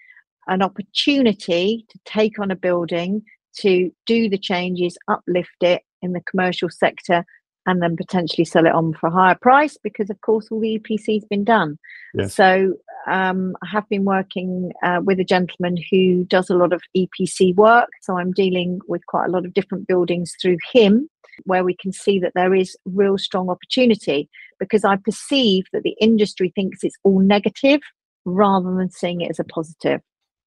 an 0.47 0.63
opportunity 0.63 1.87
to 1.89 1.99
take 2.05 2.39
on 2.39 2.51
a 2.51 2.57
building, 2.57 3.23
to 3.59 3.91
do 4.07 4.29
the 4.29 4.39
changes, 4.39 4.99
uplift 5.09 5.63
it 5.63 5.83
in 6.03 6.13
the 6.13 6.23
commercial 6.29 6.69
sector, 6.69 7.25
and 7.67 7.83
then 7.83 7.97
potentially 7.97 8.45
sell 8.45 8.67
it 8.67 8.75
on 8.75 8.93
for 8.95 9.09
a 9.09 9.12
higher 9.12 9.35
price 9.35 9.79
because, 9.83 10.11
of 10.11 10.21
course, 10.21 10.49
all 10.51 10.61
the 10.61 10.79
EPC 10.79 11.15
has 11.15 11.25
been 11.25 11.45
done. 11.45 11.79
Yes. 12.15 12.35
So 12.35 12.75
um, 13.07 13.57
I 13.62 13.69
have 13.69 13.89
been 13.89 14.05
working 14.05 14.73
uh, 14.83 15.01
with 15.03 15.19
a 15.21 15.25
gentleman 15.25 15.77
who 15.91 16.25
does 16.25 16.51
a 16.51 16.55
lot 16.55 16.73
of 16.73 16.83
EPC 16.97 17.55
work. 17.55 17.89
So 18.03 18.19
I'm 18.19 18.33
dealing 18.33 18.81
with 18.87 19.07
quite 19.07 19.27
a 19.27 19.31
lot 19.31 19.45
of 19.45 19.55
different 19.55 19.87
buildings 19.87 20.35
through 20.41 20.59
him 20.73 21.09
where 21.45 21.65
we 21.65 21.75
can 21.75 21.93
see 21.93 22.19
that 22.21 22.33
there 22.35 22.55
is 22.55 22.77
real 22.85 23.19
strong 23.19 23.51
opportunity 23.51 24.29
because 24.61 24.85
I 24.85 24.97
perceive 24.97 25.65
that 25.73 25.83
the 25.83 25.97
industry 26.01 26.53
thinks 26.55 26.85
it's 26.85 26.97
all 27.03 27.19
negative 27.19 27.81
rather 28.25 28.75
than 28.75 28.91
seeing 28.91 29.21
it 29.21 29.31
as 29.31 29.41
a 29.41 29.45
positive. 29.45 30.01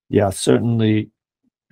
Yeah, 0.09 0.29
certainly 0.29 1.11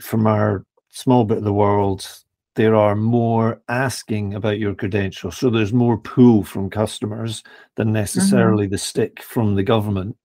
from 0.02 0.28
our 0.28 0.66
small 0.90 1.24
bit 1.24 1.38
of 1.38 1.44
the 1.44 1.54
world, 1.54 2.25
there 2.56 2.76
are 2.76 2.96
more 2.96 3.62
asking 3.68 4.34
about 4.34 4.60
your 4.60 4.74
credentials. 4.74 5.38
So 5.38 5.50
there's 5.50 5.74
more 5.74 5.98
pull 5.98 6.44
from 6.44 6.70
customers 6.70 7.44
than 7.76 7.88
mm-hmm. 7.88 7.94
necessarily 7.94 8.66
mm-hmm. 8.66 8.72
the 8.72 8.78
stick 8.78 9.22
from 9.22 9.56
the 9.56 9.64
government. 9.64 10.18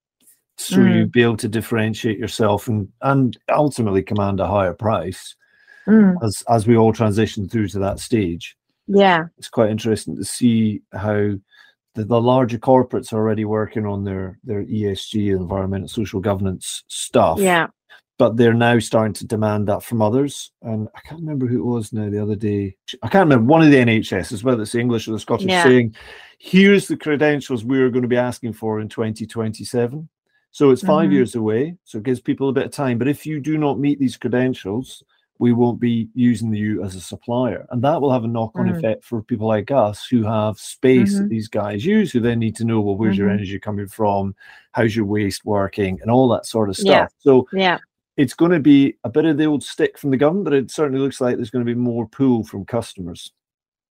So 0.56 0.76
mm. 0.76 0.94
you 0.94 1.06
be 1.06 1.22
able 1.22 1.38
to 1.38 1.48
differentiate 1.48 2.18
yourself 2.18 2.68
and 2.68 2.86
and 3.00 3.36
ultimately 3.48 4.02
command 4.02 4.40
a 4.40 4.46
higher 4.46 4.74
price 4.74 5.34
mm. 5.86 6.14
as 6.22 6.42
as 6.50 6.66
we 6.66 6.76
all 6.76 6.92
transition 6.92 7.48
through 7.48 7.68
to 7.68 7.78
that 7.78 7.98
stage. 7.98 8.56
Yeah. 8.86 9.24
It's 9.38 9.48
quite 9.48 9.70
interesting 9.70 10.16
to 10.16 10.24
see 10.24 10.82
how 10.92 11.32
the, 11.94 12.04
the 12.04 12.20
larger 12.20 12.58
corporates 12.58 13.12
are 13.12 13.16
already 13.16 13.46
working 13.46 13.86
on 13.86 14.04
their 14.04 14.38
their 14.44 14.62
ESG 14.64 15.34
environmental 15.34 15.88
social 15.88 16.20
governance 16.20 16.84
stuff. 16.88 17.40
Yeah 17.40 17.68
but 18.20 18.36
they're 18.36 18.52
now 18.52 18.78
starting 18.78 19.14
to 19.14 19.26
demand 19.26 19.66
that 19.66 19.82
from 19.82 20.02
others. 20.02 20.52
And 20.60 20.88
I 20.94 21.00
can't 21.00 21.22
remember 21.22 21.46
who 21.46 21.60
it 21.60 21.74
was 21.74 21.90
now 21.90 22.10
the 22.10 22.22
other 22.22 22.36
day. 22.36 22.76
I 23.02 23.08
can't 23.08 23.24
remember 23.24 23.46
one 23.46 23.62
of 23.62 23.70
the 23.70 23.78
NHS, 23.78 24.44
whether 24.44 24.60
it's 24.60 24.72
the 24.72 24.78
English 24.78 25.08
or 25.08 25.12
the 25.12 25.18
Scottish, 25.18 25.46
yeah. 25.46 25.64
saying, 25.64 25.96
"Here's 26.38 26.86
the 26.86 26.98
credentials 26.98 27.64
we 27.64 27.80
are 27.80 27.88
going 27.88 28.02
to 28.02 28.08
be 28.08 28.18
asking 28.18 28.52
for 28.52 28.78
in 28.78 28.90
2027." 28.90 30.06
So 30.50 30.68
it's 30.68 30.82
5 30.82 31.04
mm-hmm. 31.04 31.12
years 31.14 31.34
away. 31.34 31.76
So 31.84 31.96
it 31.96 32.04
gives 32.04 32.20
people 32.20 32.50
a 32.50 32.52
bit 32.52 32.66
of 32.66 32.72
time. 32.72 32.98
But 32.98 33.08
if 33.08 33.24
you 33.24 33.40
do 33.40 33.56
not 33.56 33.78
meet 33.78 33.98
these 33.98 34.18
credentials, 34.18 35.02
we 35.38 35.54
won't 35.54 35.80
be 35.80 36.10
using 36.14 36.52
you 36.52 36.84
as 36.84 36.96
a 36.96 37.00
supplier. 37.00 37.66
And 37.70 37.82
that 37.84 38.02
will 38.02 38.12
have 38.12 38.24
a 38.24 38.28
knock 38.28 38.50
on 38.56 38.66
mm. 38.66 38.76
effect 38.76 39.02
for 39.02 39.22
people 39.22 39.46
like 39.46 39.70
us 39.70 40.06
who 40.06 40.24
have 40.24 40.58
space 40.58 41.14
mm-hmm. 41.14 41.22
that 41.22 41.28
these 41.30 41.48
guys 41.48 41.86
use, 41.86 42.12
who 42.12 42.20
then 42.20 42.38
need 42.38 42.56
to 42.56 42.64
know, 42.64 42.82
well, 42.82 42.96
where's 42.96 43.14
mm-hmm. 43.14 43.22
your 43.22 43.30
energy 43.30 43.58
coming 43.58 43.86
from? 43.86 44.34
How's 44.72 44.94
your 44.94 45.06
waste 45.06 45.46
working? 45.46 45.98
And 46.02 46.10
all 46.10 46.28
that 46.28 46.44
sort 46.44 46.68
of 46.68 46.76
stuff. 46.76 46.86
Yeah. 46.86 47.06
So 47.20 47.48
yeah 47.54 47.78
it's 48.16 48.34
going 48.34 48.52
to 48.52 48.60
be 48.60 48.96
a 49.04 49.08
bit 49.08 49.24
of 49.24 49.38
the 49.38 49.44
old 49.44 49.62
stick 49.62 49.98
from 49.98 50.10
the 50.10 50.16
government, 50.16 50.44
but 50.44 50.54
it 50.54 50.70
certainly 50.70 51.00
looks 51.00 51.20
like 51.20 51.36
there's 51.36 51.50
going 51.50 51.64
to 51.64 51.74
be 51.74 51.78
more 51.78 52.06
pull 52.08 52.44
from 52.44 52.64
customers. 52.64 53.32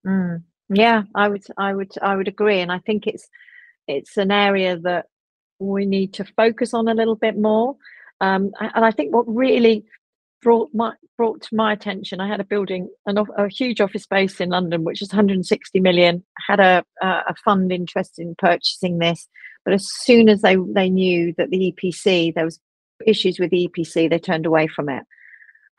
Mm. 0.06 0.44
Yeah, 0.70 1.04
I 1.16 1.28
would, 1.30 1.44
I 1.58 1.74
would, 1.74 1.92
I 2.02 2.16
would 2.16 2.28
agree, 2.28 2.60
and 2.60 2.72
I 2.72 2.80
think 2.80 3.08
it's 3.08 3.28
it's 3.88 4.18
an 4.18 4.32
area 4.32 4.78
that 4.80 5.08
we 5.58 5.86
need 5.86 6.14
to 6.14 6.26
focus 6.26 6.74
on 6.74 6.88
a 6.88 6.94
little 6.94 7.16
bit 7.16 7.38
more. 7.38 7.76
Um, 8.22 8.52
and 8.60 8.86
I 8.86 8.92
think 8.92 9.14
what 9.14 9.28
really 9.28 9.84
brought 10.42 10.70
my 10.74 10.94
brought 11.18 11.42
to 11.42 11.56
my 11.56 11.74
attention, 11.74 12.22
I 12.22 12.28
had 12.28 12.40
a 12.40 12.46
building, 12.46 12.88
an, 13.06 13.18
a 13.18 13.50
huge 13.50 13.82
office 13.82 14.04
space 14.04 14.40
in 14.40 14.50
London, 14.50 14.84
which 14.84 15.02
is 15.02 15.10
160 15.10 15.80
million. 15.80 16.24
Had 16.48 16.60
a 16.60 16.84
a 17.02 17.36
fund 17.44 17.72
interested 17.72 18.22
in 18.22 18.36
purchasing 18.38 19.00
this, 19.00 19.28
but 19.66 19.74
as 19.74 19.88
soon 19.92 20.30
as 20.30 20.42
they 20.42 20.56
they 20.56 20.90
knew 20.90 21.34
that 21.38 21.50
the 21.50 21.74
EPC 21.74 22.36
there 22.36 22.46
was 22.46 22.60
issues 23.06 23.40
with 23.40 23.52
the 23.52 23.68
EPC, 23.68 24.10
they 24.10 24.20
turned 24.20 24.46
away 24.46 24.68
from 24.68 24.90
it. 24.90 25.04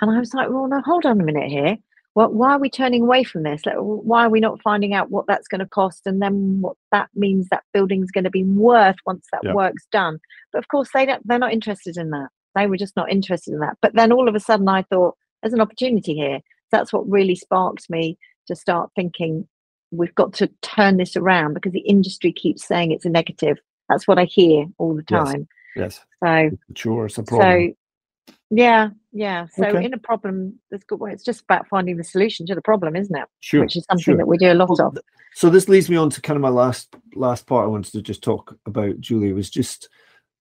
And 0.00 0.10
I 0.10 0.18
was 0.18 0.32
like, 0.34 0.48
well, 0.50 0.66
no, 0.66 0.80
hold 0.80 1.04
on 1.04 1.20
a 1.20 1.24
minute 1.24 1.50
here. 1.50 1.76
Well, 2.14 2.32
why 2.32 2.52
are 2.52 2.58
we 2.58 2.70
turning 2.70 3.02
away 3.02 3.22
from 3.22 3.44
this? 3.44 3.64
Like, 3.64 3.76
why 3.76 4.26
are 4.26 4.30
we 4.30 4.40
not 4.40 4.60
finding 4.62 4.94
out 4.94 5.10
what 5.10 5.26
that's 5.28 5.46
going 5.46 5.60
to 5.60 5.66
cost 5.66 6.02
and 6.06 6.20
then 6.20 6.60
what 6.60 6.76
that 6.90 7.08
means 7.14 7.48
that 7.50 7.62
building's 7.72 8.10
going 8.10 8.24
to 8.24 8.30
be 8.30 8.42
worth 8.42 8.96
once 9.06 9.26
that 9.32 9.42
yeah. 9.44 9.54
work's 9.54 9.86
done? 9.92 10.18
But 10.52 10.58
of 10.58 10.68
course, 10.68 10.88
they 10.92 11.06
don't. 11.06 11.26
They're 11.26 11.38
not 11.38 11.52
interested 11.52 11.96
in 11.96 12.10
that. 12.10 12.28
They 12.56 12.66
were 12.66 12.76
just 12.76 12.96
not 12.96 13.12
interested 13.12 13.54
in 13.54 13.60
that. 13.60 13.76
But 13.80 13.94
then 13.94 14.10
all 14.10 14.28
of 14.28 14.34
a 14.34 14.40
sudden, 14.40 14.68
I 14.68 14.82
thought 14.82 15.16
there's 15.42 15.54
an 15.54 15.60
opportunity 15.60 16.14
here. 16.14 16.40
That's 16.72 16.92
what 16.92 17.08
really 17.08 17.36
sparked 17.36 17.88
me 17.88 18.18
to 18.48 18.56
start 18.56 18.90
thinking 18.96 19.46
we've 19.92 20.14
got 20.14 20.32
to 20.34 20.48
turn 20.62 20.96
this 20.96 21.16
around 21.16 21.54
because 21.54 21.72
the 21.72 21.80
industry 21.80 22.32
keeps 22.32 22.66
saying 22.66 22.90
it's 22.90 23.04
a 23.04 23.10
negative. 23.10 23.58
That's 23.88 24.06
what 24.08 24.18
I 24.18 24.24
hear 24.24 24.66
all 24.78 24.94
the 24.94 25.02
time. 25.02 25.40
Yes. 25.40 25.59
Yes. 25.76 26.00
So 26.22 26.50
sure, 26.74 27.06
it's 27.06 27.18
a 27.18 27.22
problem. 27.22 27.74
So 27.74 28.34
yeah, 28.50 28.88
yeah. 29.12 29.46
So 29.54 29.66
okay. 29.66 29.84
in 29.84 29.94
a 29.94 29.98
problem, 29.98 30.58
there's 30.70 30.82
good. 30.84 30.98
Well, 30.98 31.12
it's 31.12 31.24
just 31.24 31.42
about 31.42 31.68
finding 31.68 31.96
the 31.96 32.04
solution 32.04 32.46
to 32.46 32.54
the 32.54 32.62
problem, 32.62 32.96
isn't 32.96 33.16
it? 33.16 33.28
Sure. 33.40 33.60
Which 33.60 33.76
is 33.76 33.84
something 33.84 34.02
sure. 34.02 34.16
that 34.16 34.26
we 34.26 34.38
do 34.38 34.52
a 34.52 34.54
lot 34.54 34.70
well, 34.70 34.88
of. 34.88 34.98
So 35.34 35.50
this 35.50 35.68
leads 35.68 35.88
me 35.88 35.96
on 35.96 36.10
to 36.10 36.20
kind 36.20 36.36
of 36.36 36.42
my 36.42 36.48
last 36.48 36.94
last 37.14 37.46
part. 37.46 37.64
I 37.64 37.68
wanted 37.68 37.92
to 37.92 38.02
just 38.02 38.22
talk 38.22 38.56
about 38.66 39.00
Julie 39.00 39.32
was 39.32 39.50
just 39.50 39.88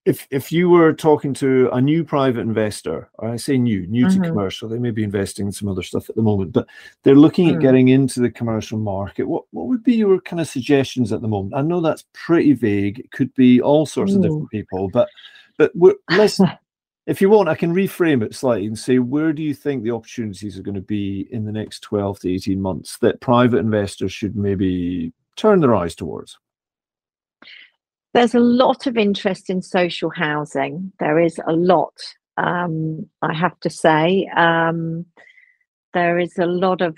if 0.05 0.27
if 0.31 0.51
you 0.51 0.69
were 0.69 0.93
talking 0.93 1.33
to 1.35 1.69
a 1.71 1.81
new 1.81 2.03
private 2.03 2.41
investor, 2.41 3.09
or 3.15 3.29
I 3.29 3.35
say 3.35 3.57
new, 3.57 3.85
new 3.87 4.05
mm-hmm. 4.07 4.21
to 4.21 4.29
commercial, 4.29 4.69
they 4.69 4.79
may 4.79 4.91
be 4.91 5.03
investing 5.03 5.47
in 5.47 5.51
some 5.51 5.67
other 5.67 5.83
stuff 5.83 6.09
at 6.09 6.15
the 6.15 6.21
moment, 6.21 6.53
but 6.53 6.67
they're 7.03 7.15
looking 7.15 7.49
mm. 7.49 7.55
at 7.55 7.61
getting 7.61 7.89
into 7.89 8.19
the 8.19 8.31
commercial 8.31 8.79
market. 8.79 9.27
What 9.27 9.43
what 9.51 9.67
would 9.67 9.83
be 9.83 9.95
your 9.95 10.19
kind 10.21 10.39
of 10.39 10.47
suggestions 10.47 11.11
at 11.11 11.21
the 11.21 11.27
moment? 11.27 11.55
I 11.55 11.61
know 11.61 11.81
that's 11.81 12.05
pretty 12.13 12.53
vague. 12.53 12.99
It 12.99 13.11
could 13.11 13.33
be 13.35 13.61
all 13.61 13.85
sorts 13.85 14.13
of 14.13 14.21
different 14.21 14.49
people, 14.49 14.89
but 14.89 15.09
but 15.57 15.71
let's 16.09 16.39
if 17.09 17.21
you 17.21 17.29
want, 17.29 17.49
I 17.49 17.55
can 17.55 17.73
reframe 17.73 18.23
it 18.23 18.35
slightly 18.35 18.67
and 18.67 18.77
say, 18.77 18.99
where 18.99 19.33
do 19.33 19.41
you 19.41 19.55
think 19.55 19.83
the 19.83 19.91
opportunities 19.91 20.59
are 20.59 20.63
going 20.63 20.75
to 20.75 20.81
be 20.81 21.27
in 21.31 21.43
the 21.43 21.51
next 21.51 21.79
12 21.81 22.19
to 22.19 22.33
18 22.33 22.61
months 22.61 22.97
that 22.99 23.19
private 23.19 23.57
investors 23.57 24.13
should 24.13 24.35
maybe 24.35 25.11
turn 25.35 25.59
their 25.59 25.75
eyes 25.75 25.95
towards? 25.95 26.37
There's 28.13 28.33
a 28.33 28.39
lot 28.39 28.87
of 28.87 28.97
interest 28.97 29.49
in 29.49 29.61
social 29.61 30.09
housing. 30.09 30.91
There 30.99 31.19
is 31.19 31.39
a 31.47 31.53
lot, 31.53 31.93
um, 32.37 33.07
I 33.21 33.33
have 33.33 33.59
to 33.61 33.69
say. 33.69 34.27
Um, 34.35 35.05
there 35.93 36.19
is 36.19 36.37
a 36.37 36.45
lot 36.45 36.81
of 36.81 36.97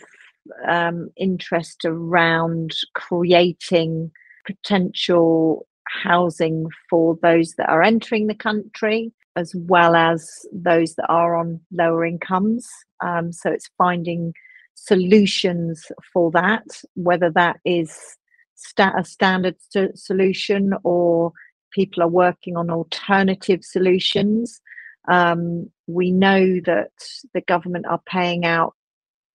um, 0.68 1.10
interest 1.18 1.82
around 1.86 2.72
creating 2.96 4.12
potential 4.46 5.68
housing 5.88 6.68
for 6.90 7.18
those 7.22 7.54
that 7.58 7.70
are 7.70 7.84
entering 7.84 8.28
the 8.28 8.36
country 8.36 9.12
as 9.36 9.54
well 9.56 9.96
as 9.96 10.46
those 10.52 10.96
that 10.96 11.08
are 11.08 11.36
on 11.36 11.60
lower 11.72 12.06
incomes. 12.06 12.68
Um, 13.02 13.32
so 13.32 13.50
it's 13.50 13.70
finding 13.78 14.34
solutions 14.76 15.86
for 16.14 16.32
that, 16.32 16.66
whether 16.96 17.30
that 17.32 17.58
is 17.66 18.18
sta- 18.62 18.98
a 18.98 19.04
standard 19.04 19.56
so- 19.70 19.92
solution 19.96 20.74
or 20.84 21.34
people 21.72 22.04
are 22.04 22.08
working 22.08 22.58
on 22.58 22.70
alternative 22.70 23.64
solutions. 23.64 24.62
Um, 25.08 25.72
we 25.88 26.12
know 26.12 26.60
that 26.66 26.92
the 27.34 27.42
government 27.42 27.86
are 27.88 28.02
paying 28.06 28.46
out 28.46 28.76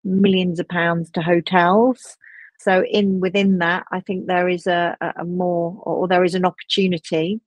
millions 0.05 0.61
of 0.61 0.68
pounds 0.68 1.11
to 1.12 1.22
hotels. 1.22 2.16
So 2.59 2.85
in 2.85 3.20
within 3.20 3.59
that, 3.59 3.85
I 3.93 4.01
think 4.01 4.27
there 4.27 4.49
is 4.49 4.66
a, 4.66 4.97
a 5.18 5.24
more 5.24 5.81
or 5.83 6.09
there 6.09 6.24
is 6.24 6.35
an 6.35 6.47
opportunity. 6.47 7.41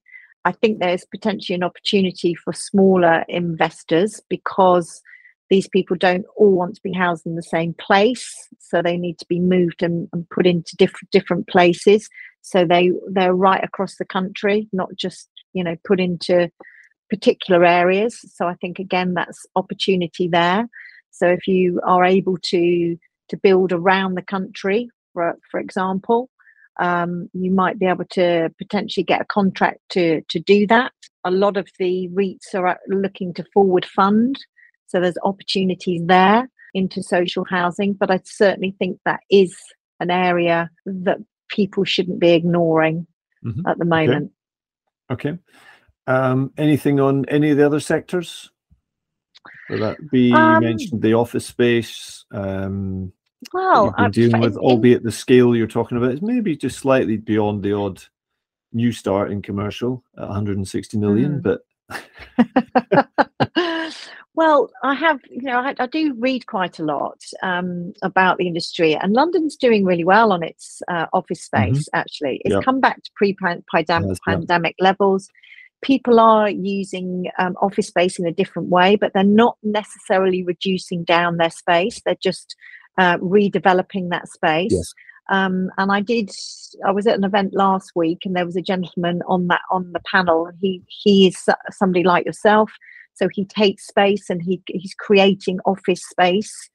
I 0.44 0.52
think 0.52 0.78
there's 0.78 1.04
potentially 1.04 1.56
an 1.56 1.62
opportunity 1.62 2.34
for 2.34 2.52
smaller 2.52 3.24
investors 3.28 4.20
because 4.28 5.02
these 5.50 5.68
people 5.68 5.96
don't 5.96 6.24
all 6.36 6.52
want 6.52 6.76
to 6.76 6.82
be 6.82 6.92
housed 6.92 7.26
in 7.26 7.34
the 7.34 7.42
same 7.42 7.74
place 7.74 8.32
so 8.58 8.80
they 8.80 8.96
need 8.96 9.18
to 9.18 9.26
be 9.28 9.40
moved 9.40 9.82
and, 9.82 10.08
and, 10.12 10.28
put 10.30 10.46
into 10.46 10.76
different 10.76 11.10
different 11.10 11.48
places. 11.48 12.08
So 12.42 12.64
they 12.64 12.92
they're 13.10 13.34
right 13.34 13.62
across 13.62 13.96
the 13.96 14.04
country 14.04 14.68
not 14.72 14.94
just 14.96 15.28
you 15.52 15.64
know 15.64 15.76
put 15.84 16.00
into 16.00 16.50
particular 17.10 17.64
areas. 17.64 18.18
So 18.34 18.46
i 18.46 18.54
think 18.54 18.78
again 18.78 19.14
that's 19.14 19.44
opportunity 19.56 20.28
there. 20.28 20.68
So 21.10 21.26
if 21.26 21.46
you 21.46 21.80
are 21.84 22.04
able 22.04 22.38
to 22.44 22.96
to 23.28 23.36
build 23.36 23.72
around 23.72 24.14
the 24.14 24.22
country 24.22 24.88
for, 25.12 25.36
for 25.50 25.60
example 25.60 26.30
um, 26.78 27.28
you 27.34 27.50
might 27.50 27.78
be 27.78 27.86
able 27.86 28.06
to 28.12 28.50
potentially 28.56 29.04
get 29.04 29.20
a 29.20 29.26
contract 29.26 29.80
to 29.90 30.22
to 30.28 30.38
do 30.38 30.66
that. 30.68 30.92
A 31.24 31.30
lot 31.30 31.56
of 31.56 31.68
the 31.78 32.08
REITs 32.14 32.54
are 32.54 32.78
looking 32.88 33.34
to 33.34 33.44
forward 33.52 33.84
fund 33.84 34.38
so 34.90 35.00
there's 35.00 35.18
opportunities 35.22 36.02
there 36.04 36.48
into 36.74 37.02
social 37.02 37.44
housing, 37.44 37.92
but 37.92 38.10
I 38.10 38.20
certainly 38.24 38.74
think 38.78 38.98
that 39.04 39.20
is 39.30 39.56
an 40.00 40.10
area 40.10 40.70
that 40.84 41.18
people 41.48 41.84
shouldn't 41.84 42.18
be 42.18 42.30
ignoring 42.30 43.06
mm-hmm. 43.44 43.66
at 43.66 43.78
the 43.78 43.84
moment. 43.84 44.32
Okay. 45.10 45.30
okay. 45.30 45.38
Um, 46.06 46.52
anything 46.58 46.98
on 46.98 47.24
any 47.28 47.50
of 47.50 47.56
the 47.56 47.66
other 47.66 47.78
sectors? 47.78 48.50
Will 49.68 49.78
that 49.78 49.96
be 50.10 50.32
um, 50.32 50.62
you 50.62 50.68
mentioned 50.68 51.02
the 51.02 51.14
office 51.14 51.46
space, 51.46 52.24
um, 52.32 53.12
Well, 53.52 53.94
you've 53.96 54.12
dealing 54.12 54.40
with, 54.40 54.54
in, 54.54 54.58
albeit 54.58 55.04
the 55.04 55.12
scale 55.12 55.54
you're 55.54 55.68
talking 55.68 55.98
about 55.98 56.14
is 56.14 56.22
maybe 56.22 56.56
just 56.56 56.78
slightly 56.78 57.16
beyond 57.16 57.62
the 57.62 57.74
odd 57.74 58.02
new 58.72 58.90
start 58.90 59.30
in 59.30 59.40
commercial 59.40 60.02
at 60.18 60.26
160 60.26 60.98
million, 60.98 61.40
mm. 61.40 61.42
but 61.42 61.60
well, 64.40 64.70
I 64.82 64.94
have, 64.94 65.20
you 65.28 65.42
know, 65.42 65.58
I, 65.58 65.74
I 65.78 65.86
do 65.86 66.14
read 66.18 66.46
quite 66.46 66.78
a 66.78 66.82
lot 66.82 67.20
um, 67.42 67.92
about 68.00 68.38
the 68.38 68.46
industry, 68.46 68.94
and 68.96 69.12
London's 69.12 69.54
doing 69.54 69.84
really 69.84 70.02
well 70.02 70.32
on 70.32 70.42
its 70.42 70.80
uh, 70.88 71.08
office 71.12 71.46
mm-hmm. 71.46 71.74
space. 71.74 71.84
Mm-hmm. 71.84 71.98
Actually, 71.98 72.40
it's 72.46 72.54
yep. 72.54 72.64
come 72.64 72.80
back 72.80 73.02
to 73.02 73.10
pre-pandemic 73.16 74.74
yes, 74.78 74.82
levels. 74.82 75.28
People 75.82 76.18
are 76.18 76.48
using 76.48 77.26
um, 77.38 77.54
office 77.60 77.88
space 77.88 78.18
in 78.18 78.26
a 78.26 78.32
different 78.32 78.70
way, 78.70 78.96
but 78.96 79.12
they're 79.12 79.24
not 79.24 79.58
necessarily 79.62 80.42
reducing 80.42 81.04
down 81.04 81.36
their 81.36 81.50
space. 81.50 82.00
They're 82.06 82.16
just 82.22 82.56
uh, 82.96 83.18
redeveloping 83.18 84.08
that 84.08 84.26
space. 84.26 84.72
Yes. 84.72 84.94
Um, 85.28 85.68
and 85.76 85.92
I 85.92 86.00
did. 86.00 86.30
I 86.86 86.92
was 86.92 87.06
at 87.06 87.18
an 87.18 87.24
event 87.24 87.52
last 87.52 87.92
week, 87.94 88.20
and 88.24 88.34
there 88.34 88.46
was 88.46 88.56
a 88.56 88.62
gentleman 88.62 89.20
on 89.28 89.48
that 89.48 89.60
on 89.70 89.92
the 89.92 90.00
panel. 90.10 90.50
He 90.62 90.82
he 90.88 91.26
is 91.26 91.46
somebody 91.70 92.04
like 92.04 92.24
yourself, 92.24 92.72
so 93.20 93.28
he 93.32 93.44
takes 93.44 93.86
space 93.86 94.30
and 94.30 94.42
he 94.42 94.62
he's 94.66 94.94
creating 94.94 95.60
office 95.66 96.02
space. 96.02 96.70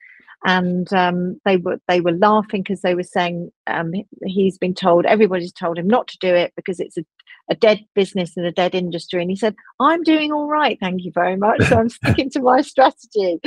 And 0.48 0.91
um, 0.93 1.41
they 1.43 1.58
were 1.58 1.80
they 1.88 2.02
were 2.02 2.12
laughing 2.12 2.62
because 2.62 2.82
they 2.82 2.93
were 2.93 3.04
saying 3.04 3.52
um, 3.66 3.93
he's 4.26 4.60
been 4.60 4.76
told 4.76 5.06
everybody's 5.06 5.52
told 5.52 5.80
him 5.80 5.88
not 5.88 6.08
to 6.10 6.18
do 6.20 6.36
it 6.36 6.54
because 6.56 6.80
it's 6.80 6.98
a, 6.98 7.06
a 7.50 7.56
dead 7.56 7.80
business 7.96 8.38
and 8.38 8.46
a 8.46 8.52
dead 8.52 8.76
industry. 8.76 9.22
And 9.22 9.32
he 9.32 9.36
said, 9.36 9.56
"I'm 9.80 10.04
doing 10.04 10.32
all 10.32 10.48
right, 10.48 10.78
thank 10.80 11.04
you 11.04 11.12
very 11.16 11.36
much. 11.36 11.64
So 11.64 11.78
I'm 11.80 11.89
sticking 11.89 12.30
to 12.32 12.41
my 12.41 12.62
strategy." 12.62 13.39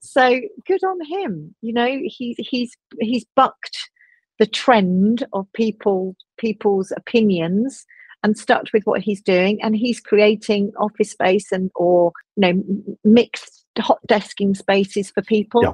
So 0.00 0.40
good 0.66 0.84
on 0.84 0.98
him. 1.06 1.54
You 1.62 1.72
know, 1.72 2.00
he's 2.04 2.36
he's 2.38 2.76
he's 3.00 3.24
bucked 3.34 3.90
the 4.38 4.46
trend 4.46 5.24
of 5.32 5.46
people 5.54 6.16
people's 6.36 6.92
opinions 6.96 7.86
and 8.22 8.38
stuck 8.38 8.64
with 8.72 8.84
what 8.84 9.00
he's 9.00 9.20
doing 9.20 9.60
and 9.62 9.76
he's 9.76 10.00
creating 10.00 10.72
office 10.78 11.10
space 11.10 11.50
and 11.52 11.70
or 11.74 12.12
you 12.36 12.54
know 12.54 12.62
mixed 13.04 13.64
hot 13.78 13.98
desking 14.08 14.56
spaces 14.56 15.10
for 15.10 15.22
people 15.22 15.62
yeah. 15.62 15.72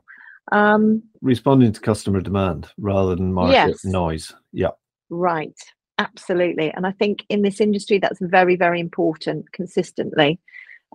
um 0.52 1.02
responding 1.20 1.72
to 1.72 1.80
customer 1.80 2.20
demand 2.20 2.68
rather 2.78 3.14
than 3.14 3.32
market 3.32 3.52
yes. 3.52 3.84
noise 3.84 4.32
yeah 4.52 4.70
right 5.10 5.58
absolutely 5.98 6.70
and 6.70 6.86
i 6.86 6.92
think 6.92 7.24
in 7.28 7.42
this 7.42 7.60
industry 7.60 7.98
that's 7.98 8.20
very 8.20 8.56
very 8.56 8.80
important 8.80 9.50
consistently 9.52 10.38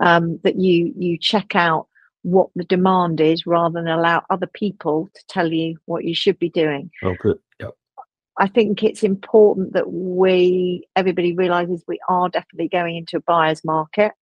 um, 0.02 0.40
that 0.44 0.60
you 0.60 0.94
you 0.98 1.18
check 1.20 1.56
out 1.56 1.88
what 2.24 2.50
the 2.56 2.64
demand 2.64 3.20
is 3.20 3.46
rather 3.46 3.82
than 3.82 3.88
allow 3.88 4.24
other 4.30 4.48
people 4.48 5.10
to 5.14 5.22
tell 5.28 5.52
you 5.52 5.78
what 5.86 6.06
you 6.06 6.16
should 6.16 6.40
be 6.40 6.50
doing. 6.50 6.90
Okay. 7.04 7.38
I 8.38 8.48
think 8.48 8.84
it's 8.84 9.04
important 9.04 9.74
that 9.74 9.92
we 9.92 10.88
everybody 10.96 11.34
realizes 11.34 11.84
we 11.88 12.00
are 12.10 12.30
definitely 12.30 12.70
going 12.70 12.98
into 12.98 13.18
a 13.18 13.22
buyer's 13.22 13.64
market 13.64 14.14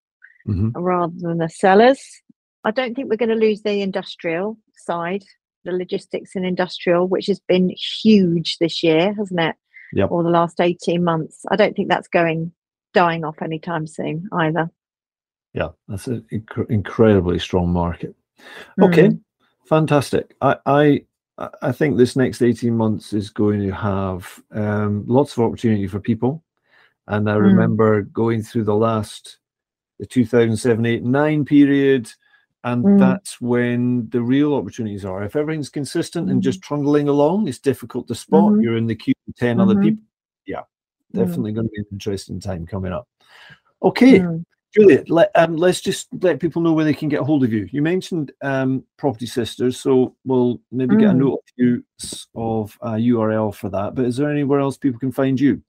mm-hmm. 0.46 0.70
rather 0.78 1.14
than 1.16 1.40
a 1.40 1.48
seller's. 1.48 2.02
I 2.64 2.70
don't 2.70 2.94
think 2.94 3.08
we're 3.08 3.16
going 3.16 3.28
to 3.28 3.34
lose 3.34 3.62
the 3.62 3.82
industrial 3.82 4.58
side, 4.76 5.24
the 5.64 5.72
logistics 5.72 6.36
and 6.36 6.44
industrial, 6.44 7.08
which 7.08 7.26
has 7.26 7.40
been 7.40 7.74
huge 8.02 8.58
this 8.58 8.82
year, 8.82 9.14
hasn't 9.14 9.40
it? 9.40 9.56
Yep. 9.94 10.10
Or 10.10 10.22
the 10.22 10.30
last 10.30 10.60
18 10.60 11.02
months. 11.02 11.44
I 11.50 11.56
don't 11.56 11.74
think 11.74 11.88
that's 11.88 12.08
going 12.08 12.52
dying 12.94 13.24
off 13.24 13.42
anytime 13.42 13.86
soon 13.86 14.28
either. 14.32 14.70
Yeah, 15.54 15.68
that's 15.88 16.06
an 16.06 16.24
inc- 16.32 16.70
incredibly 16.70 17.38
strong 17.38 17.70
market. 17.72 18.14
Okay, 18.80 19.08
mm. 19.08 19.20
fantastic. 19.66 20.34
I, 20.40 20.56
I 20.64 21.04
I 21.38 21.72
think 21.72 21.96
this 21.96 22.14
next 22.14 22.42
18 22.42 22.76
months 22.76 23.12
is 23.12 23.30
going 23.30 23.60
to 23.60 23.74
have 23.74 24.40
um, 24.52 25.04
lots 25.06 25.36
of 25.36 25.42
opportunity 25.42 25.86
for 25.86 25.98
people. 25.98 26.44
And 27.08 27.28
I 27.28 27.34
mm. 27.34 27.42
remember 27.42 28.02
going 28.02 28.42
through 28.42 28.64
the 28.64 28.74
last, 28.74 29.38
the 29.98 30.06
2007, 30.06 30.84
8, 30.84 31.02
9 31.02 31.44
period, 31.44 32.12
and 32.64 32.84
mm. 32.84 32.98
that's 32.98 33.40
when 33.40 34.08
the 34.10 34.22
real 34.22 34.54
opportunities 34.54 35.04
are. 35.04 35.24
If 35.24 35.34
everything's 35.34 35.68
consistent 35.68 36.28
mm. 36.28 36.32
and 36.32 36.42
just 36.42 36.60
mm-hmm. 36.60 36.74
trundling 36.74 37.08
along, 37.08 37.48
it's 37.48 37.58
difficult 37.58 38.06
to 38.08 38.14
spot. 38.14 38.52
Mm-hmm. 38.52 38.60
You're 38.60 38.76
in 38.76 38.86
the 38.86 38.94
queue 38.94 39.14
with 39.26 39.36
10 39.36 39.56
mm-hmm. 39.56 39.60
other 39.60 39.80
people. 39.80 40.04
Yeah, 40.46 40.62
definitely 41.12 41.52
going 41.52 41.66
to 41.66 41.72
be 41.72 41.80
an 41.80 41.86
interesting 41.92 42.40
time 42.40 42.66
coming 42.66 42.92
up. 42.92 43.08
Okay, 43.82 44.20
mm. 44.20 44.44
Julia, 44.74 45.04
let, 45.08 45.30
um, 45.34 45.56
let's 45.56 45.80
just 45.80 46.08
let 46.22 46.40
people 46.40 46.62
know 46.62 46.72
where 46.72 46.84
they 46.84 46.94
can 46.94 47.08
get 47.08 47.20
a 47.20 47.24
hold 47.24 47.44
of 47.44 47.52
you. 47.52 47.68
You 47.70 47.82
mentioned 47.82 48.32
um, 48.42 48.84
Property 48.96 49.26
Sisters, 49.26 49.78
so 49.78 50.16
we'll 50.24 50.60
maybe 50.70 50.96
mm. 50.96 51.00
get 51.00 51.10
a 51.10 51.12
mm. 51.12 51.18
note 51.18 51.34
of 51.34 51.52
you 51.56 51.84
of 52.34 52.78
a 52.80 52.92
URL 52.92 53.54
for 53.54 53.68
that. 53.68 53.94
But 53.94 54.06
is 54.06 54.16
there 54.16 54.30
anywhere 54.30 54.60
else 54.60 54.78
people 54.78 54.98
can 54.98 55.12
find 55.12 55.38
you? 55.38 55.62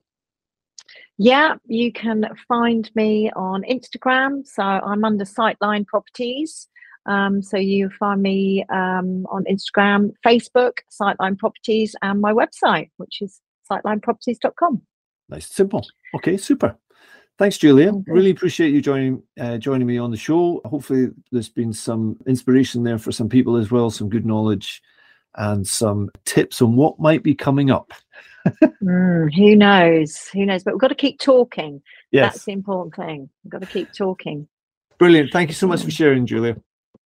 Yeah, 1.18 1.54
you 1.66 1.92
can 1.92 2.26
find 2.48 2.90
me 2.94 3.30
on 3.36 3.62
Instagram. 3.62 4.46
So 4.46 4.62
I'm 4.62 5.04
under 5.04 5.24
Sightline 5.24 5.86
Properties. 5.86 6.68
Um, 7.06 7.42
so 7.42 7.58
you 7.58 7.90
find 7.90 8.22
me 8.22 8.64
um, 8.70 9.26
on 9.30 9.44
Instagram, 9.44 10.12
Facebook, 10.26 10.78
Sightline 10.90 11.38
Properties, 11.38 11.94
and 12.02 12.20
my 12.20 12.32
website, 12.32 12.90
which 12.96 13.20
is 13.20 13.40
sightlineproperties.com. 13.70 14.82
Nice, 15.28 15.46
simple. 15.46 15.86
Okay, 16.14 16.36
super. 16.36 16.76
Thanks, 17.36 17.58
Julia. 17.58 17.88
Okay. 17.88 18.12
Really 18.12 18.30
appreciate 18.30 18.72
you 18.72 18.80
joining 18.80 19.22
uh, 19.40 19.58
joining 19.58 19.86
me 19.86 19.98
on 19.98 20.10
the 20.10 20.16
show. 20.16 20.60
Hopefully, 20.64 21.08
there's 21.32 21.48
been 21.48 21.72
some 21.72 22.16
inspiration 22.26 22.84
there 22.84 22.98
for 22.98 23.10
some 23.10 23.28
people 23.28 23.56
as 23.56 23.70
well, 23.70 23.90
some 23.90 24.08
good 24.08 24.24
knowledge, 24.24 24.80
and 25.36 25.66
some 25.66 26.10
tips 26.24 26.62
on 26.62 26.76
what 26.76 27.00
might 27.00 27.22
be 27.24 27.34
coming 27.34 27.70
up. 27.70 27.92
mm, 28.62 29.34
who 29.34 29.56
knows? 29.56 30.28
Who 30.28 30.46
knows? 30.46 30.62
But 30.62 30.74
we've 30.74 30.80
got 30.80 30.88
to 30.88 30.94
keep 30.94 31.18
talking. 31.18 31.82
Yes. 32.12 32.34
That's 32.34 32.44
the 32.44 32.52
important 32.52 32.94
thing. 32.94 33.28
We've 33.42 33.50
got 33.50 33.62
to 33.62 33.66
keep 33.66 33.92
talking. 33.92 34.46
Brilliant. 34.98 35.32
Thank 35.32 35.50
you 35.50 35.54
so 35.54 35.66
much 35.66 35.82
for 35.82 35.90
sharing, 35.90 36.26
Julia. 36.26 36.56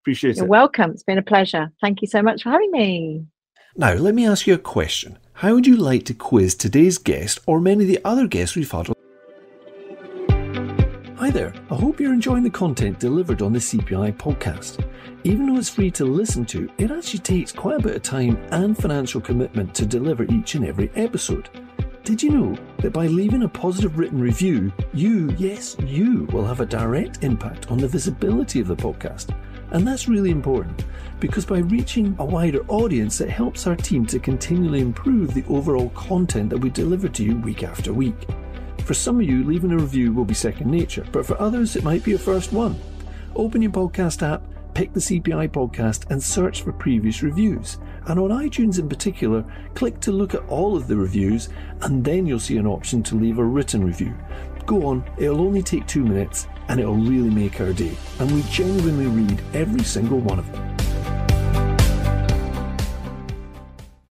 Appreciate 0.01 0.38
You're 0.38 0.45
it. 0.45 0.49
welcome. 0.49 0.91
It's 0.91 1.03
been 1.03 1.17
a 1.17 1.24
pleasure. 1.24 1.69
Thank 1.82 2.01
you 2.01 2.07
so 2.07 2.21
much 2.21 2.43
for 2.43 2.49
having 2.49 2.71
me. 2.71 3.26
Now, 3.76 3.93
let 3.93 4.15
me 4.15 4.26
ask 4.26 4.47
you 4.47 4.53
a 4.53 4.59
question. 4.59 5.17
How 5.34 5.55
would 5.55 5.67
you 5.67 5.76
like 5.76 6.05
to 6.05 6.13
quiz 6.13 6.55
today's 6.55 6.97
guest 6.97 7.39
or 7.47 7.59
many 7.59 7.84
of 7.84 7.89
the 7.89 7.99
other 8.05 8.28
guests 8.28 8.55
we've 8.55 8.71
had 8.71 8.88
Hi 8.88 9.03
there, 11.34 11.52
I 11.72 11.76
hope 11.76 12.00
you're 12.00 12.14
enjoying 12.14 12.44
the 12.44 12.50
content 12.50 13.00
delivered 13.00 13.42
on 13.42 13.54
the 13.54 13.60
CPI 13.60 14.16
podcast. 14.18 14.88
Even 15.24 15.48
though 15.48 15.58
it's 15.58 15.68
free 15.68 15.90
to 15.90 16.06
listen 16.06 16.46
to, 16.46 16.70
it 16.78 16.92
actually 16.92 17.22
takes 17.22 17.52
quite 17.52 17.80
a 17.80 17.84
bit 17.84 17.96
of 17.96 18.04
time 18.04 18.38
and 18.52 18.78
financial 18.78 19.20
commitment 19.20 19.74
to 19.74 19.86
deliver 19.86 20.26
each 20.26 20.54
and 20.54 20.64
every 20.64 20.92
episode. 20.94 21.50
Did 22.04 22.22
you 22.22 22.30
know 22.30 22.58
that 22.80 22.94
by 22.94 23.08
leaving 23.08 23.44
a 23.44 23.50
positive 23.50 23.98
written 23.98 24.22
review, 24.22 24.72
you, 24.94 25.34
yes, 25.40 25.76
you, 25.80 26.26
will 26.32 26.46
have 26.46 26.60
a 26.60 26.68
direct 26.68 27.24
impact 27.24 27.72
on 27.72 27.80
the 27.80 27.88
visibility 27.88 28.60
of 28.60 28.68
the 28.68 28.76
podcast? 28.76 29.36
And 29.72 29.88
that's 29.88 30.08
really 30.08 30.30
important 30.30 30.86
because 31.20 31.48
by 31.48 31.60
reaching 31.60 32.16
a 32.20 32.26
wider 32.26 32.64
audience, 32.68 33.22
it 33.22 33.30
helps 33.30 33.66
our 33.66 33.76
team 33.76 34.06
to 34.06 34.20
continually 34.20 34.82
improve 34.82 35.34
the 35.34 35.46
overall 35.50 35.90
content 35.90 36.52
that 36.52 36.60
we 36.60 36.70
deliver 36.70 37.10
to 37.10 37.24
you 37.24 37.38
week 37.38 37.64
after 37.64 37.92
week. 37.92 38.28
For 38.86 38.94
some 38.94 39.22
of 39.22 39.26
you, 39.26 39.46
leaving 39.46 39.72
a 39.72 39.78
review 39.78 40.12
will 40.12 40.26
be 40.26 40.34
second 40.34 40.70
nature, 40.70 41.06
but 41.14 41.26
for 41.26 41.40
others, 41.40 41.78
it 41.78 41.86
might 41.86 42.04
be 42.04 42.14
a 42.14 42.18
first 42.18 42.52
one. 42.52 42.78
Open 43.34 43.62
your 43.62 43.72
podcast 43.72 44.22
app, 44.22 44.44
pick 44.74 44.92
the 44.92 45.00
CPI 45.00 45.52
podcast, 45.52 46.12
and 46.12 46.22
search 46.22 46.64
for 46.64 46.74
previous 46.74 47.24
reviews. 47.24 47.78
And 48.08 48.20
on 48.20 48.30
iTunes 48.30 48.80
in 48.80 48.90
particular, 48.90 49.46
click 49.74 50.02
to 50.02 50.12
look 50.12 50.36
at 50.36 50.46
all 50.50 50.76
of 50.76 50.90
the 50.90 50.98
reviews, 50.98 51.48
and 51.82 52.04
then 52.04 52.26
you'll 52.26 52.40
see 52.40 52.58
an 52.58 52.68
option 52.68 53.02
to 53.04 53.16
leave 53.16 53.38
a 53.38 53.44
written 53.46 53.86
review. 53.86 54.14
Go 54.66 54.86
on, 54.86 55.10
it'll 55.18 55.40
only 55.40 55.64
take 55.64 55.88
two 55.88 56.04
minutes, 56.04 56.48
and 56.68 56.78
it'll 56.82 56.94
really 56.94 57.30
make 57.30 57.62
our 57.62 57.72
day. 57.72 57.96
And 58.20 58.30
we 58.32 58.42
genuinely 58.44 59.08
read 59.08 59.42
every 59.54 59.84
single 59.84 60.20
one 60.20 60.40
of 60.40 60.52
them. 60.52 61.33